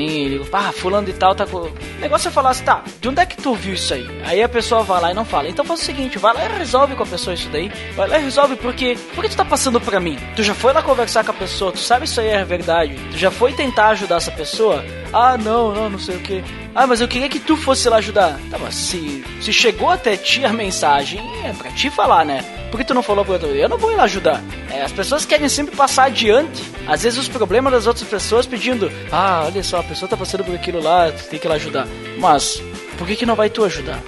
vem 0.00 0.24
ele, 0.24 0.48
ah, 0.52 0.72
fulano 0.72 1.08
e 1.08 1.12
tal 1.12 1.34
tá 1.34 1.46
com. 1.46 1.58
O 1.58 1.72
negócio 2.00 2.28
é 2.28 2.30
falar 2.30 2.50
assim, 2.50 2.64
tá, 2.64 2.82
de 3.00 3.08
onde 3.08 3.20
é 3.20 3.26
que 3.26 3.36
tu 3.36 3.54
viu 3.54 3.74
isso 3.74 3.92
aí? 3.92 4.06
Aí 4.24 4.42
a 4.42 4.48
pessoa 4.48 4.82
vai 4.82 5.00
lá 5.00 5.10
e 5.10 5.14
não 5.14 5.24
fala. 5.24 5.48
Então 5.48 5.64
faz 5.64 5.80
o 5.80 5.84
seguinte, 5.84 6.18
vai 6.18 6.32
lá 6.32 6.46
e 6.46 6.58
resolve 6.58 6.94
com 6.94 7.02
a 7.02 7.06
pessoa 7.06 7.34
isso 7.34 7.48
daí. 7.50 7.70
Vai 7.94 8.08
lá 8.08 8.18
e 8.18 8.24
resolve, 8.24 8.56
porque. 8.56 8.96
Por 9.14 9.22
que 9.22 9.30
tu 9.30 9.36
tá 9.36 9.44
passando 9.44 9.80
pra 9.80 10.00
mim? 10.00 10.18
Tu 10.34 10.42
já 10.42 10.54
foi 10.54 10.72
lá 10.72 10.82
conversar 10.82 11.24
com 11.24 11.32
a 11.32 11.34
pessoa, 11.34 11.72
tu 11.72 11.78
sabe 11.78 12.06
isso 12.06 12.20
aí 12.20 12.28
é 12.28 12.44
verdade. 12.44 12.94
Tu 13.10 13.18
já 13.18 13.30
foi 13.30 13.52
tentar 13.52 13.88
ajudar 13.88 14.16
essa 14.16 14.30
pessoa? 14.30 14.82
Ah, 15.12 15.36
não, 15.36 15.74
não, 15.74 15.90
não 15.90 15.98
sei 15.98 16.16
o 16.16 16.20
que. 16.20 16.42
Ah, 16.74 16.86
mas 16.86 17.00
eu 17.00 17.08
queria 17.08 17.28
que 17.28 17.40
tu 17.40 17.56
fosse 17.56 17.88
lá 17.88 17.96
ajudar. 17.96 18.38
Tá, 18.50 18.58
mas 18.58 18.74
se, 18.74 19.24
se 19.40 19.52
chegou 19.52 19.90
até 19.90 20.16
ti 20.16 20.44
a 20.44 20.52
mensagem, 20.52 21.20
é 21.44 21.52
pra 21.52 21.70
ti 21.72 21.90
falar, 21.90 22.24
né? 22.24 22.44
Por 22.70 22.78
que 22.78 22.84
tu 22.84 22.94
não 22.94 23.02
falou 23.02 23.24
pro 23.24 23.34
outro? 23.34 23.48
Eu 23.48 23.68
não 23.68 23.76
vou 23.76 23.90
ir 23.90 23.96
lá 23.96 24.04
ajudar. 24.04 24.40
É, 24.70 24.82
as 24.82 24.92
pessoas 24.92 25.24
querem 25.24 25.48
sempre 25.48 25.74
passar 25.74 26.04
adiante, 26.04 26.62
às 26.86 27.02
vezes, 27.02 27.18
os 27.18 27.28
problemas 27.28 27.72
das 27.72 27.86
outras 27.86 28.08
pessoas 28.08 28.46
pedindo: 28.46 28.90
Ah, 29.10 29.42
olha 29.46 29.62
só, 29.64 29.80
a 29.80 29.84
pessoa 29.84 30.08
tá 30.08 30.16
passando 30.16 30.44
por 30.44 30.54
aquilo 30.54 30.80
lá, 30.80 31.10
tu 31.10 31.24
tem 31.28 31.38
que 31.38 31.46
ir 31.46 31.48
lá 31.48 31.56
ajudar. 31.56 31.88
Mas, 32.18 32.62
por 32.96 33.06
que, 33.06 33.16
que 33.16 33.26
não 33.26 33.34
vai 33.34 33.50
tu 33.50 33.64
ajudar? 33.64 34.00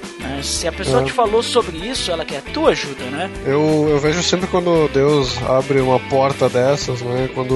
Né? 0.42 0.48
Se 0.48 0.68
a 0.68 0.72
pessoa 0.72 1.02
é. 1.02 1.05
te 1.05 1.12
falou 1.12 1.42
sobre 1.42 1.78
isso, 1.78 2.11
ela 2.11 2.24
quer 2.24 2.42
tua 2.42 2.70
ajuda, 2.70 3.05
né? 3.05 3.31
Eu, 3.46 3.87
eu 3.88 3.98
vejo 3.98 4.22
sempre 4.22 4.46
quando 4.46 4.88
Deus 4.92 5.40
abre 5.42 5.81
uma 5.81 5.98
porta 5.98 6.48
dessas, 6.48 7.00
né? 7.00 7.31
Quando 7.35 7.55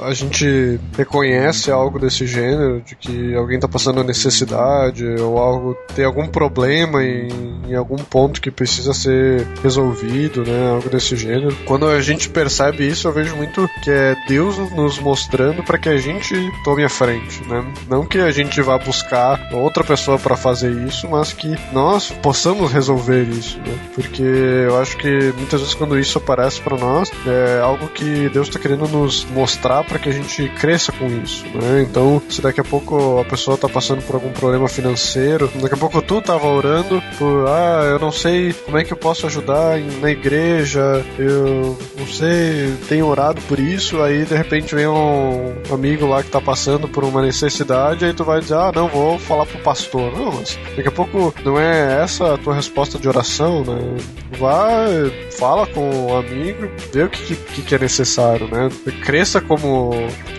a, 0.00 0.06
a 0.06 0.14
gente 0.14 0.80
reconhece 0.96 1.70
algo 1.70 1.98
desse 1.98 2.26
gênero, 2.26 2.80
de 2.80 2.94
que 2.94 3.34
alguém 3.34 3.58
tá 3.58 3.68
passando 3.68 4.02
necessidade 4.04 5.04
ou 5.20 5.38
algo 5.38 5.76
tem 5.94 6.04
algum 6.04 6.26
problema 6.26 7.02
em, 7.02 7.28
em 7.68 7.74
algum 7.74 7.96
ponto 7.96 8.40
que 8.40 8.50
precisa 8.50 8.94
ser 8.94 9.46
resolvido, 9.62 10.44
né? 10.44 10.70
Algo 10.70 10.88
desse 10.88 11.16
gênero. 11.16 11.54
Quando 11.64 11.86
a 11.86 12.00
gente 12.00 12.28
percebe 12.28 12.86
isso, 12.86 13.08
eu 13.08 13.12
vejo 13.12 13.34
muito 13.36 13.68
que 13.82 13.90
é 13.90 14.16
Deus 14.28 14.56
nos 14.72 14.98
mostrando 14.98 15.62
para 15.62 15.78
que 15.78 15.88
a 15.88 15.96
gente 15.96 16.34
tome 16.64 16.84
a 16.84 16.88
frente, 16.88 17.42
né? 17.48 17.64
Não 17.88 18.06
que 18.06 18.18
a 18.18 18.30
gente 18.30 18.60
vá 18.62 18.78
buscar 18.78 19.50
outra 19.52 19.82
pessoa 19.82 20.18
para 20.18 20.36
fazer 20.36 20.70
isso, 20.86 21.08
mas 21.08 21.32
que 21.32 21.54
nós 21.72 21.95
possamos 22.22 22.72
resolver 22.72 23.22
isso, 23.22 23.58
né? 23.58 23.78
Porque 23.94 24.22
eu 24.22 24.80
acho 24.80 24.96
que 24.96 25.32
muitas 25.36 25.60
vezes 25.60 25.74
quando 25.74 25.98
isso 25.98 26.18
aparece 26.18 26.60
para 26.60 26.76
nós, 26.76 27.10
é 27.26 27.60
algo 27.60 27.88
que 27.88 28.28
Deus 28.28 28.48
está 28.48 28.58
querendo 28.58 28.86
nos 28.88 29.24
mostrar 29.26 29.84
para 29.84 29.98
que 29.98 30.08
a 30.08 30.12
gente 30.12 30.48
cresça 30.50 30.92
com 30.92 31.06
isso, 31.06 31.44
né? 31.54 31.82
Então, 31.88 32.22
se 32.28 32.40
daqui 32.40 32.60
a 32.60 32.64
pouco 32.64 33.18
a 33.20 33.24
pessoa 33.24 33.56
tá 33.56 33.68
passando 33.68 34.02
por 34.02 34.14
algum 34.14 34.30
problema 34.32 34.68
financeiro, 34.68 35.50
daqui 35.60 35.74
a 35.74 35.78
pouco 35.78 36.00
tu 36.02 36.20
tava 36.20 36.46
orando 36.46 37.02
por, 37.18 37.46
ah, 37.48 37.82
eu 37.90 37.98
não 37.98 38.12
sei 38.12 38.52
como 38.52 38.78
é 38.78 38.84
que 38.84 38.92
eu 38.92 38.96
posso 38.96 39.26
ajudar 39.26 39.78
na 40.00 40.10
igreja, 40.10 41.04
eu 41.18 41.76
não 41.98 42.06
sei, 42.06 42.74
tenho 42.88 43.06
orado 43.06 43.40
por 43.42 43.58
isso, 43.58 44.02
aí 44.02 44.24
de 44.24 44.34
repente 44.34 44.74
vem 44.74 44.86
um 44.86 45.54
amigo 45.72 46.06
lá 46.06 46.22
que 46.22 46.30
tá 46.30 46.40
passando 46.40 46.88
por 46.88 47.04
uma 47.04 47.22
necessidade, 47.22 48.04
aí 48.04 48.12
tu 48.12 48.24
vai 48.24 48.40
dizer, 48.40 48.54
ah, 48.54 48.72
não, 48.74 48.88
vou 48.88 49.18
falar 49.18 49.46
pro 49.46 49.58
pastor. 49.58 50.12
Não, 50.12 50.32
mas 50.32 50.58
daqui 50.76 50.88
a 50.88 50.92
pouco 50.92 51.34
não 51.44 51.58
é 51.58 51.85
essa 51.86 52.34
a 52.34 52.38
tua 52.38 52.54
resposta 52.54 52.98
de 52.98 53.08
oração, 53.08 53.64
né? 53.64 53.96
Vai, 54.38 55.10
fala 55.38 55.66
com 55.66 55.80
o 55.80 56.10
um 56.10 56.18
amigo, 56.18 56.68
vê 56.92 57.04
o 57.04 57.08
que, 57.08 57.34
que, 57.36 57.62
que, 57.62 57.74
é 57.74 57.78
necessário, 57.78 58.48
né? 58.48 58.68
Cresça 59.04 59.40
como 59.40 59.90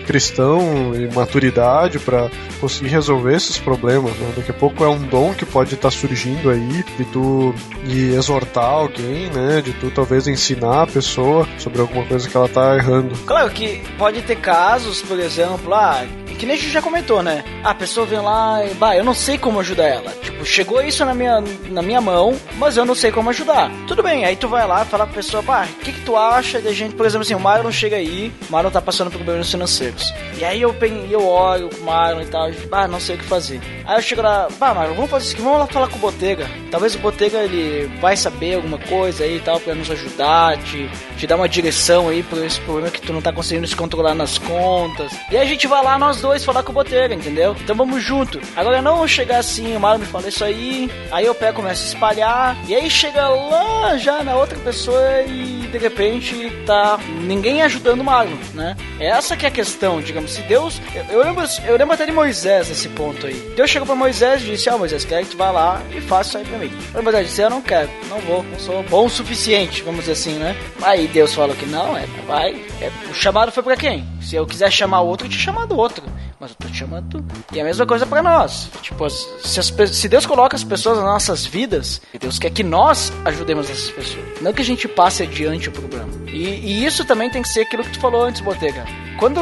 cristão 0.06 0.94
e 0.94 1.12
maturidade 1.14 1.98
para 1.98 2.30
conseguir 2.60 2.88
resolver 2.88 3.34
esses 3.34 3.58
problemas, 3.58 4.12
né? 4.16 4.32
Daqui 4.36 4.50
a 4.50 4.54
pouco 4.54 4.84
é 4.84 4.88
um 4.88 5.02
dom 5.06 5.34
que 5.34 5.44
pode 5.44 5.74
estar 5.74 5.90
tá 5.90 5.96
surgindo 5.96 6.50
aí 6.50 6.84
de 6.96 7.04
tu 7.06 7.54
exortar 7.84 8.64
alguém, 8.64 9.30
né? 9.30 9.60
De 9.62 9.72
tu 9.72 9.90
talvez 9.90 10.26
ensinar 10.26 10.82
a 10.82 10.86
pessoa 10.86 11.46
sobre 11.58 11.80
alguma 11.80 12.04
coisa 12.04 12.28
que 12.28 12.36
ela 12.36 12.48
tá 12.48 12.76
errando. 12.76 13.14
Claro 13.26 13.50
que 13.50 13.82
pode 13.96 14.22
ter 14.22 14.36
casos, 14.36 15.02
por 15.02 15.18
exemplo, 15.18 15.74
ah, 15.74 16.04
que 16.38 16.46
nem 16.46 16.54
a 16.54 16.58
gente 16.58 16.70
já 16.70 16.80
comentou, 16.80 17.22
né? 17.22 17.44
A 17.64 17.74
pessoa 17.74 18.06
vem 18.06 18.20
lá 18.20 18.64
e, 18.64 18.72
bah, 18.74 18.96
eu 18.96 19.04
não 19.04 19.14
sei 19.14 19.36
como 19.36 19.58
ajudar 19.60 19.88
ela. 19.88 20.10
Tipo, 20.22 20.44
chegou 20.44 20.80
isso 20.80 21.04
na 21.04 21.14
minha, 21.14 21.37
na 21.70 21.82
minha 21.82 22.00
mão, 22.00 22.36
mas 22.56 22.76
eu 22.76 22.84
não 22.84 22.94
sei 22.94 23.10
como 23.10 23.30
ajudar. 23.30 23.70
Tudo 23.86 24.02
bem, 24.02 24.24
aí 24.24 24.36
tu 24.36 24.48
vai 24.48 24.66
lá 24.66 24.82
e 24.82 24.86
fala 24.86 25.06
pra 25.06 25.16
pessoa, 25.16 25.42
bah, 25.42 25.66
o 25.70 25.84
que 25.84 25.92
que 25.92 26.00
tu 26.02 26.16
acha 26.16 26.60
de 26.60 26.72
gente, 26.72 26.94
por 26.94 27.06
exemplo, 27.06 27.22
assim, 27.22 27.34
o 27.34 27.40
Marlon 27.40 27.70
chega 27.70 27.96
aí, 27.96 28.32
o 28.48 28.52
Marlon 28.52 28.70
tá 28.70 28.80
passando 28.80 29.10
por 29.10 29.18
problemas 29.18 29.50
financeiros. 29.50 30.12
E 30.36 30.44
aí 30.44 30.60
eu, 30.60 30.74
eu 31.10 31.26
olho 31.26 31.68
com 31.68 31.82
o 31.82 31.84
Marlon 31.84 32.22
e 32.22 32.26
tal, 32.26 32.50
bah, 32.68 32.86
não 32.88 33.00
sei 33.00 33.16
o 33.16 33.18
que 33.18 33.24
fazer. 33.24 33.60
Aí 33.84 33.96
eu 33.96 34.02
chego 34.02 34.22
lá, 34.22 34.48
bah, 34.58 34.74
Marlon, 34.74 34.94
vamos 34.94 35.10
fazer 35.10 35.26
isso 35.26 35.34
aqui, 35.34 35.42
vamos 35.42 35.58
lá 35.58 35.66
falar 35.66 35.88
com 35.88 35.96
o 35.96 36.00
Botega. 36.00 36.46
Talvez 36.70 36.94
o 36.94 36.98
Botega, 36.98 37.38
ele 37.38 37.90
vai 38.00 38.16
saber 38.16 38.54
alguma 38.54 38.78
coisa 38.78 39.24
aí 39.24 39.36
e 39.36 39.40
tal, 39.40 39.58
pra 39.60 39.74
nos 39.74 39.90
ajudar, 39.90 40.56
te, 40.58 40.90
te 41.16 41.26
dar 41.26 41.36
uma 41.36 41.48
direção 41.48 42.08
aí 42.08 42.22
por 42.22 42.44
esse 42.44 42.60
problema 42.60 42.90
que 42.90 43.00
tu 43.00 43.12
não 43.12 43.22
tá 43.22 43.32
conseguindo 43.32 43.66
se 43.66 43.76
controlar 43.76 44.14
nas 44.14 44.38
contas. 44.38 45.12
E 45.30 45.36
aí 45.36 45.42
a 45.42 45.48
gente 45.48 45.66
vai 45.66 45.82
lá, 45.82 45.98
nós 45.98 46.20
dois, 46.20 46.44
falar 46.44 46.62
com 46.62 46.72
o 46.72 46.74
Botega, 46.74 47.14
entendeu? 47.14 47.56
Então 47.60 47.74
vamos 47.74 48.02
junto. 48.02 48.40
Agora 48.56 48.82
não 48.82 49.06
chegar 49.06 49.38
assim, 49.38 49.76
o 49.76 49.80
Marlon 49.80 50.00
me 50.00 50.06
fala 50.06 50.28
isso 50.28 50.44
aí, 50.44 50.90
aí 51.10 51.26
eu 51.28 51.34
pego, 51.34 51.56
começo 51.56 51.84
a 51.84 51.86
espalhar, 51.86 52.56
e 52.66 52.74
aí 52.74 52.88
chega 52.88 53.28
lá 53.28 53.96
já 53.96 54.22
na 54.24 54.34
outra 54.34 54.58
pessoa 54.58 55.22
e 55.22 55.66
de 55.70 55.78
repente 55.78 56.50
tá 56.64 56.98
ninguém 57.22 57.62
ajudando 57.62 58.00
o 58.00 58.04
Marlon, 58.04 58.36
né? 58.54 58.76
Essa 58.98 59.36
que 59.36 59.44
é 59.44 59.48
a 59.48 59.52
questão, 59.52 60.00
digamos, 60.00 60.32
se 60.32 60.42
Deus. 60.42 60.80
Eu, 60.94 61.04
eu 61.04 61.24
lembro, 61.24 61.44
eu 61.66 61.76
lembro 61.76 61.94
até 61.94 62.06
de 62.06 62.12
Moisés 62.12 62.68
nesse 62.68 62.88
ponto 62.88 63.26
aí. 63.26 63.52
Deus 63.54 63.70
chegou 63.70 63.86
pra 63.86 63.94
Moisés 63.94 64.42
e 64.42 64.46
disse: 64.46 64.70
Ó, 64.70 64.74
oh, 64.74 64.78
Moisés, 64.78 65.04
quero 65.04 65.24
que 65.24 65.32
tu 65.32 65.36
vá 65.36 65.50
lá 65.50 65.82
e 65.94 66.00
faça 66.00 66.28
isso 66.28 66.38
aí 66.38 66.44
pra 66.44 66.58
mim. 66.58 66.72
Aí 66.94 67.02
Moisés 67.02 67.26
disse: 67.26 67.42
Eu 67.42 67.50
não 67.50 67.60
quero, 67.60 67.90
não 68.08 68.18
vou, 68.20 68.42
não 68.42 68.58
sou 68.58 68.82
bom 68.84 69.06
o 69.06 69.10
suficiente, 69.10 69.82
vamos 69.82 70.00
dizer 70.00 70.12
assim, 70.12 70.34
né? 70.34 70.56
Aí 70.82 71.06
Deus 71.08 71.34
falou 71.34 71.54
que 71.54 71.66
não, 71.66 71.96
é, 71.96 72.06
vai. 72.26 72.54
É, 72.80 72.90
o 73.10 73.14
chamado 73.14 73.52
foi 73.52 73.62
pra 73.62 73.76
quem? 73.76 74.06
Se 74.20 74.34
eu 74.36 74.46
quiser 74.46 74.70
chamar 74.70 75.02
outro, 75.02 75.26
eu 75.26 75.30
te 75.30 75.38
chamar 75.38 75.66
do 75.66 75.76
outro 75.76 76.02
mas 76.40 76.50
eu 76.50 76.56
tô 76.56 76.68
te 76.68 76.76
chamando 76.76 77.08
tu. 77.08 77.24
E 77.52 77.60
a 77.60 77.64
mesma 77.64 77.86
coisa 77.86 78.06
para 78.06 78.22
nós. 78.22 78.70
Tipo, 78.82 79.08
se, 79.10 79.58
as, 79.60 79.66
se, 79.66 80.08
Deus 80.08 80.24
coloca 80.24 80.56
as 80.56 80.64
pessoas 80.64 80.98
nas 80.98 81.06
nossas 81.06 81.46
vidas, 81.46 82.00
Deus 82.18 82.38
quer 82.38 82.50
que 82.50 82.62
nós 82.62 83.12
ajudemos 83.24 83.68
essas 83.68 83.90
pessoas. 83.90 84.24
Não 84.40 84.52
que 84.52 84.62
a 84.62 84.64
gente 84.64 84.86
passe 84.86 85.22
adiante 85.22 85.68
o 85.68 85.72
problema. 85.72 86.08
E, 86.26 86.44
e 86.44 86.84
isso 86.84 87.04
também 87.04 87.30
tem 87.30 87.42
que 87.42 87.48
ser 87.48 87.62
aquilo 87.62 87.82
que 87.82 87.92
tu 87.92 88.00
falou 88.00 88.22
antes, 88.22 88.40
Botega. 88.40 88.84
Quando 89.18 89.40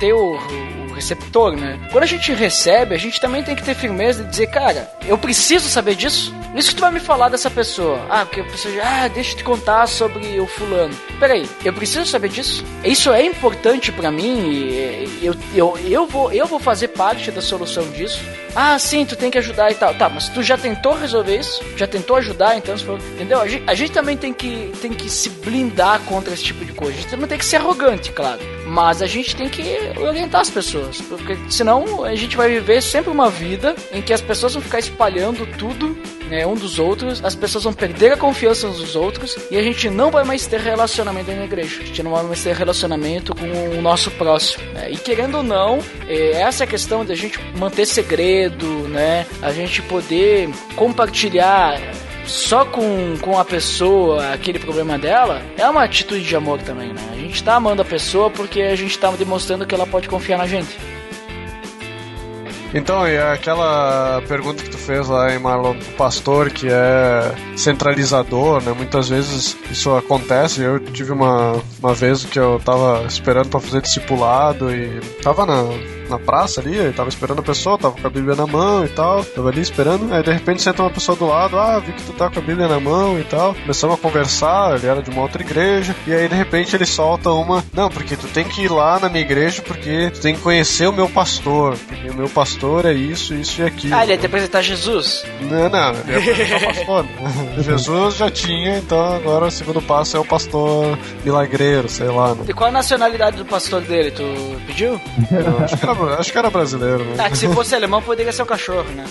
tem 0.00 0.12
o 0.12 0.38
receptor, 0.98 1.56
né? 1.56 1.78
Quando 1.92 2.04
a 2.04 2.06
gente 2.06 2.32
recebe, 2.32 2.94
a 2.94 2.98
gente 2.98 3.20
também 3.20 3.42
tem 3.42 3.54
que 3.54 3.62
ter 3.62 3.74
firmeza 3.74 4.24
de 4.24 4.30
dizer, 4.30 4.48
cara, 4.48 4.90
eu 5.06 5.16
preciso 5.16 5.68
saber 5.68 5.94
disso. 5.94 6.34
Isso 6.54 6.70
que 6.70 6.76
tu 6.76 6.80
vai 6.80 6.90
me 6.90 7.00
falar 7.00 7.28
dessa 7.28 7.50
pessoa. 7.50 8.04
Ah, 8.08 8.24
porque 8.24 8.40
a 8.40 8.44
pessoa 8.44 8.74
já, 8.74 9.04
ah, 9.04 9.08
deixa 9.08 9.32
eu 9.32 9.36
te 9.36 9.44
contar 9.44 9.86
sobre 9.86 10.40
o 10.40 10.46
fulano. 10.46 10.94
Peraí, 11.20 11.48
eu 11.64 11.72
preciso 11.72 12.06
saber 12.06 12.28
disso? 12.28 12.64
Isso 12.84 13.12
é 13.12 13.24
importante 13.24 13.92
para 13.92 14.10
mim 14.10 15.08
eu, 15.22 15.34
eu, 15.54 15.78
eu, 15.78 16.06
vou, 16.06 16.32
eu 16.32 16.46
vou 16.46 16.58
fazer 16.58 16.88
parte 16.88 17.30
da 17.30 17.40
solução 17.40 17.88
disso. 17.90 18.20
Ah, 18.54 18.78
sim, 18.78 19.04
tu 19.04 19.14
tem 19.14 19.30
que 19.30 19.38
ajudar 19.38 19.70
e 19.70 19.74
tal. 19.74 19.94
Tá, 19.94 20.08
mas 20.08 20.28
tu 20.28 20.42
já 20.42 20.56
tentou 20.56 20.94
resolver 20.94 21.38
isso? 21.38 21.62
Já 21.76 21.86
tentou 21.86 22.16
ajudar, 22.16 22.56
então? 22.56 22.74
Entendeu? 23.14 23.40
A 23.40 23.46
gente, 23.46 23.64
a 23.66 23.74
gente 23.74 23.92
também 23.92 24.16
tem 24.16 24.32
que, 24.32 24.72
tem 24.80 24.92
que 24.92 25.08
se 25.08 25.30
blindar 25.30 26.00
contra 26.00 26.32
esse 26.32 26.44
tipo 26.44 26.64
de 26.64 26.72
coisa. 26.72 26.94
A 26.94 27.00
gente 27.00 27.10
também 27.10 27.28
tem 27.28 27.38
que 27.38 27.44
ser 27.44 27.56
arrogante, 27.56 28.12
claro. 28.12 28.40
Mas 28.66 29.02
a 29.02 29.06
gente 29.06 29.34
tem 29.34 29.48
que 29.48 29.62
orientar 29.98 30.40
as 30.40 30.50
pessoas. 30.50 30.87
Porque 31.08 31.36
senão 31.50 32.04
a 32.04 32.14
gente 32.14 32.36
vai 32.36 32.48
viver 32.48 32.82
sempre 32.82 33.10
uma 33.10 33.30
vida 33.30 33.74
em 33.92 34.02
que 34.02 34.12
as 34.12 34.20
pessoas 34.20 34.54
vão 34.54 34.62
ficar 34.62 34.78
espalhando 34.78 35.46
tudo 35.58 35.96
né, 36.28 36.46
um 36.46 36.54
dos 36.54 36.78
outros, 36.78 37.24
as 37.24 37.34
pessoas 37.34 37.64
vão 37.64 37.72
perder 37.72 38.12
a 38.12 38.16
confiança 38.16 38.66
uns 38.66 38.78
dos 38.78 38.94
outros 38.94 39.36
e 39.50 39.56
a 39.56 39.62
gente 39.62 39.88
não 39.88 40.10
vai 40.10 40.24
mais 40.24 40.46
ter 40.46 40.60
relacionamento 40.60 41.30
na 41.30 41.44
igreja. 41.44 41.80
A 41.80 41.84
gente 41.84 42.02
não 42.02 42.12
vai 42.12 42.22
mais 42.22 42.42
ter 42.42 42.54
relacionamento 42.54 43.34
com 43.34 43.78
o 43.78 43.82
nosso 43.82 44.10
próximo. 44.12 44.64
Né? 44.72 44.90
E 44.90 44.96
querendo 44.96 45.38
ou 45.38 45.42
não, 45.42 45.78
é, 46.06 46.32
essa 46.42 46.66
questão 46.66 47.04
de 47.04 47.12
a 47.12 47.16
gente 47.16 47.38
manter 47.56 47.86
segredo, 47.86 48.66
né, 48.88 49.26
a 49.42 49.52
gente 49.52 49.82
poder 49.82 50.50
compartilhar 50.76 51.80
só 52.28 52.64
com, 52.64 53.16
com 53.20 53.38
a 53.38 53.44
pessoa 53.44 54.32
aquele 54.32 54.58
problema 54.58 54.98
dela, 54.98 55.42
é 55.56 55.68
uma 55.68 55.82
atitude 55.82 56.22
de 56.22 56.36
amor 56.36 56.60
também, 56.60 56.92
né? 56.92 57.02
A 57.12 57.16
gente 57.16 57.42
tá 57.42 57.54
amando 57.54 57.82
a 57.82 57.84
pessoa 57.84 58.30
porque 58.30 58.60
a 58.60 58.76
gente 58.76 58.96
tá 58.98 59.10
demonstrando 59.10 59.66
que 59.66 59.74
ela 59.74 59.86
pode 59.86 60.08
confiar 60.08 60.38
na 60.38 60.46
gente. 60.46 60.76
Então, 62.74 63.08
e 63.08 63.16
aquela 63.16 64.22
pergunta 64.28 64.62
que 64.62 64.68
tu 64.68 64.76
fez 64.76 65.08
lá 65.08 65.34
em 65.34 65.38
Marlon 65.38 65.74
pastor, 65.96 66.50
que 66.50 66.68
é 66.70 67.34
centralizador, 67.56 68.62
né? 68.62 68.72
Muitas 68.76 69.08
vezes 69.08 69.56
isso 69.70 69.94
acontece. 69.96 70.60
Eu 70.60 70.78
tive 70.78 71.12
uma, 71.12 71.62
uma 71.80 71.94
vez 71.94 72.26
que 72.26 72.38
eu 72.38 72.60
tava 72.62 73.06
esperando 73.06 73.48
para 73.48 73.60
fazer 73.60 73.80
discipulado 73.80 74.70
e 74.70 75.00
tava 75.22 75.46
na, 75.46 75.62
na 76.08 76.18
praça 76.18 76.60
ali, 76.60 76.92
tava 76.92 77.08
esperando 77.08 77.40
a 77.40 77.42
pessoa, 77.42 77.78
tava 77.78 78.00
com 78.00 78.06
a 78.06 78.10
Bíblia 78.10 78.34
na 78.34 78.46
mão 78.46 78.84
e 78.84 78.88
tal, 78.88 79.24
tava 79.24 79.48
ali 79.48 79.60
esperando, 79.60 80.12
aí 80.12 80.22
de 80.22 80.32
repente 80.32 80.62
senta 80.62 80.82
uma 80.82 80.90
pessoa 80.90 81.16
do 81.16 81.26
lado, 81.26 81.58
ah, 81.58 81.78
vi 81.78 81.92
que 81.92 82.02
tu 82.02 82.12
tá 82.12 82.30
com 82.30 82.38
a 82.38 82.42
Bíblia 82.42 82.68
na 82.68 82.80
mão 82.80 83.18
e 83.18 83.24
tal, 83.24 83.54
começamos 83.54 83.96
a 83.96 83.98
conversar, 83.98 84.76
ele 84.76 84.86
era 84.86 85.02
de 85.02 85.10
uma 85.10 85.22
outra 85.22 85.42
igreja, 85.42 85.94
e 86.06 86.12
aí 86.12 86.28
de 86.28 86.34
repente 86.34 86.74
ele 86.74 86.86
solta 86.86 87.30
uma, 87.30 87.64
não, 87.72 87.88
porque 87.88 88.16
tu 88.16 88.26
tem 88.28 88.44
que 88.44 88.62
ir 88.62 88.70
lá 88.70 88.98
na 88.98 89.08
minha 89.08 89.22
igreja 89.22 89.62
porque 89.62 90.10
tu 90.12 90.20
tem 90.20 90.34
que 90.34 90.40
conhecer 90.40 90.88
o 90.88 90.92
meu 90.92 91.08
pastor, 91.08 91.76
porque 91.86 92.10
o 92.10 92.14
meu 92.14 92.28
pastor 92.28 92.86
é 92.86 92.92
isso, 92.92 93.34
isso 93.34 93.60
e 93.60 93.64
aquilo. 93.64 93.94
Ah, 93.94 94.02
ele 94.02 94.12
ia 94.12 94.18
te 94.18 94.26
apresentar 94.26 94.62
Jesus? 94.62 95.24
Não, 95.42 95.68
não, 95.68 95.90
ele 96.08 96.42
ia 96.42 96.60
pastor. 96.60 97.06
Jesus 97.58 98.16
já 98.16 98.30
tinha, 98.30 98.78
então 98.78 99.14
agora 99.14 99.46
o 99.46 99.50
segundo 99.50 99.82
passo 99.82 100.16
é 100.16 100.20
o 100.20 100.24
pastor 100.24 100.98
milagreiro, 101.24 101.88
sei 101.88 102.08
lá, 102.08 102.34
né? 102.34 102.44
E 102.48 102.52
qual 102.52 102.68
a 102.68 102.72
nacionalidade 102.72 103.36
do 103.36 103.44
pastor 103.44 103.80
dele? 103.82 104.10
Tu 104.10 104.22
pediu? 104.66 105.00
Eu 105.30 105.64
acho 105.64 105.76
que 105.76 105.84
era 105.84 105.94
acho 106.18 106.32
que 106.32 106.38
era 106.38 106.50
brasileiro, 106.50 107.04
né? 107.04 107.16
Ah, 107.18 107.30
que 107.30 107.38
se 107.38 107.48
fosse 107.48 107.74
alemão 107.74 108.02
poderia 108.02 108.32
ser 108.32 108.42
o 108.42 108.46
cachorro, 108.46 108.90
né? 108.90 109.04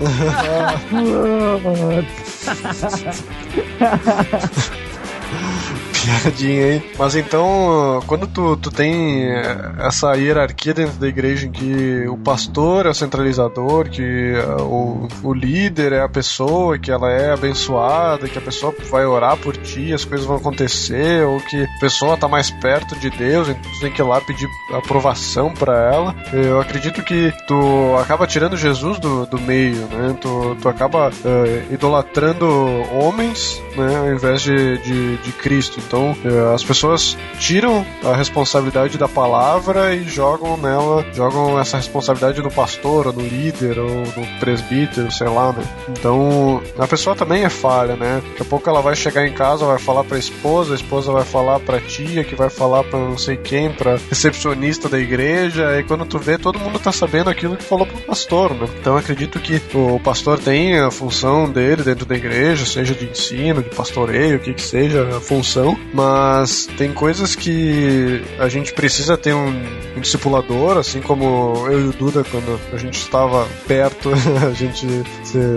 Piadinha 6.04 6.64
aí. 6.66 6.90
Mas 6.98 7.14
então, 7.14 8.02
quando 8.06 8.26
tu, 8.26 8.56
tu 8.56 8.70
tem 8.70 9.28
essa 9.78 10.14
hierarquia 10.14 10.74
dentro 10.74 10.98
da 10.98 11.08
igreja 11.08 11.46
em 11.46 11.52
que 11.52 12.06
o 12.08 12.16
pastor 12.16 12.86
é 12.86 12.90
o 12.90 12.94
centralizador, 12.94 13.88
que 13.88 14.34
uh, 14.34 14.62
o, 14.62 15.08
o 15.22 15.34
líder 15.34 15.92
é 15.92 16.02
a 16.02 16.08
pessoa, 16.08 16.78
que 16.78 16.90
ela 16.90 17.10
é 17.10 17.32
abençoada, 17.32 18.28
que 18.28 18.38
a 18.38 18.42
pessoa 18.42 18.74
vai 18.90 19.04
orar 19.04 19.36
por 19.36 19.56
ti, 19.56 19.92
as 19.92 20.04
coisas 20.04 20.26
vão 20.26 20.36
acontecer, 20.36 21.24
ou 21.24 21.40
que 21.40 21.64
a 21.64 21.80
pessoa 21.80 22.16
tá 22.16 22.28
mais 22.28 22.50
perto 22.50 22.98
de 22.98 23.10
Deus, 23.10 23.48
então 23.48 23.62
tu 23.62 23.80
tem 23.80 23.92
que 23.92 24.00
ir 24.00 24.04
lá 24.04 24.20
pedir 24.20 24.48
aprovação 24.72 25.52
para 25.52 25.92
ela. 25.92 26.14
Eu 26.32 26.60
acredito 26.60 27.02
que 27.02 27.32
tu 27.46 27.96
acaba 28.00 28.26
tirando 28.26 28.56
Jesus 28.56 28.98
do, 28.98 29.26
do 29.26 29.40
meio, 29.40 29.86
né? 29.86 30.16
Tu, 30.20 30.56
tu 30.60 30.68
acaba 30.68 31.08
uh, 31.08 31.72
idolatrando 31.72 32.46
homens, 32.92 33.60
né? 33.76 33.98
Ao 33.98 34.12
invés 34.12 34.42
de, 34.42 34.78
de, 34.78 35.16
de 35.18 35.32
Cristo. 35.32 35.80
Então, 35.90 36.16
eh, 36.24 36.54
as 36.54 36.62
pessoas 36.62 37.18
tiram 37.40 37.84
a 38.04 38.14
responsabilidade 38.14 38.96
da 38.96 39.08
palavra 39.08 39.92
e 39.92 40.04
jogam 40.04 40.56
nela, 40.56 41.04
jogam 41.12 41.58
essa 41.58 41.78
responsabilidade 41.78 42.40
no 42.40 42.50
pastor, 42.50 43.08
ou 43.08 43.12
no 43.12 43.22
líder, 43.22 43.76
ou 43.76 43.88
no 43.88 44.38
presbítero, 44.38 45.10
sei 45.10 45.26
lá, 45.26 45.52
né? 45.52 45.64
Então, 45.88 46.62
a 46.78 46.86
pessoa 46.86 47.16
também 47.16 47.42
é 47.42 47.48
falha, 47.48 47.96
né? 47.96 48.22
Daqui 48.24 48.42
a 48.42 48.44
pouco 48.44 48.70
ela 48.70 48.80
vai 48.80 48.94
chegar 48.94 49.26
em 49.26 49.32
casa, 49.32 49.66
vai 49.66 49.80
falar 49.80 50.04
pra 50.04 50.16
esposa, 50.16 50.74
a 50.74 50.76
esposa 50.76 51.10
vai 51.10 51.24
falar 51.24 51.58
pra 51.58 51.80
tia, 51.80 52.22
que 52.22 52.36
vai 52.36 52.48
falar 52.48 52.84
pra 52.84 52.96
não 52.96 53.18
sei 53.18 53.36
quem, 53.36 53.72
pra 53.72 53.98
recepcionista 54.08 54.88
da 54.88 54.98
igreja, 54.98 55.76
e 55.76 55.82
quando 55.82 56.06
tu 56.06 56.20
vê, 56.20 56.38
todo 56.38 56.60
mundo 56.60 56.78
tá 56.78 56.92
sabendo 56.92 57.28
aquilo 57.28 57.56
que 57.56 57.64
falou 57.64 57.84
pro 57.84 58.00
pastor, 58.02 58.54
né? 58.54 58.68
Então, 58.80 58.96
acredito 58.96 59.40
que 59.40 59.60
o 59.74 59.98
pastor 59.98 60.38
tem 60.38 60.78
a 60.78 60.90
função 60.92 61.50
dele 61.50 61.82
dentro 61.82 62.06
da 62.06 62.14
igreja, 62.14 62.64
seja 62.64 62.94
de 62.94 63.06
ensino, 63.06 63.60
de 63.60 63.70
pastoreio, 63.70 64.36
o 64.36 64.40
que 64.40 64.54
que 64.54 64.62
seja 64.62 65.16
a 65.16 65.20
função, 65.20 65.79
mas 65.92 66.66
tem 66.76 66.92
coisas 66.92 67.34
que 67.34 68.22
a 68.38 68.48
gente 68.48 68.72
precisa 68.72 69.16
ter 69.16 69.34
um, 69.34 69.48
um 69.96 70.00
discipulador, 70.00 70.78
assim 70.78 71.00
como 71.00 71.66
eu 71.68 71.80
e 71.80 71.88
o 71.88 71.92
Duda, 71.92 72.24
quando 72.24 72.60
a 72.72 72.76
gente 72.76 72.98
estava 72.98 73.46
perto, 73.66 74.10
a 74.46 74.52
gente 74.52 74.86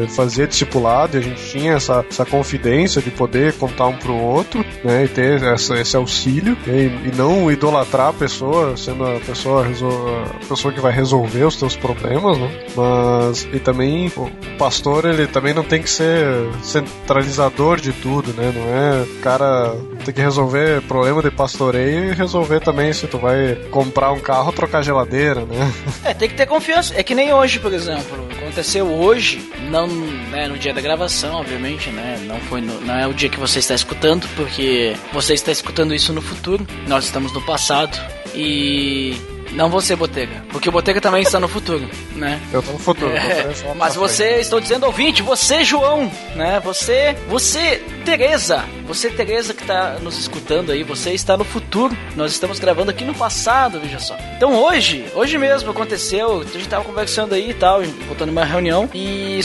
fazia 0.10 0.48
discipulado 0.48 1.18
e 1.18 1.20
a 1.20 1.22
gente 1.22 1.44
tinha 1.50 1.74
essa, 1.74 2.06
essa 2.10 2.26
confidência 2.26 3.02
de 3.02 3.12
poder 3.12 3.54
contar 3.54 3.88
um 3.88 3.98
pro 3.98 4.16
outro, 4.16 4.66
né, 4.84 5.06
e 5.06 5.08
ter 5.08 5.42
essa, 5.44 5.80
esse 5.80 5.96
auxílio, 5.96 6.58
e, 6.68 7.10
e 7.10 7.12
não 7.16 7.52
idolatrar 7.52 8.08
a 8.08 8.14
pessoa, 8.14 8.76
sendo 8.76 9.06
a 9.06 9.20
pessoa, 9.20 9.66
a 9.66 10.46
pessoa 10.48 10.74
que 10.74 10.80
vai 10.80 10.92
resolver 10.92 11.44
os 11.44 11.56
teus 11.56 11.76
problemas, 11.76 12.38
né, 12.38 12.66
mas, 12.76 13.48
e 13.54 13.60
também 13.60 14.12
o 14.16 14.30
pastor, 14.58 15.06
ele 15.06 15.28
também 15.28 15.54
não 15.54 15.64
tem 15.64 15.82
que 15.82 15.90
ser 15.90 16.26
centralizador 16.62 17.80
de 17.80 17.94
tudo, 17.94 18.34
né, 18.34 18.52
não 18.54 18.64
é 18.64 19.22
cara 19.22 19.76
tem 20.14 20.22
que 20.22 20.22
resolver 20.22 20.82
problema 20.84 21.22
de 21.24 21.32
pastoreio 21.32 22.12
e 22.12 22.14
resolver 22.14 22.60
também 22.60 22.94
se 22.94 23.08
tu 23.08 23.18
vai 23.18 23.56
comprar 23.72 24.12
um 24.12 24.20
carro 24.20 24.48
ou 24.48 24.54
trocar 24.54 24.84
geladeira, 24.84 25.44
né? 25.44 25.74
É, 26.06 26.14
tem 26.14 26.30
que 26.30 26.36
ter 26.36 26.46
confiança. 26.46 26.94
É 26.96 27.02
que 27.02 27.16
nem 27.16 27.34
hoje, 27.34 27.60
por 27.60 27.74
exemplo. 27.74 28.28
Aconteceu 28.38 28.86
hoje, 28.86 29.52
não 29.72 29.88
né, 29.88 30.48
no 30.48 30.58
dia 30.58 30.74
da 30.74 30.82
gravação, 30.82 31.38
obviamente, 31.38 31.90
né? 31.90 32.20
Não 32.28 32.40
foi 32.42 32.62
no, 32.62 32.80
não 32.82 32.94
é 32.94 33.08
o 33.08 33.14
dia 33.14 33.30
que 33.30 33.40
você 33.40 33.60
está 33.60 33.74
escutando, 33.74 34.28
porque 34.36 34.96
você 35.12 35.34
está 35.34 35.52
escutando 35.52 35.96
isso 35.96 36.14
no 36.14 36.22
futuro. 36.22 36.66
Nós 36.88 37.06
estamos 37.06 37.34
no 37.34 37.42
passado. 37.42 37.98
E 38.36 39.18
não 39.54 39.70
você, 39.70 39.96
Botega. 39.96 40.44
Porque 40.50 40.70
o 40.70 40.72
Botega 40.72 41.00
também 41.00 41.22
está 41.22 41.40
no 41.40 41.48
futuro, 41.48 41.88
né? 42.16 42.40
Eu 42.52 42.60
estou 42.60 42.74
no 42.74 42.80
futuro. 42.80 43.12
É, 43.12 43.46
mas 43.76 43.96
você, 43.96 44.40
estou 44.40 44.60
dizendo 44.60 44.86
ouvinte, 44.86 45.22
você, 45.22 45.64
João, 45.64 46.12
né? 46.36 46.60
Você, 46.64 47.16
você, 47.28 47.82
Tereza. 48.04 48.64
Você, 48.86 49.10
Tereza, 49.10 49.54
que 49.54 49.62
está 49.62 50.00
nos 50.00 50.18
escutando 50.18 50.72
aí, 50.72 50.84
você 50.84 51.12
está 51.12 51.38
no 51.38 51.44
futuro. 51.44 51.96
Nós 52.16 52.32
estamos 52.32 52.60
gravando 52.60 52.92
aqui 52.92 53.04
no 53.04 53.14
passado, 53.14 53.80
veja 53.80 54.00
só. 54.00 54.18
Então 54.36 54.56
hoje, 54.56 55.06
hoje 55.16 55.38
mesmo 55.38 55.72
aconteceu, 55.72 56.42
a 56.42 56.44
gente 56.44 56.62
estava 56.62 56.84
conversando 56.84 57.34
aí 57.34 57.52
e 57.52 57.54
tal, 57.54 57.82
voltando 58.08 58.30
uma 58.30 58.44
reunião, 58.44 58.90
e 58.94 59.40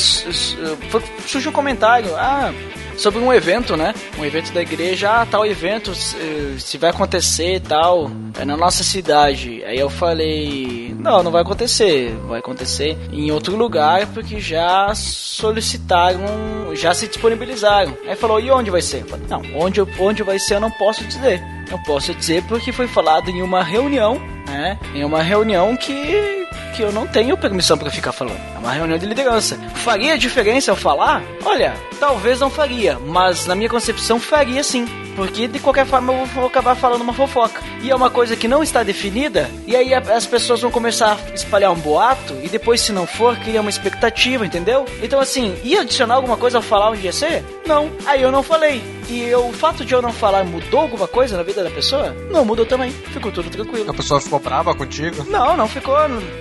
surgiu 1.27 1.51
um 1.51 1.55
comentário, 1.55 2.15
ah 2.17 2.53
sobre 2.99 3.21
um 3.21 3.33
evento, 3.33 3.77
né? 3.77 3.95
Um 4.19 4.25
evento 4.25 4.53
da 4.53 4.61
igreja, 4.61 5.23
ah, 5.23 5.27
tal 5.27 5.47
evento, 5.47 5.95
se 5.95 6.77
vai 6.77 6.91
acontecer 6.91 7.55
e 7.55 7.61
tal, 7.61 8.11
é 8.39 8.45
na 8.45 8.57
nossa 8.57 8.83
cidade. 8.83 9.63
Aí 9.65 9.79
eu 9.79 9.89
falei, 9.89 10.95
não, 10.99 11.23
não 11.23 11.31
vai 11.31 11.43
acontecer, 11.43 12.15
vai 12.27 12.41
acontecer 12.41 12.99
em 13.13 13.31
outro 13.31 13.57
lugar 13.57 14.07
porque 14.09 14.41
já 14.41 14.93
solicitaram, 14.95 16.75
já 16.75 16.93
se 16.93 17.07
disponibilizaram. 17.07 17.97
Aí 18.07 18.17
falou, 18.17 18.41
e 18.41 18.51
onde 18.51 18.71
vai 18.71 18.83
ser? 18.83 19.05
Falei, 19.05 19.27
não, 19.29 19.43
onde, 19.55 19.81
onde 19.99 20.23
vai 20.23 20.39
ser 20.39 20.57
eu 20.57 20.61
não 20.61 20.71
posso 20.71 21.05
dizer. 21.05 21.41
Não 21.71 21.81
posso 21.83 22.15
dizer 22.15 22.43
porque 22.45 22.73
foi 22.73 22.89
falado 22.89 23.31
em 23.31 23.43
uma 23.43 23.63
reunião, 23.63 24.21
né? 24.49 24.79
Em 24.95 25.05
uma 25.05 25.23
reunião 25.23 25.77
que 25.77 26.47
que 26.79 26.83
eu 26.85 26.93
não 26.93 27.09
tenho 27.09 27.37
permissão 27.37 27.77
para 27.77 27.91
ficar 27.91 28.13
falando. 28.13 28.39
É 28.55 28.59
uma 28.59 28.73
reunião 28.73 28.97
de 28.97 29.05
liderança. 29.05 29.59
Faria 29.75 30.17
diferença 30.17 30.71
eu 30.71 30.77
falar? 30.77 31.25
Olha, 31.45 31.75
talvez 31.99 32.39
não 32.39 32.49
faria, 32.49 32.97
mas 33.01 33.47
na 33.47 33.57
minha 33.57 33.69
concepção 33.69 34.21
faria 34.21 34.63
sim. 34.63 34.87
Porque 35.17 35.49
de 35.49 35.59
qualquer 35.59 35.85
forma 35.85 36.13
eu 36.13 36.25
vou 36.27 36.47
acabar 36.47 36.77
falando 36.77 37.01
uma 37.01 37.13
fofoca. 37.13 37.61
E 37.83 37.91
é 37.91 37.97
uma 37.97 38.09
coisa 38.09 38.37
que 38.37 38.47
não 38.47 38.63
está 38.63 38.85
definida, 38.85 39.51
e 39.67 39.75
aí 39.75 39.93
as 39.93 40.25
pessoas 40.25 40.61
vão 40.61 40.71
começar 40.71 41.19
a 41.29 41.35
espalhar 41.35 41.73
um 41.73 41.81
boato, 41.81 42.37
e 42.45 42.49
depois, 42.49 42.81
se 42.81 42.93
não 42.93 43.09
for, 43.09 43.37
cria 43.39 43.61
uma 43.61 43.71
expectativa, 43.71 44.47
entendeu? 44.47 44.85
Então, 45.03 45.19
assim, 45.19 45.57
ia 45.65 45.81
adicionar 45.81 46.15
alguma 46.15 46.37
coisa 46.37 46.59
ao 46.59 46.63
falar 46.63 46.91
onde 46.91 47.05
ia 47.05 47.13
ser? 47.13 47.45
Não. 47.67 47.91
Aí 48.07 48.23
eu 48.23 48.31
não 48.31 48.45
falei. 48.45 48.81
E 49.09 49.23
eu, 49.23 49.49
o 49.49 49.53
fato 49.53 49.85
de 49.85 49.95
eu 49.95 50.03
não 50.03 50.13
falar 50.13 50.45
mudou 50.45 50.81
alguma 50.81 51.09
coisa 51.09 51.37
na 51.37 51.43
vida 51.43 51.65
da 51.65 51.71
pessoa? 51.71 52.15
Não 52.31 52.45
mudou 52.45 52.67
também. 52.67 52.91
Ficou 52.91 53.33
tudo 53.33 53.49
tranquilo. 53.49 53.91
A 53.91 53.95
pessoa 53.95 54.21
ficou 54.21 54.39
brava 54.39 54.75
contigo? 54.75 55.25
Não, 55.31 55.57
não 55.57 55.67
ficou 55.67 55.97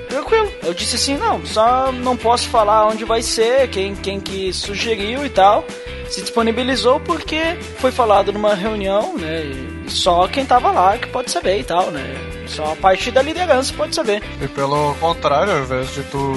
tranquilo. 0.10 0.52
Eu 0.64 0.74
disse 0.74 0.96
assim, 0.98 1.18
não, 1.18 1.46
só 1.46 1.92
não 1.92 2.18
posso 2.18 2.50
falar 2.50 2.88
onde 2.88 3.06
vai 3.06 3.22
ser, 3.22 3.70
quem, 3.70 3.96
quem 3.96 4.20
que 4.20 4.52
sugeriu 4.52 5.26
e 5.26 5.30
tal 5.30 5.66
se 6.10 6.22
disponibilizou 6.22 7.00
porque 7.00 7.58
foi 7.80 7.92
falado 7.92 8.32
numa 8.32 8.54
reunião, 8.54 9.18
né? 9.18 9.44
E 9.86 9.92
só 9.92 10.28
quem 10.28 10.46
tava 10.46 10.72
lá 10.72 10.98
que 10.98 11.08
pode 11.08 11.32
saber 11.32 11.60
e 11.60 11.64
tal, 11.64 11.92
né? 11.92 12.16
Só 12.48 12.74
a 12.74 12.76
partir 12.76 13.12
da 13.12 13.22
liderança 13.22 13.74
pode 13.74 13.94
saber. 13.94 14.24
E 14.42 14.48
pelo 14.48 14.96
contrário, 14.96 15.54
ao 15.54 15.60
invés 15.60 15.94
de 15.94 16.04
tu 16.04 16.34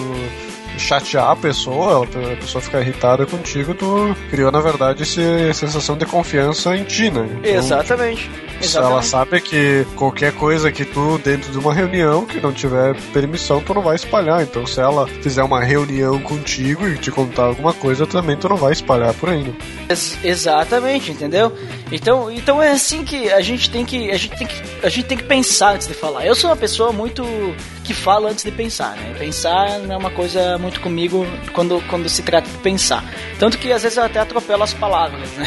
chatear 0.81 1.31
a 1.31 1.37
pessoa, 1.37 2.05
a 2.05 2.37
pessoa 2.37 2.63
ficar 2.63 2.81
irritada 2.81 3.27
contigo, 3.27 3.75
tu 3.75 4.15
criou, 4.31 4.51
na 4.51 4.61
verdade, 4.61 5.03
essa 5.03 5.55
sensação 5.55 5.97
de 5.97 6.07
confiança 6.07 6.77
em 6.77 6.85
ti, 6.85 7.11
né? 7.11 7.29
Então, 7.39 7.53
Exatamente. 7.53 8.31
Exatamente. 8.63 8.93
Ela 8.93 9.03
sabe 9.03 9.41
que 9.41 9.87
qualquer 9.97 10.33
coisa 10.33 10.71
que 10.71 10.85
tu, 10.85 11.19
dentro 11.19 11.51
de 11.51 11.59
uma 11.59 11.73
reunião, 11.73 12.27
que 12.27 12.41
não 12.41 12.53
tiver 12.53 12.95
permissão, 13.13 13.61
tu 13.61 13.73
não 13.73 13.83
vai 13.83 13.97
espalhar. 13.97 14.43
Então, 14.43 14.67
se 14.67 14.81
ela 14.81 15.07
fizer 15.07 15.43
uma 15.43 15.61
reunião 15.63 16.19
contigo 16.21 16.87
e 16.87 16.99
te 16.99 17.11
contar 17.11 17.45
alguma 17.45 17.73
coisa, 17.73 18.07
também 18.07 18.37
tu 18.37 18.49
não 18.49 18.57
vai 18.57 18.73
espalhar 18.73 19.15
por 19.15 19.31
aí, 19.31 19.45
né? 19.45 19.55
Ex 19.89 20.19
exatamente, 20.23 21.11
entendeu? 21.11 21.53
Então, 21.91 22.31
então 22.31 22.63
é 22.63 22.73
assim 22.73 23.05
que 23.05 23.33
a 23.33 23.41
gente 23.41 23.71
tem 23.71 23.85
que 23.85 24.11
a 24.11 24.17
gente 24.17 24.37
tem 24.37 24.47
que 24.47 24.63
a 24.83 24.89
gente 24.89 25.07
tem 25.07 25.19
que 25.19 25.25
pensar 25.25 25.75
antes 25.75 25.89
de 25.89 25.95
falar. 25.95 26.27
Eu 26.27 26.35
sou 26.35 26.51
uma 26.51 26.57
pessoa 26.57 26.93
muito 26.93 27.25
que 27.91 27.95
fala 27.95 28.31
antes 28.31 28.45
de 28.45 28.53
pensar, 28.53 28.97
né? 28.97 29.17
Pensar 29.19 29.81
não 29.81 29.97
é 29.97 29.99
uma 29.99 30.13
coisa 30.13 30.57
muito 30.59 30.81
comigo 30.81 31.27
quando, 31.53 31.83
quando 31.89 32.09
se 32.09 32.23
trata 32.23 32.49
de 32.49 32.57
pensar. 32.59 33.05
Tanto 33.37 33.59
que 33.59 33.73
às 33.73 33.83
vezes 33.83 33.99
eu 33.99 34.05
até 34.05 34.21
atropelo 34.21 34.63
as 34.63 34.73
palavras, 34.73 35.29
né? 35.33 35.47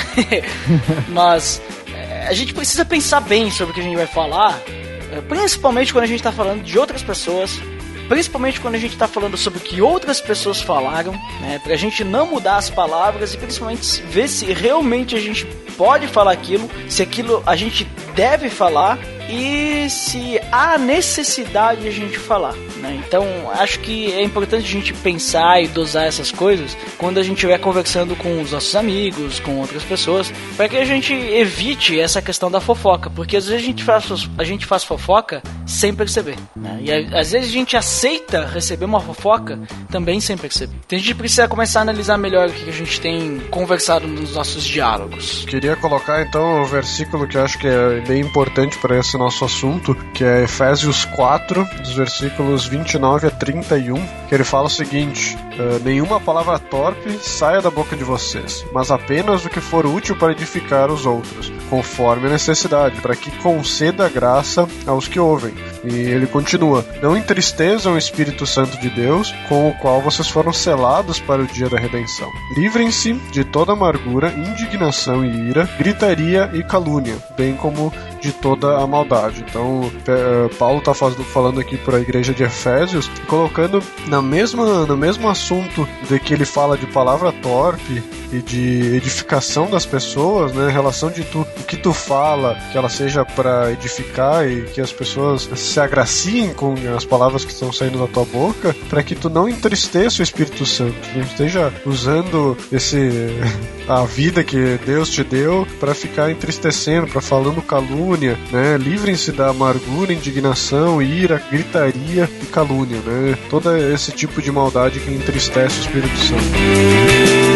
Mas 1.08 1.62
é, 1.96 2.28
a 2.28 2.34
gente 2.34 2.54
precisa 2.54 2.84
pensar 2.84 3.22
bem 3.22 3.50
sobre 3.50 3.72
o 3.72 3.74
que 3.74 3.80
a 3.80 3.84
gente 3.84 3.96
vai 3.96 4.08
falar, 4.08 4.62
é, 5.10 5.22
principalmente 5.22 5.94
quando 5.94 6.04
a 6.04 6.08
gente 6.08 6.20
está 6.20 6.34
falando 6.34 6.62
de 6.64 6.78
outras 6.78 7.02
pessoas, 7.02 7.62
principalmente 8.10 8.60
quando 8.60 8.76
a 8.76 8.78
gente 8.80 8.92
está 8.92 9.08
falando 9.08 9.38
sobre 9.38 9.60
o 9.60 9.62
que 9.62 9.82
outras 9.82 10.20
pessoas 10.20 10.62
falaram, 10.62 11.14
né? 11.40 11.62
Pra 11.64 11.78
gente 11.78 12.04
não 12.04 12.28
mudar 12.28 12.58
as 12.58 12.70
palavras 12.70 13.34
e 13.34 13.38
principalmente 13.38 14.02
ver 14.02 14.28
se 14.28 14.52
realmente 14.52 15.16
a 15.16 15.20
gente 15.22 15.46
pode 15.78 16.08
falar 16.08 16.34
aquilo, 16.34 16.70
se 16.90 17.02
aquilo 17.02 17.42
a 17.46 17.56
gente 17.56 17.86
deve 18.14 18.50
falar 18.50 19.00
e 19.30 19.90
se 19.90 20.40
há 20.52 20.78
necessidade 20.78 21.82
de 21.82 21.88
a 21.88 21.92
gente 21.92 22.18
falar. 22.18 22.54
Né? 22.78 23.02
Então, 23.06 23.26
acho 23.52 23.80
que 23.80 24.12
é 24.12 24.24
importante 24.24 24.66
a 24.66 24.72
gente 24.72 24.94
pensar 24.94 25.62
e 25.64 25.68
dosar 25.68 26.06
essas 26.06 26.32
coisas 26.32 26.78
quando 26.98 27.18
a 27.18 27.24
gente 27.24 27.36
estiver 27.36 27.58
conversando 27.58 28.16
com 28.16 28.42
os 28.42 28.52
nossos 28.52 28.76
amigos, 28.76 29.40
com 29.40 29.60
outras 29.60 29.84
pessoas, 29.84 30.32
para 30.58 30.68
que 30.68 30.78
a 30.78 30.86
gente 30.86 31.14
evite 31.14 32.00
essa 32.00 32.22
questão 32.22 32.52
da 32.52 32.60
fofoca, 32.60 33.10
porque 33.10 33.38
às 33.38 33.48
vezes 33.48 33.64
a 33.64 33.66
gente 33.66 33.84
faz, 33.84 34.30
a 34.38 34.44
gente 34.44 34.66
faz 34.66 34.84
fofoca 34.84 35.42
sem 35.66 35.94
perceber. 35.94 36.38
Né? 36.56 36.80
E 36.82 36.92
às 37.16 37.32
vezes 37.32 37.50
a 37.50 37.54
gente 37.54 37.78
aceita 37.78 38.46
receber 38.46 38.86
uma 38.86 39.00
fofoca 39.00 39.60
também 39.90 40.20
sem 40.20 40.38
perceber. 40.38 40.76
Então 40.86 40.98
a 40.98 41.02
gente 41.02 41.16
precisa 41.16 41.48
começar 41.48 41.80
a 41.80 41.82
analisar 41.84 42.18
melhor 42.18 42.50
o 42.50 42.52
que 42.52 42.70
a 42.70 42.74
gente 42.74 43.00
tem 43.00 43.40
conversado 43.50 44.08
nos 44.08 44.36
nossos 44.36 44.64
diálogos. 44.64 45.46
Queria 45.46 45.76
colocar 45.76 46.22
então 46.22 46.62
o 46.62 46.66
versículo 46.66 47.28
que 47.28 47.38
eu 47.38 47.44
acho 47.44 47.58
que 47.58 47.68
é 47.68 48.02
bem 48.02 48.22
importante 48.22 48.78
para 48.78 48.96
esse 49.14 49.18
nosso 49.18 49.46
assunto, 49.46 49.96
que 50.14 50.24
é 50.24 50.44
Efésios 50.44 51.06
4, 51.06 51.66
dos 51.78 51.94
versículos 51.94 52.66
29 52.66 53.28
a 53.28 53.32
31, 53.32 53.96
que 54.28 54.34
ele 54.34 54.44
fala 54.44 54.66
o 54.66 54.70
seguinte: 54.70 55.38
uh, 55.38 55.84
Nenhuma 55.84 56.20
palavra 56.20 56.58
torpe 56.58 57.12
saia 57.20 57.62
da 57.62 57.70
boca 57.70 57.96
de 57.96 58.04
vocês, 58.04 58.66
mas 58.74 58.90
apenas 58.90 59.46
o 59.46 59.50
que 59.50 59.62
for 59.62 59.86
útil 59.86 60.16
para 60.16 60.32
edificar 60.32 60.92
os 60.92 61.06
outros, 61.06 61.52
conforme 61.70 62.28
a 62.28 62.32
necessidade, 62.32 63.02
para 63.02 63.16
que 63.16 63.32
conceda 63.38 64.10
graça 64.10 64.68
aos 64.88 65.08
que 65.08 65.20
ouvem. 65.20 65.54
E 65.84 65.94
ele 65.94 66.26
continua: 66.26 66.84
Não 67.02 67.16
entristeçam 67.16 67.94
o 67.94 67.98
Espírito 67.98 68.48
Santo 68.48 68.78
de 68.80 68.90
Deus, 68.90 69.34
com 69.48 69.70
o 69.70 69.74
qual 69.76 70.02
vocês 70.02 70.28
foram 70.28 70.52
selados 70.52 71.20
para 71.20 71.42
o 71.42 71.48
dia 71.48 71.70
da 71.70 71.78
redenção. 71.78 72.30
Livrem-se 72.58 73.14
de 73.32 73.44
toda 73.44 73.74
amargura, 73.74 74.32
indignação 74.32 75.24
e 75.24 75.50
ira, 75.50 75.70
gritaria 75.78 76.50
e 76.54 76.64
calúnia, 76.64 77.18
bem 77.38 77.56
como 77.56 77.94
de 78.24 78.32
toda 78.32 78.78
a 78.78 78.88
maldade. 78.88 79.44
Então, 79.48 79.92
eh, 80.08 80.50
Paulo 80.58 80.80
está 80.80 80.94
falando 80.94 81.60
aqui 81.60 81.78
para 81.78 81.98
a 81.98 82.00
igreja 82.00 82.34
de 82.34 82.42
Efésios, 82.42 83.10
colocando 83.28 83.84
na 84.08 84.22
mesma, 84.22 84.86
no 84.86 84.96
mesmo 84.96 85.30
assunto 85.30 85.88
de 86.10 86.18
que 86.20 86.34
ele 86.34 86.46
fala 86.46 86.78
de 86.78 86.88
palavra 86.88 87.34
torpe 87.34 88.02
e 88.32 88.42
de 88.42 88.96
edificação 88.96 89.70
das 89.70 89.86
pessoas, 89.86 90.54
né? 90.54 90.72
Relação 90.72 91.12
de 91.12 91.24
tu, 91.24 91.42
o 91.42 91.64
que 91.66 91.76
tu 91.76 91.92
fala, 91.92 92.58
que 92.72 92.78
ela 92.78 92.90
seja 92.90 93.26
para 93.26 93.72
edificar 93.72 94.48
e 94.48 94.64
que 94.64 94.80
as 94.80 94.92
pessoas 94.92 95.50
se 95.56 95.80
agraciem 95.80 96.54
com 96.54 96.74
as 96.96 97.04
palavras 97.04 97.44
que 97.44 97.52
estão 97.52 97.72
saindo 97.74 98.00
da 98.00 98.08
tua 98.08 98.26
boca, 98.26 98.74
para 98.90 99.04
que 99.04 99.16
tu 99.16 99.30
não 99.30 99.50
entristeça 99.50 100.22
o 100.22 100.24
Espírito 100.24 100.66
Santo, 100.66 100.96
não 101.14 101.24
esteja 101.24 101.74
usando 101.86 102.58
esse 102.72 103.10
a 103.88 104.06
vida 104.06 104.44
que 104.44 104.80
Deus 104.86 105.10
te 105.10 105.24
deu 105.24 105.68
para 105.80 105.94
ficar 105.94 106.32
entristecendo, 106.32 107.08
para 107.08 107.22
falando 107.22 107.62
calúnia, 107.62 108.13
né? 108.52 108.78
Livrem-se 108.78 109.32
da 109.32 109.50
amargura, 109.50 110.14
indignação, 110.14 111.02
ira, 111.02 111.42
gritaria 111.52 112.30
e 112.42 112.46
calúnia, 112.46 113.00
né? 113.06 113.38
Todo 113.50 113.76
esse 113.76 114.12
tipo 114.12 114.42
de 114.42 114.52
maldade 114.52 115.00
que 115.00 115.12
entristece 115.12 115.80
o 115.80 115.82
Espírito 115.82 116.18
Santo. 116.18 117.53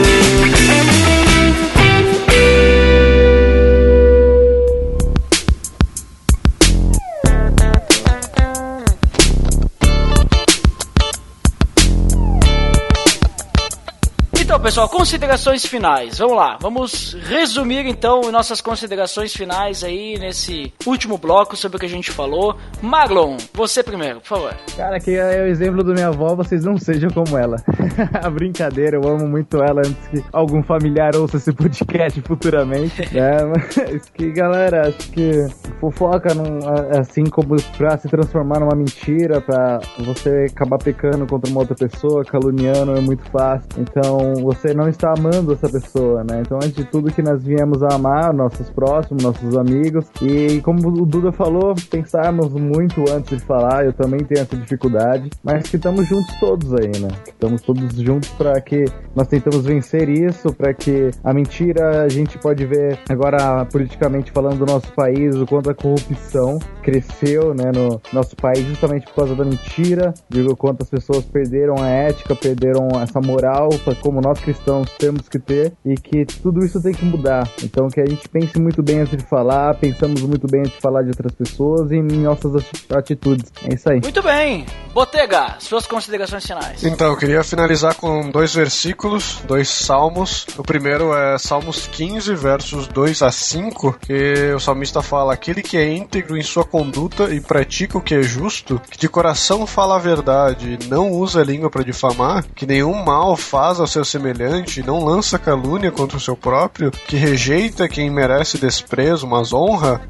Pessoal, 14.78 14.90
considerações 14.90 15.66
finais. 15.66 16.20
Vamos 16.20 16.36
lá, 16.36 16.56
vamos 16.62 17.18
resumir 17.28 17.88
então 17.88 18.32
nossas 18.32 18.62
considerações 18.62 19.34
finais 19.34 19.84
aí 19.84 20.20
nesse 20.20 20.72
último 20.86 21.18
bloco 21.18 21.56
sobre 21.56 21.78
o 21.78 21.80
que 21.80 21.88
a 21.88 21.90
gente 21.90 22.12
falou. 22.12 22.56
Marlon, 22.80 23.38
você 23.56 23.82
primeiro, 23.82 24.20
por 24.20 24.28
favor. 24.28 24.56
Cara, 24.76 25.00
que 25.00 25.16
é 25.16 25.42
o 25.42 25.48
exemplo 25.48 25.84
da 25.84 25.94
minha 25.94 26.10
avó, 26.10 26.36
vocês 26.36 26.64
não 26.64 26.78
sejam 26.78 27.10
como 27.10 27.36
ela. 27.36 27.58
a 28.24 28.30
brincadeira, 28.30 28.98
eu 28.98 29.10
amo 29.10 29.28
muito 29.28 29.58
ela 29.58 29.80
antes 29.80 30.08
que 30.10 30.24
algum 30.32 30.62
familiar 30.62 31.16
ouça 31.16 31.38
esse 31.38 31.52
podcast 31.52 32.22
futuramente. 32.22 33.02
é, 33.18 33.46
mas 33.46 34.10
que 34.14 34.32
galera, 34.32 34.90
acho 34.90 35.10
que 35.10 35.48
fofoca 35.80 36.36
não, 36.36 36.60
assim 37.00 37.24
como 37.24 37.56
pra 37.76 37.98
se 37.98 38.08
transformar 38.08 38.60
numa 38.60 38.76
mentira, 38.76 39.42
pra 39.42 39.80
você 40.06 40.46
acabar 40.52 40.78
pecando 40.78 41.26
contra 41.26 41.50
uma 41.50 41.62
outra 41.62 41.76
pessoa, 41.76 42.24
caluniando, 42.24 42.96
é 42.96 43.02
muito 43.02 43.24
fácil. 43.32 43.68
Então, 43.80 44.36
você 44.44 44.67
não 44.74 44.88
está 44.88 45.14
amando 45.18 45.54
essa 45.54 45.70
pessoa, 45.70 46.24
né? 46.24 46.42
Então, 46.42 46.58
antes 46.58 46.74
de 46.74 46.86
tudo, 46.86 47.12
que 47.12 47.22
nós 47.22 47.44
viemos 47.44 47.82
a 47.84 47.96
amar 47.96 48.34
nossos 48.34 48.70
próximos, 48.70 49.24
nossos 49.24 49.58
amigos. 49.58 50.06
E 50.22 50.62
como 50.62 50.88
o 50.88 51.06
Duda 51.06 51.32
falou, 51.32 51.74
pensarmos 51.90 52.52
muito 52.54 53.04
antes 53.10 53.38
de 53.38 53.44
falar. 53.44 53.86
Eu 53.86 53.94
também 53.94 54.20
tenho 54.22 54.42
essa 54.42 54.56
dificuldade, 54.56 55.30
mas 55.44 55.70
que 55.70 55.76
estamos 55.76 56.08
juntos 56.08 56.36
todos 56.40 56.74
aí, 56.74 57.00
né? 57.00 57.10
Estamos 57.28 57.62
todos 57.62 57.94
juntos 57.96 58.30
para 58.30 58.60
que 58.62 58.86
nós 59.16 59.28
tentamos 59.28 59.66
vencer 59.66 60.10
isso, 60.10 60.54
para 60.54 60.74
que 60.74 61.12
a 61.24 61.34
mentira 61.34 62.04
a 62.04 62.10
gente 62.10 62.38
pode 62.38 62.66
ver 62.66 63.00
agora 63.10 63.66
politicamente 63.66 64.32
falando 64.32 64.60
do 64.60 64.66
nosso 64.66 64.92
país, 64.94 65.36
o 65.36 65.46
quanto 65.46 65.70
a 65.70 65.76
corrupção 65.76 66.60
cresceu, 66.82 67.54
né, 67.54 67.72
no 67.74 68.02
nosso 68.14 68.36
país 68.36 68.60
justamente 68.66 69.06
por 69.08 69.16
causa 69.16 69.36
da 69.36 69.44
mentira, 69.44 70.14
digo 70.30 70.56
quanto 70.56 70.84
as 70.84 70.90
pessoas 70.90 71.26
perderam 71.26 71.76
a 71.82 71.88
ética, 71.88 72.36
perderam 72.36 72.88
essa 73.02 73.20
moral, 73.20 73.70
como 74.02 74.22
nós 74.22 74.40
cristãos 74.40 74.57
temos 74.98 75.28
que 75.30 75.40
ter 75.40 75.74
e 75.86 75.96
que 75.96 76.26
tudo 76.26 76.66
isso 76.66 76.82
tem 76.82 76.94
que 76.94 77.06
mudar. 77.06 77.50
Então 77.64 77.88
que 77.88 78.02
a 78.02 78.06
gente 78.06 78.28
pense 78.30 78.60
muito 78.60 78.82
bem 78.82 79.00
antes 79.00 79.18
de 79.18 79.24
falar, 79.24 79.76
pensamos 79.76 80.22
muito 80.22 80.48
bem 80.48 80.62
antes 80.62 80.74
de 80.74 80.82
falar 80.82 81.04
de 81.04 81.10
outras 81.10 81.34
pessoas 81.34 81.92
e 81.92 81.96
em 81.96 82.02
nossas 82.02 82.64
atitudes. 82.90 83.52
É 83.64 83.74
isso 83.74 83.90
aí. 83.90 84.02
Muito 84.02 84.22
bem. 84.22 84.66
Botega, 84.94 85.58
suas 85.60 85.86
considerações 85.86 86.46
finais. 86.46 86.84
Então, 86.84 87.12
eu 87.12 87.18
queria 87.18 87.44
finalizar 87.44 87.96
com 87.96 88.32
dois 88.32 88.54
versículos, 88.54 89.42
dois 89.48 89.70
salmos. 89.70 90.48
O 90.58 90.64
primeiro 90.64 91.14
é 91.14 91.38
Salmos 91.38 91.88
15, 91.88 92.34
versos 92.34 92.88
2 92.88 93.22
a 93.22 93.32
5, 93.32 94.00
que 94.00 94.54
o 94.56 94.60
salmista 94.60 95.02
fala: 95.02 95.34
Aquele 95.34 95.62
que 95.62 95.78
é 95.78 95.94
íntegro 95.94 96.36
em 96.36 96.42
sua 96.42 96.66
conduta 96.66 97.34
e 97.34 97.40
pratica 97.40 97.98
o 97.98 98.02
que 98.02 98.16
é 98.16 98.24
justo, 98.24 98.82
que 98.90 98.98
de 98.98 99.08
coração 99.08 99.68
fala 99.68 99.98
a 99.98 100.00
verdade 100.00 100.80
e 100.82 100.88
não 100.88 101.12
usa 101.12 101.42
a 101.42 101.44
língua 101.44 101.70
para 101.70 101.84
difamar, 101.84 102.44
que 102.56 102.66
nenhum 102.66 102.96
mal 103.06 103.38
faz 103.38 103.80
ao 103.80 103.88
seu 103.88 104.04
semelhante, 104.04 104.37
não 104.84 105.04
lança 105.04 105.40
calúnia 105.40 105.92
contra 105.92 106.18
o 106.18 106.22
seu 106.22 106.36
próprio, 106.36 106.92
que 106.92 107.16
rejeita 107.16 107.88
quem 107.88 108.10
merece 108.10 108.58
desprezo, 108.58 109.28
mas 109.28 109.54
honra 109.54 110.02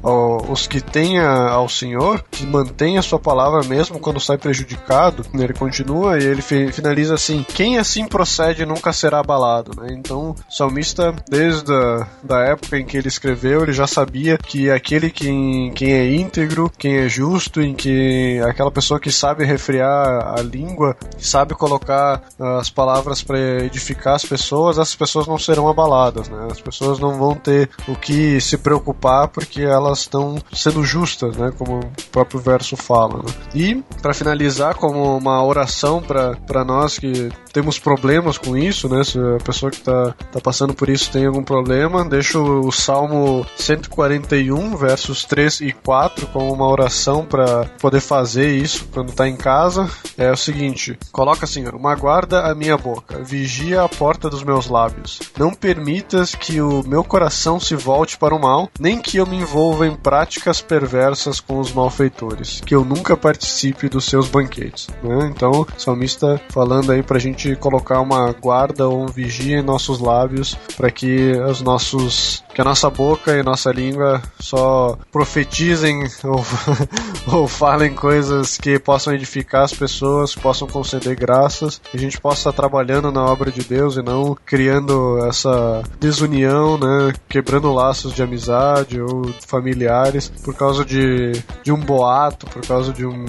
os 0.48 0.66
que 0.66 0.80
tenha 0.80 1.28
ao 1.28 1.68
Senhor, 1.68 2.24
que 2.30 2.46
mantém 2.46 2.98
a 2.98 3.02
sua 3.02 3.18
palavra 3.18 3.62
mesmo 3.66 3.98
quando 3.98 4.20
sai 4.20 4.38
prejudicado. 4.38 5.24
Ele 5.34 5.52
continua 5.52 6.18
e 6.18 6.24
ele 6.24 6.42
finaliza 6.42 7.14
assim: 7.14 7.44
Quem 7.54 7.78
assim 7.78 8.06
procede 8.06 8.64
nunca 8.64 8.92
será 8.92 9.20
abalado. 9.20 9.72
Né? 9.80 9.88
Então, 9.92 10.30
o 10.30 10.52
salmista, 10.52 11.14
desde 11.28 11.72
a 11.72 12.06
da 12.22 12.40
época 12.40 12.78
em 12.78 12.84
que 12.84 12.96
ele 12.96 13.08
escreveu, 13.08 13.62
ele 13.62 13.72
já 13.72 13.86
sabia 13.86 14.38
que 14.38 14.70
aquele 14.70 15.10
que, 15.10 15.28
quem 15.74 15.92
é 15.92 16.14
íntegro, 16.14 16.70
quem 16.76 16.98
é 16.98 17.08
justo, 17.08 17.60
em 17.60 17.74
que 17.74 18.40
aquela 18.46 18.70
pessoa 18.70 19.00
que 19.00 19.10
sabe 19.10 19.44
refriar 19.44 20.38
a 20.38 20.42
língua, 20.42 20.96
sabe 21.18 21.54
colocar 21.54 22.22
as 22.38 22.70
palavras 22.70 23.22
para 23.22 23.38
edificar 23.64 24.17
as 24.18 24.24
pessoas, 24.24 24.78
essas 24.78 24.96
pessoas 24.96 25.26
não 25.26 25.38
serão 25.38 25.68
abaladas, 25.68 26.28
né? 26.28 26.48
As 26.50 26.60
pessoas 26.60 26.98
não 26.98 27.16
vão 27.18 27.34
ter 27.34 27.70
o 27.86 27.94
que 27.94 28.40
se 28.40 28.58
preocupar 28.58 29.28
porque 29.28 29.62
elas 29.62 30.00
estão 30.00 30.36
sendo 30.52 30.84
justas, 30.84 31.36
né? 31.36 31.52
Como 31.56 31.78
o 31.78 32.10
próprio 32.10 32.40
verso 32.40 32.76
fala. 32.76 33.18
Né? 33.18 33.32
E 33.54 33.74
para 34.02 34.12
finalizar, 34.12 34.74
como 34.74 35.16
uma 35.16 35.42
oração 35.44 36.02
para 36.02 36.64
nós 36.64 36.98
que 36.98 37.30
temos 37.52 37.78
problemas 37.78 38.36
com 38.36 38.56
isso, 38.56 38.88
né? 38.88 39.04
Se 39.04 39.18
a 39.18 39.42
pessoa 39.42 39.70
que 39.70 39.78
está 39.78 40.12
tá 40.32 40.40
passando 40.40 40.74
por 40.74 40.88
isso 40.88 41.10
tem 41.10 41.26
algum 41.26 41.42
problema, 41.42 42.04
deixo 42.04 42.42
o 42.42 42.72
Salmo 42.72 43.46
141, 43.56 44.76
versos 44.76 45.24
3 45.24 45.60
e 45.60 45.72
4, 45.72 46.26
como 46.28 46.52
uma 46.52 46.68
oração 46.68 47.24
para 47.24 47.66
poder 47.80 48.00
fazer 48.00 48.50
isso 48.50 48.86
quando 48.92 49.10
está 49.10 49.28
em 49.28 49.36
casa. 49.36 49.88
É 50.16 50.30
o 50.30 50.36
seguinte: 50.36 50.98
coloca, 51.12 51.46
Senhor, 51.46 51.74
uma 51.74 51.94
guarda 51.94 52.50
a 52.50 52.54
minha 52.54 52.76
boca, 52.76 53.22
vigia 53.22 53.82
a 53.82 53.88
porta 53.88 54.07
dos 54.16 54.42
meus 54.42 54.68
lábios. 54.68 55.20
Não 55.36 55.52
permitas 55.52 56.34
que 56.34 56.60
o 56.60 56.82
meu 56.86 57.04
coração 57.04 57.60
se 57.60 57.74
volte 57.74 58.16
para 58.16 58.34
o 58.34 58.40
mal, 58.40 58.70
nem 58.78 59.00
que 59.00 59.18
eu 59.18 59.26
me 59.26 59.36
envolva 59.36 59.86
em 59.86 59.94
práticas 59.94 60.62
perversas 60.62 61.40
com 61.40 61.58
os 61.58 61.72
malfeitores, 61.72 62.60
que 62.64 62.74
eu 62.74 62.84
nunca 62.84 63.16
participe 63.16 63.88
dos 63.88 64.04
seus 64.04 64.28
banquetes. 64.28 64.88
Né? 65.02 65.30
Então, 65.34 65.50
o 65.50 65.66
salmista 65.76 66.40
falando 66.48 66.92
aí 66.92 67.02
pra 67.02 67.18
gente 67.18 67.54
colocar 67.56 68.00
uma 68.00 68.32
guarda 68.32 68.88
ou 68.88 69.02
um 69.02 69.06
vigia 69.06 69.58
em 69.58 69.62
nossos 69.62 69.98
lábios 69.98 70.56
para 70.76 70.90
que 70.90 71.32
os 71.32 71.60
nossos 71.60 72.44
que 72.58 72.62
a 72.62 72.64
nossa 72.64 72.90
boca 72.90 73.36
e 73.36 73.42
nossa 73.42 73.70
língua 73.70 74.20
só 74.40 74.98
profetizem 75.12 76.08
ou, 76.24 76.44
ou 77.32 77.46
falem 77.46 77.94
coisas 77.94 78.56
que 78.56 78.80
possam 78.80 79.14
edificar 79.14 79.62
as 79.62 79.72
pessoas, 79.72 80.34
possam 80.34 80.66
conceder 80.66 81.14
graças, 81.14 81.80
que 81.90 81.96
a 81.96 82.00
gente 82.00 82.20
possa 82.20 82.40
estar 82.40 82.52
trabalhando 82.52 83.12
na 83.12 83.24
obra 83.24 83.52
de 83.52 83.62
Deus 83.62 83.96
e 84.00 84.02
não 84.02 84.36
criando 84.46 85.18
essa 85.26 85.82
desunião, 86.00 86.78
né, 86.78 87.12
quebrando 87.28 87.72
laços 87.72 88.12
de 88.12 88.22
amizade 88.22 89.00
ou 89.00 89.26
familiares 89.46 90.28
por 90.44 90.54
causa 90.54 90.84
de, 90.84 91.32
de 91.62 91.72
um 91.72 91.80
boato, 91.80 92.46
por 92.46 92.66
causa 92.66 92.92
de 92.92 93.06
um, 93.06 93.24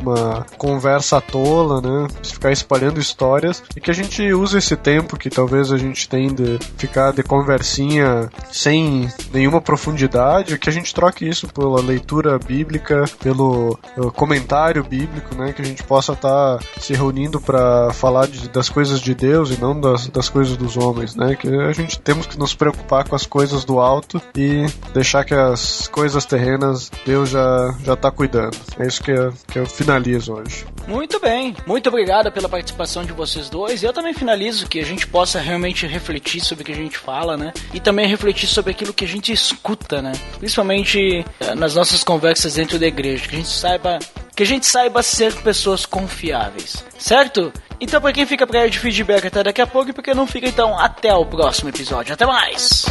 uma 0.00 0.46
conversa 0.56 1.20
tola, 1.20 1.80
né, 1.80 2.08
ficar 2.22 2.52
espalhando 2.52 3.00
histórias. 3.00 3.62
E 3.76 3.80
que 3.80 3.90
a 3.90 3.94
gente 3.94 4.32
use 4.32 4.58
esse 4.58 4.76
tempo 4.76 5.16
que 5.16 5.30
talvez 5.30 5.72
a 5.72 5.76
gente 5.76 6.08
tenha 6.08 6.32
de 6.32 6.58
ficar 6.76 7.12
de 7.12 7.22
conversinha 7.22 8.30
sem 8.50 9.08
nenhuma 9.32 9.60
profundidade, 9.60 10.58
que 10.58 10.68
a 10.68 10.72
gente 10.72 10.94
troque 10.94 11.28
isso 11.28 11.48
pela 11.48 11.80
leitura 11.80 12.38
bíblica, 12.38 13.04
pelo 13.20 13.78
comentário 14.14 14.84
bíblico, 14.84 15.34
né? 15.34 15.52
Que 15.52 15.62
a 15.62 15.64
gente 15.64 15.82
possa 15.82 16.12
estar 16.12 16.58
tá 16.58 16.64
se 16.80 16.94
reunindo 16.94 17.40
para 17.40 17.92
falar 17.92 18.26
de, 18.26 18.48
das 18.48 18.68
coisas 18.68 19.00
de 19.00 19.14
Deus 19.14 19.50
e 19.50 19.60
não 19.60 19.78
das, 19.78 20.08
das 20.12 20.28
coisas 20.28 20.56
dos 20.56 20.76
homens, 20.76 21.14
né? 21.14 21.34
Que 21.34 21.48
a 21.48 21.72
gente 21.72 21.98
temos 21.98 22.26
que 22.26 22.38
nos 22.38 22.54
preocupar 22.54 23.08
com 23.08 23.16
as 23.16 23.26
coisas 23.26 23.64
do 23.64 23.80
alto 23.80 24.20
e 24.36 24.66
deixar 24.92 25.24
que 25.24 25.34
as 25.34 25.88
coisas 25.88 26.24
terrenas 26.24 26.90
Deus 27.04 27.30
já 27.30 27.74
já 27.84 27.94
está 27.94 28.10
cuidando. 28.10 28.56
É 28.78 28.86
isso 28.86 29.02
que 29.02 29.10
eu, 29.10 29.32
que 29.48 29.58
eu 29.58 29.66
finalizo 29.66 30.34
hoje. 30.34 30.66
Muito 30.86 31.20
bem, 31.20 31.56
muito 31.66 31.88
obrigado 31.88 32.30
pela 32.32 32.48
participação 32.48 33.04
de 33.04 33.12
vocês 33.12 33.48
dois. 33.48 33.82
Eu 33.82 33.92
também 33.92 34.12
finalizo 34.12 34.68
que 34.68 34.80
a 34.80 34.84
gente 34.84 35.06
possa 35.06 35.40
realmente 35.40 35.86
refletir 35.86 36.40
sobre 36.40 36.62
o 36.62 36.66
que 36.66 36.72
a 36.72 36.76
gente 36.76 36.98
fala, 36.98 37.36
né? 37.36 37.52
E 37.72 37.80
também 37.80 38.06
refletir 38.06 38.48
sobre 38.48 38.72
aquilo 38.72 38.92
que 38.92 39.04
a 39.04 39.08
gente 39.08 39.32
escuta, 39.32 40.02
né? 40.02 40.12
Principalmente 40.38 41.24
eh, 41.40 41.54
nas 41.54 41.74
nossas 41.74 42.02
conversas 42.02 42.54
dentro 42.54 42.78
da 42.78 42.86
igreja, 42.86 43.28
que 43.28 43.36
a 43.36 43.38
gente 43.38 43.50
saiba 43.50 43.98
que 44.34 44.42
a 44.42 44.46
gente 44.46 44.66
saiba 44.66 45.02
ser 45.02 45.34
pessoas 45.42 45.84
confiáveis, 45.84 46.84
certo? 46.98 47.52
Então, 47.82 48.00
para 48.00 48.12
quem 48.12 48.24
fica 48.24 48.46
pra 48.46 48.60
área 48.60 48.70
de 48.70 48.78
feedback 48.78 49.26
até 49.26 49.42
daqui 49.42 49.60
a 49.60 49.66
pouco, 49.66 49.90
e 49.90 49.92
porque 49.92 50.14
não 50.14 50.24
fica, 50.24 50.46
então, 50.46 50.78
até 50.78 51.12
o 51.12 51.26
próximo 51.26 51.68
episódio. 51.68 52.14
Até 52.14 52.24
mais! 52.24 52.86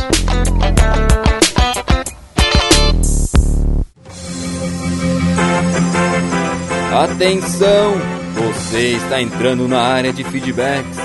Atenção! 6.94 7.94
Você 8.36 8.98
está 8.98 9.22
entrando 9.22 9.66
na 9.66 9.80
área 9.82 10.12
de 10.12 10.26
feedbacks. 10.26 10.98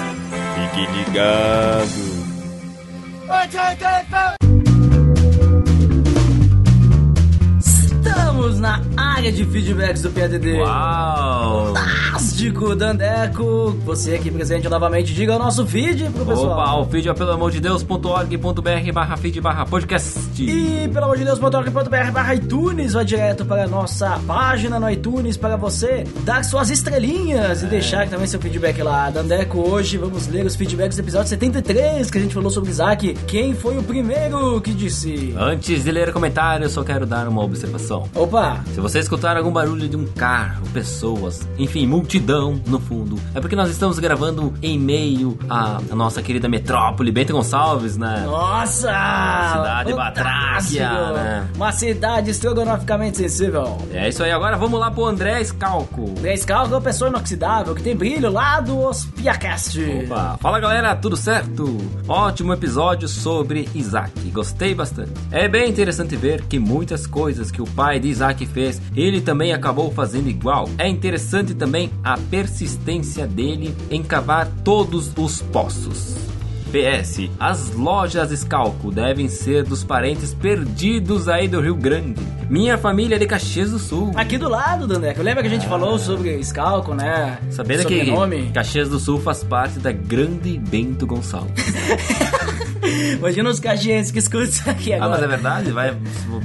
Fique 0.56 0.86
ligado! 0.98 2.06
Estamos 8.36 8.60
na 8.60 8.82
área 8.98 9.32
de 9.32 9.46
feedbacks 9.46 10.02
do 10.02 10.10
PADD. 10.10 10.58
Uau! 10.58 11.74
Fantástico, 11.74 12.76
Dandeco! 12.76 13.74
Você 13.86 14.16
aqui 14.16 14.30
presente 14.30 14.68
novamente, 14.68 15.14
diga 15.14 15.36
o 15.36 15.38
nosso 15.38 15.66
feed 15.66 16.10
pro 16.10 16.26
pessoal. 16.26 16.52
Opa, 16.52 16.74
o 16.74 16.84
feed 16.90 17.08
é 17.08 17.14
pelo 17.14 17.32
amor 17.32 17.50
de 17.50 17.60
Deus.org.br 17.60 18.92
barra 18.92 19.16
feed 19.16 19.40
barra 19.40 19.64
podcast. 19.64 20.20
E 20.38 20.86
pelo 20.88 21.06
amor 21.06 21.16
de 21.16 21.24
Deus.org.br 21.24 22.10
barra 22.12 22.34
iTunes, 22.34 22.92
vai 22.92 23.06
direto 23.06 23.46
para 23.46 23.64
a 23.64 23.66
nossa 23.66 24.20
página 24.26 24.78
no 24.78 24.90
iTunes 24.90 25.38
para 25.38 25.56
você 25.56 26.04
dar 26.22 26.44
suas 26.44 26.68
estrelinhas 26.68 27.62
é. 27.62 27.66
e 27.66 27.70
deixar 27.70 28.06
também 28.06 28.26
seu 28.26 28.38
feedback 28.38 28.82
lá. 28.82 29.08
Dandeco, 29.08 29.58
hoje 29.58 29.96
vamos 29.96 30.28
ler 30.28 30.44
os 30.44 30.54
feedbacks 30.54 30.98
do 30.98 31.00
episódio 31.00 31.28
73 31.28 32.10
que 32.10 32.18
a 32.18 32.20
gente 32.20 32.34
falou 32.34 32.50
sobre 32.50 32.68
Isaac. 32.68 33.14
Quem 33.26 33.54
foi 33.54 33.78
o 33.78 33.82
primeiro 33.82 34.60
que 34.60 34.74
disse? 34.74 35.34
Antes 35.38 35.84
de 35.84 35.90
ler 35.90 36.12
comentários, 36.12 36.72
só 36.72 36.84
quero 36.84 37.06
dar 37.06 37.26
uma 37.28 37.42
observação. 37.42 38.06
Opa! 38.26 38.60
Se 38.74 38.80
você 38.80 38.98
escutar 38.98 39.36
algum 39.36 39.52
barulho 39.52 39.88
de 39.88 39.96
um 39.96 40.04
carro, 40.04 40.66
pessoas, 40.72 41.46
enfim, 41.56 41.86
multidão 41.86 42.60
no 42.66 42.80
fundo, 42.80 43.16
é 43.32 43.40
porque 43.40 43.54
nós 43.54 43.70
estamos 43.70 44.00
gravando 44.00 44.52
em 44.60 44.76
meio 44.76 45.38
à, 45.48 45.80
nossa 45.94 46.20
querida 46.20 46.48
metrópole 46.48 47.12
Bento 47.12 47.32
Gonçalves, 47.32 47.96
né? 47.96 48.24
Nossa! 48.26 48.88
Cidade 48.88 49.94
Batráquia, 49.94 51.12
né? 51.12 51.48
Uma 51.54 51.70
cidade 51.70 52.32
estrogonoficamente 52.32 53.16
sensível. 53.16 53.78
É 53.92 54.08
isso 54.08 54.24
aí, 54.24 54.32
agora 54.32 54.56
vamos 54.56 54.80
lá 54.80 54.90
pro 54.90 55.04
André 55.04 55.44
Scalco. 55.44 56.10
André 56.18 56.36
Scalco 56.36 56.72
é 56.72 56.76
uma 56.76 56.82
pessoa 56.82 57.08
inoxidável 57.08 57.76
que 57.76 57.82
tem 57.82 57.94
brilho 57.94 58.28
lá 58.28 58.58
do 58.58 58.76
Ospiacast. 58.80 59.78
Opa! 60.04 60.36
Fala 60.40 60.58
galera, 60.58 60.96
tudo 60.96 61.16
certo? 61.16 61.78
Ótimo 62.08 62.52
episódio 62.52 63.06
sobre 63.06 63.68
Isaac, 63.72 64.18
gostei 64.30 64.74
bastante. 64.74 65.12
É 65.30 65.46
bem 65.46 65.70
interessante 65.70 66.16
ver 66.16 66.42
que 66.42 66.58
muitas 66.58 67.06
coisas 67.06 67.52
que 67.52 67.62
o 67.62 67.66
pai 67.66 68.00
de 68.00 68.15
Isaac 68.16 68.46
fez, 68.46 68.80
ele 68.96 69.20
também 69.20 69.52
acabou 69.52 69.90
fazendo 69.92 70.28
igual. 70.28 70.68
É 70.78 70.88
interessante 70.88 71.54
também 71.54 71.90
a 72.02 72.16
persistência 72.16 73.26
dele 73.26 73.76
em 73.90 74.02
cavar 74.02 74.48
todos 74.64 75.12
os 75.16 75.42
poços. 75.42 76.16
PS, 76.72 77.30
as 77.38 77.72
lojas 77.74 78.30
Scalco 78.38 78.90
devem 78.90 79.28
ser 79.28 79.62
dos 79.62 79.84
parentes 79.84 80.34
perdidos 80.34 81.28
aí 81.28 81.46
do 81.46 81.60
Rio 81.60 81.76
Grande. 81.76 82.20
Minha 82.50 82.76
família 82.76 83.16
é 83.16 83.18
de 83.18 83.26
Caxias 83.26 83.70
do 83.70 83.78
Sul. 83.78 84.12
Aqui 84.14 84.36
do 84.36 84.48
lado, 84.48 84.86
Dandeco. 84.86 85.22
Lembra 85.22 85.42
que 85.42 85.48
a 85.48 85.50
gente 85.50 85.66
ah. 85.66 85.68
falou 85.68 85.98
sobre 85.98 86.42
Scalco, 86.42 86.92
né? 86.94 87.38
Sabendo 87.50 87.86
que? 87.86 88.50
Caxias 88.52 88.88
do 88.88 88.98
Sul 88.98 89.20
faz 89.20 89.44
parte 89.44 89.78
da 89.78 89.92
grande 89.92 90.58
Bento 90.58 91.06
Gonçalves. 91.06 91.54
Imagina 93.18 93.50
os 93.50 93.60
caxienses 93.60 94.10
que 94.12 94.18
escutam 94.18 94.42
isso 94.48 94.68
aqui 94.68 94.92
agora. 94.92 95.06
Ah, 95.06 95.14
mas 95.14 95.22
é 95.22 95.26
verdade? 95.26 95.70
Vai 95.72 95.96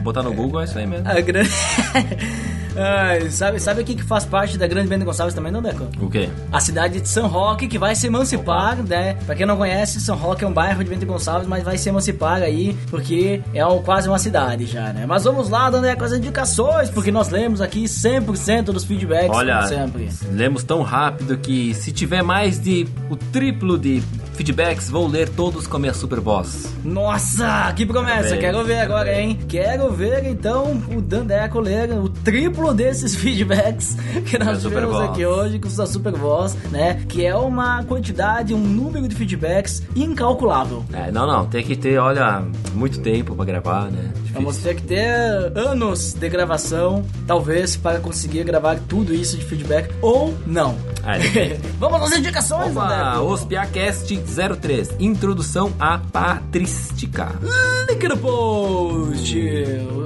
botar 0.04 0.24
no 0.24 0.34
Google, 0.34 0.62
é 0.62 0.64
isso 0.66 0.78
aí 0.78 0.88
mesmo. 0.88 1.08
A 1.10 1.20
grande... 1.22 1.50
Ai, 2.74 3.30
sabe, 3.30 3.60
sabe 3.60 3.84
quem 3.84 3.98
que 3.98 4.04
faz 4.04 4.24
parte 4.24 4.58
da 4.58 4.66
grande 4.66 4.88
Bento 4.88 5.04
Gonçalves 5.04 5.36
também, 5.36 5.52
não, 5.52 5.62
Deco? 5.62 5.88
O 6.00 6.10
quê? 6.10 6.30
A 6.52 6.60
cidade 6.62 7.02
de 7.02 7.10
São 7.10 7.28
Roque, 7.28 7.68
que 7.68 7.78
vai 7.78 7.94
se 7.96 8.08
emancipar, 8.08 8.78
né? 8.78 9.16
Pra 9.26 9.36
quem 9.36 9.46
não 9.46 9.58
conhece, 9.58 10.00
São 10.00 10.16
Roque 10.16 10.46
é 10.46 10.48
um 10.48 10.54
bairro 10.54 10.82
de 10.82 10.90
Bento 10.90 11.06
Gonçalves, 11.06 11.48
mas 11.50 11.64
vai 11.66 11.78
se 11.78 11.90
emancipar 11.90 12.42
aí, 12.42 12.74
porque 12.90 13.42
é 13.54 13.66
um- 13.66 13.82
quase 13.84 14.08
uma 14.08 14.18
cidade 14.18 14.66
já, 14.66 14.94
né? 14.94 15.06
Mas 15.06 15.26
vamos 15.26 15.50
lá, 15.50 15.70
Dandé, 15.70 15.96
com 15.98 16.06
as 16.06 16.14
indicações, 16.14 16.90
porque 16.90 17.12
nós 17.12 17.28
lemos 17.30 17.60
aqui 17.60 17.90
100% 17.90 18.72
dos 18.72 18.86
feedbacks, 18.86 19.36
Olha, 19.36 19.56
como 19.58 19.68
sempre. 19.68 20.10
lemos 20.32 20.64
tão 20.64 20.82
rápido 20.82 21.38
que 21.38 21.74
se 21.74 21.92
tiver 21.92 22.24
mais 22.24 22.58
de 22.58 22.88
o 23.10 23.18
triplo 23.18 23.78
de 23.78 24.02
feedbacks, 24.42 24.90
vou 24.90 25.08
ler 25.08 25.30
todos 25.30 25.68
com 25.68 25.78
a 25.78 25.80
minha 25.80 25.94
super 25.94 26.20
voz. 26.20 26.74
Nossa, 26.84 27.72
que 27.76 27.86
promessa! 27.86 28.32
Bem. 28.32 28.40
Quero 28.40 28.64
ver 28.64 28.80
agora, 28.80 29.22
hein? 29.22 29.38
Quero 29.48 29.92
ver 29.92 30.26
então 30.26 30.82
o 30.92 31.00
Dandeco 31.00 31.60
ler 31.60 31.92
o 31.92 32.10
triplo 32.10 32.74
desses 32.74 33.14
feedbacks 33.22 33.96
que 34.26 34.40
nós 34.40 34.64
tivemos 34.64 34.96
Voz. 34.96 35.10
aqui 35.12 35.24
hoje 35.24 35.60
com 35.60 35.70
sua 35.70 35.86
Super 35.86 36.14
Voz, 36.14 36.58
né? 36.72 37.04
Que 37.08 37.24
é 37.24 37.36
uma 37.36 37.84
quantidade, 37.84 38.52
um 38.52 38.58
número 38.58 39.08
de 39.08 39.16
feedbacks 39.16 39.84
incalculável. 39.96 40.84
É, 40.92 41.12
não, 41.12 41.28
não, 41.28 41.46
tem 41.46 41.64
que 41.64 41.76
ter, 41.76 42.00
olha, 42.00 42.44
muito 42.74 43.00
tempo 43.00 43.36
pra 43.36 43.46
gravar, 43.46 43.92
né? 43.92 44.12
Difícil. 44.32 44.42
Vamos 44.42 44.58
ter 44.58 44.76
que 44.76 44.84
ter 44.84 45.58
anos 45.58 46.14
de 46.14 46.30
gravação, 46.30 47.06
talvez, 47.28 47.76
para 47.76 48.00
conseguir 48.00 48.44
gravar 48.44 48.80
tudo 48.88 49.14
isso 49.14 49.38
de 49.38 49.46
feedback, 49.46 49.94
ou 50.02 50.34
não. 50.46 50.78
É, 51.06 51.20
depende. 51.20 51.60
Vamos 51.80 52.02
às 52.02 52.20
indicações, 52.20 52.76
Opa! 52.76 53.20
Ospiacast 53.20 54.22
03, 54.60 54.96
Introdução 55.00 55.74
à 55.80 55.98
Patrística. 55.98 57.30
Link 57.90 58.08
no 58.08 58.18
post! 58.18 59.38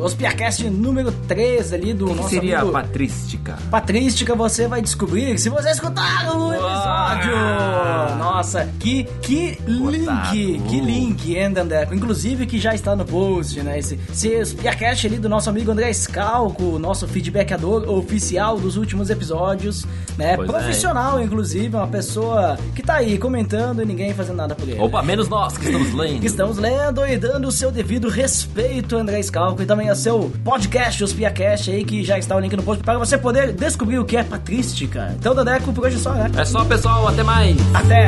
Os 0.02 0.14
Piacast 0.14 0.70
número 0.70 1.12
3 1.28 1.74
ali 1.74 1.94
do 1.94 2.06
que 2.06 2.14
nosso 2.14 2.30
seria 2.30 2.60
amigo... 2.60 2.74
patrística? 2.74 3.58
Patrística, 3.72 4.36
você 4.36 4.68
vai 4.68 4.82
descobrir 4.82 5.38
se 5.40 5.50
você 5.50 5.72
escutar 5.72 6.36
o 6.36 6.54
episódio. 6.54 7.36
Nossa, 8.20 8.70
que, 8.80 9.04
que 9.22 9.58
link, 9.68 10.62
que 10.70 10.80
link, 10.80 11.50
Dandeco? 11.50 11.94
Inclusive 11.94 12.46
que 12.46 12.60
já 12.60 12.76
está 12.76 12.96
no 12.96 13.04
post, 13.04 13.62
né? 13.62 13.80
Esse, 13.80 14.00
esse 14.24 14.56
Piacast 14.56 15.08
ali 15.08 15.18
do 15.18 15.28
nosso 15.28 15.50
amigo 15.50 15.72
André 15.72 15.92
Scalco, 15.94 16.80
nosso 16.80 17.08
feedbackador 17.08 17.90
oficial 17.90 18.58
dos 18.60 18.78
últimos 18.78 19.10
episódios, 19.10 19.86
né? 20.18 20.36
Pois 20.36 20.48
é. 20.48 20.52
Profissional, 20.52 21.22
inclusive, 21.22 21.76
uma 21.76 21.88
pessoa 21.88 22.58
que 22.74 22.82
tá 22.82 22.96
aí 22.96 23.18
comentando 23.18 23.82
e 23.82 23.86
ninguém 23.86 24.14
fazendo 24.14 24.38
nada 24.38 24.56
por 24.56 24.68
ele. 24.68 24.80
Opa, 24.80 25.02
menos 25.02 25.28
nós 25.28 25.58
que 25.58 25.66
estamos 25.66 25.94
lendo. 25.96 26.20
Que 26.20 26.28
estamos 26.28 26.58
lendo 26.58 27.06
e 27.06 27.18
dando 27.18 27.48
o 27.48 27.52
seu 27.52 27.72
devido 27.72 28.08
respeito, 28.08 28.96
André 28.96 29.22
Scalco, 29.22 29.62
e 29.62 29.66
também 29.66 29.90
ao 29.90 29.96
seu 29.96 30.32
podcast, 30.44 31.04
os 31.04 31.14
Piacast 31.14 31.72
aí, 31.72 31.84
que 31.84 32.04
já 32.04 32.18
está 32.18 32.36
o 32.36 32.40
link 32.40 32.56
no 32.56 32.64
post, 32.64 32.84
para 32.84 32.98
você 32.98 33.18
poder 33.18 33.54
descobrir 33.54 34.00
o 34.00 34.06
que 34.06 34.18
é 34.18 34.24
patrística. 34.24 35.14
Então, 35.20 35.36
Dadeco, 35.36 35.74
por 35.74 35.86
hoje 35.86 35.98
é 35.98 36.00
só, 36.00 36.14
né? 36.14 36.32
É 36.38 36.46
só, 36.46 36.64
pessoal, 36.64 37.08
até 37.08 37.24
mais. 37.24 37.56
Até! 37.74 38.08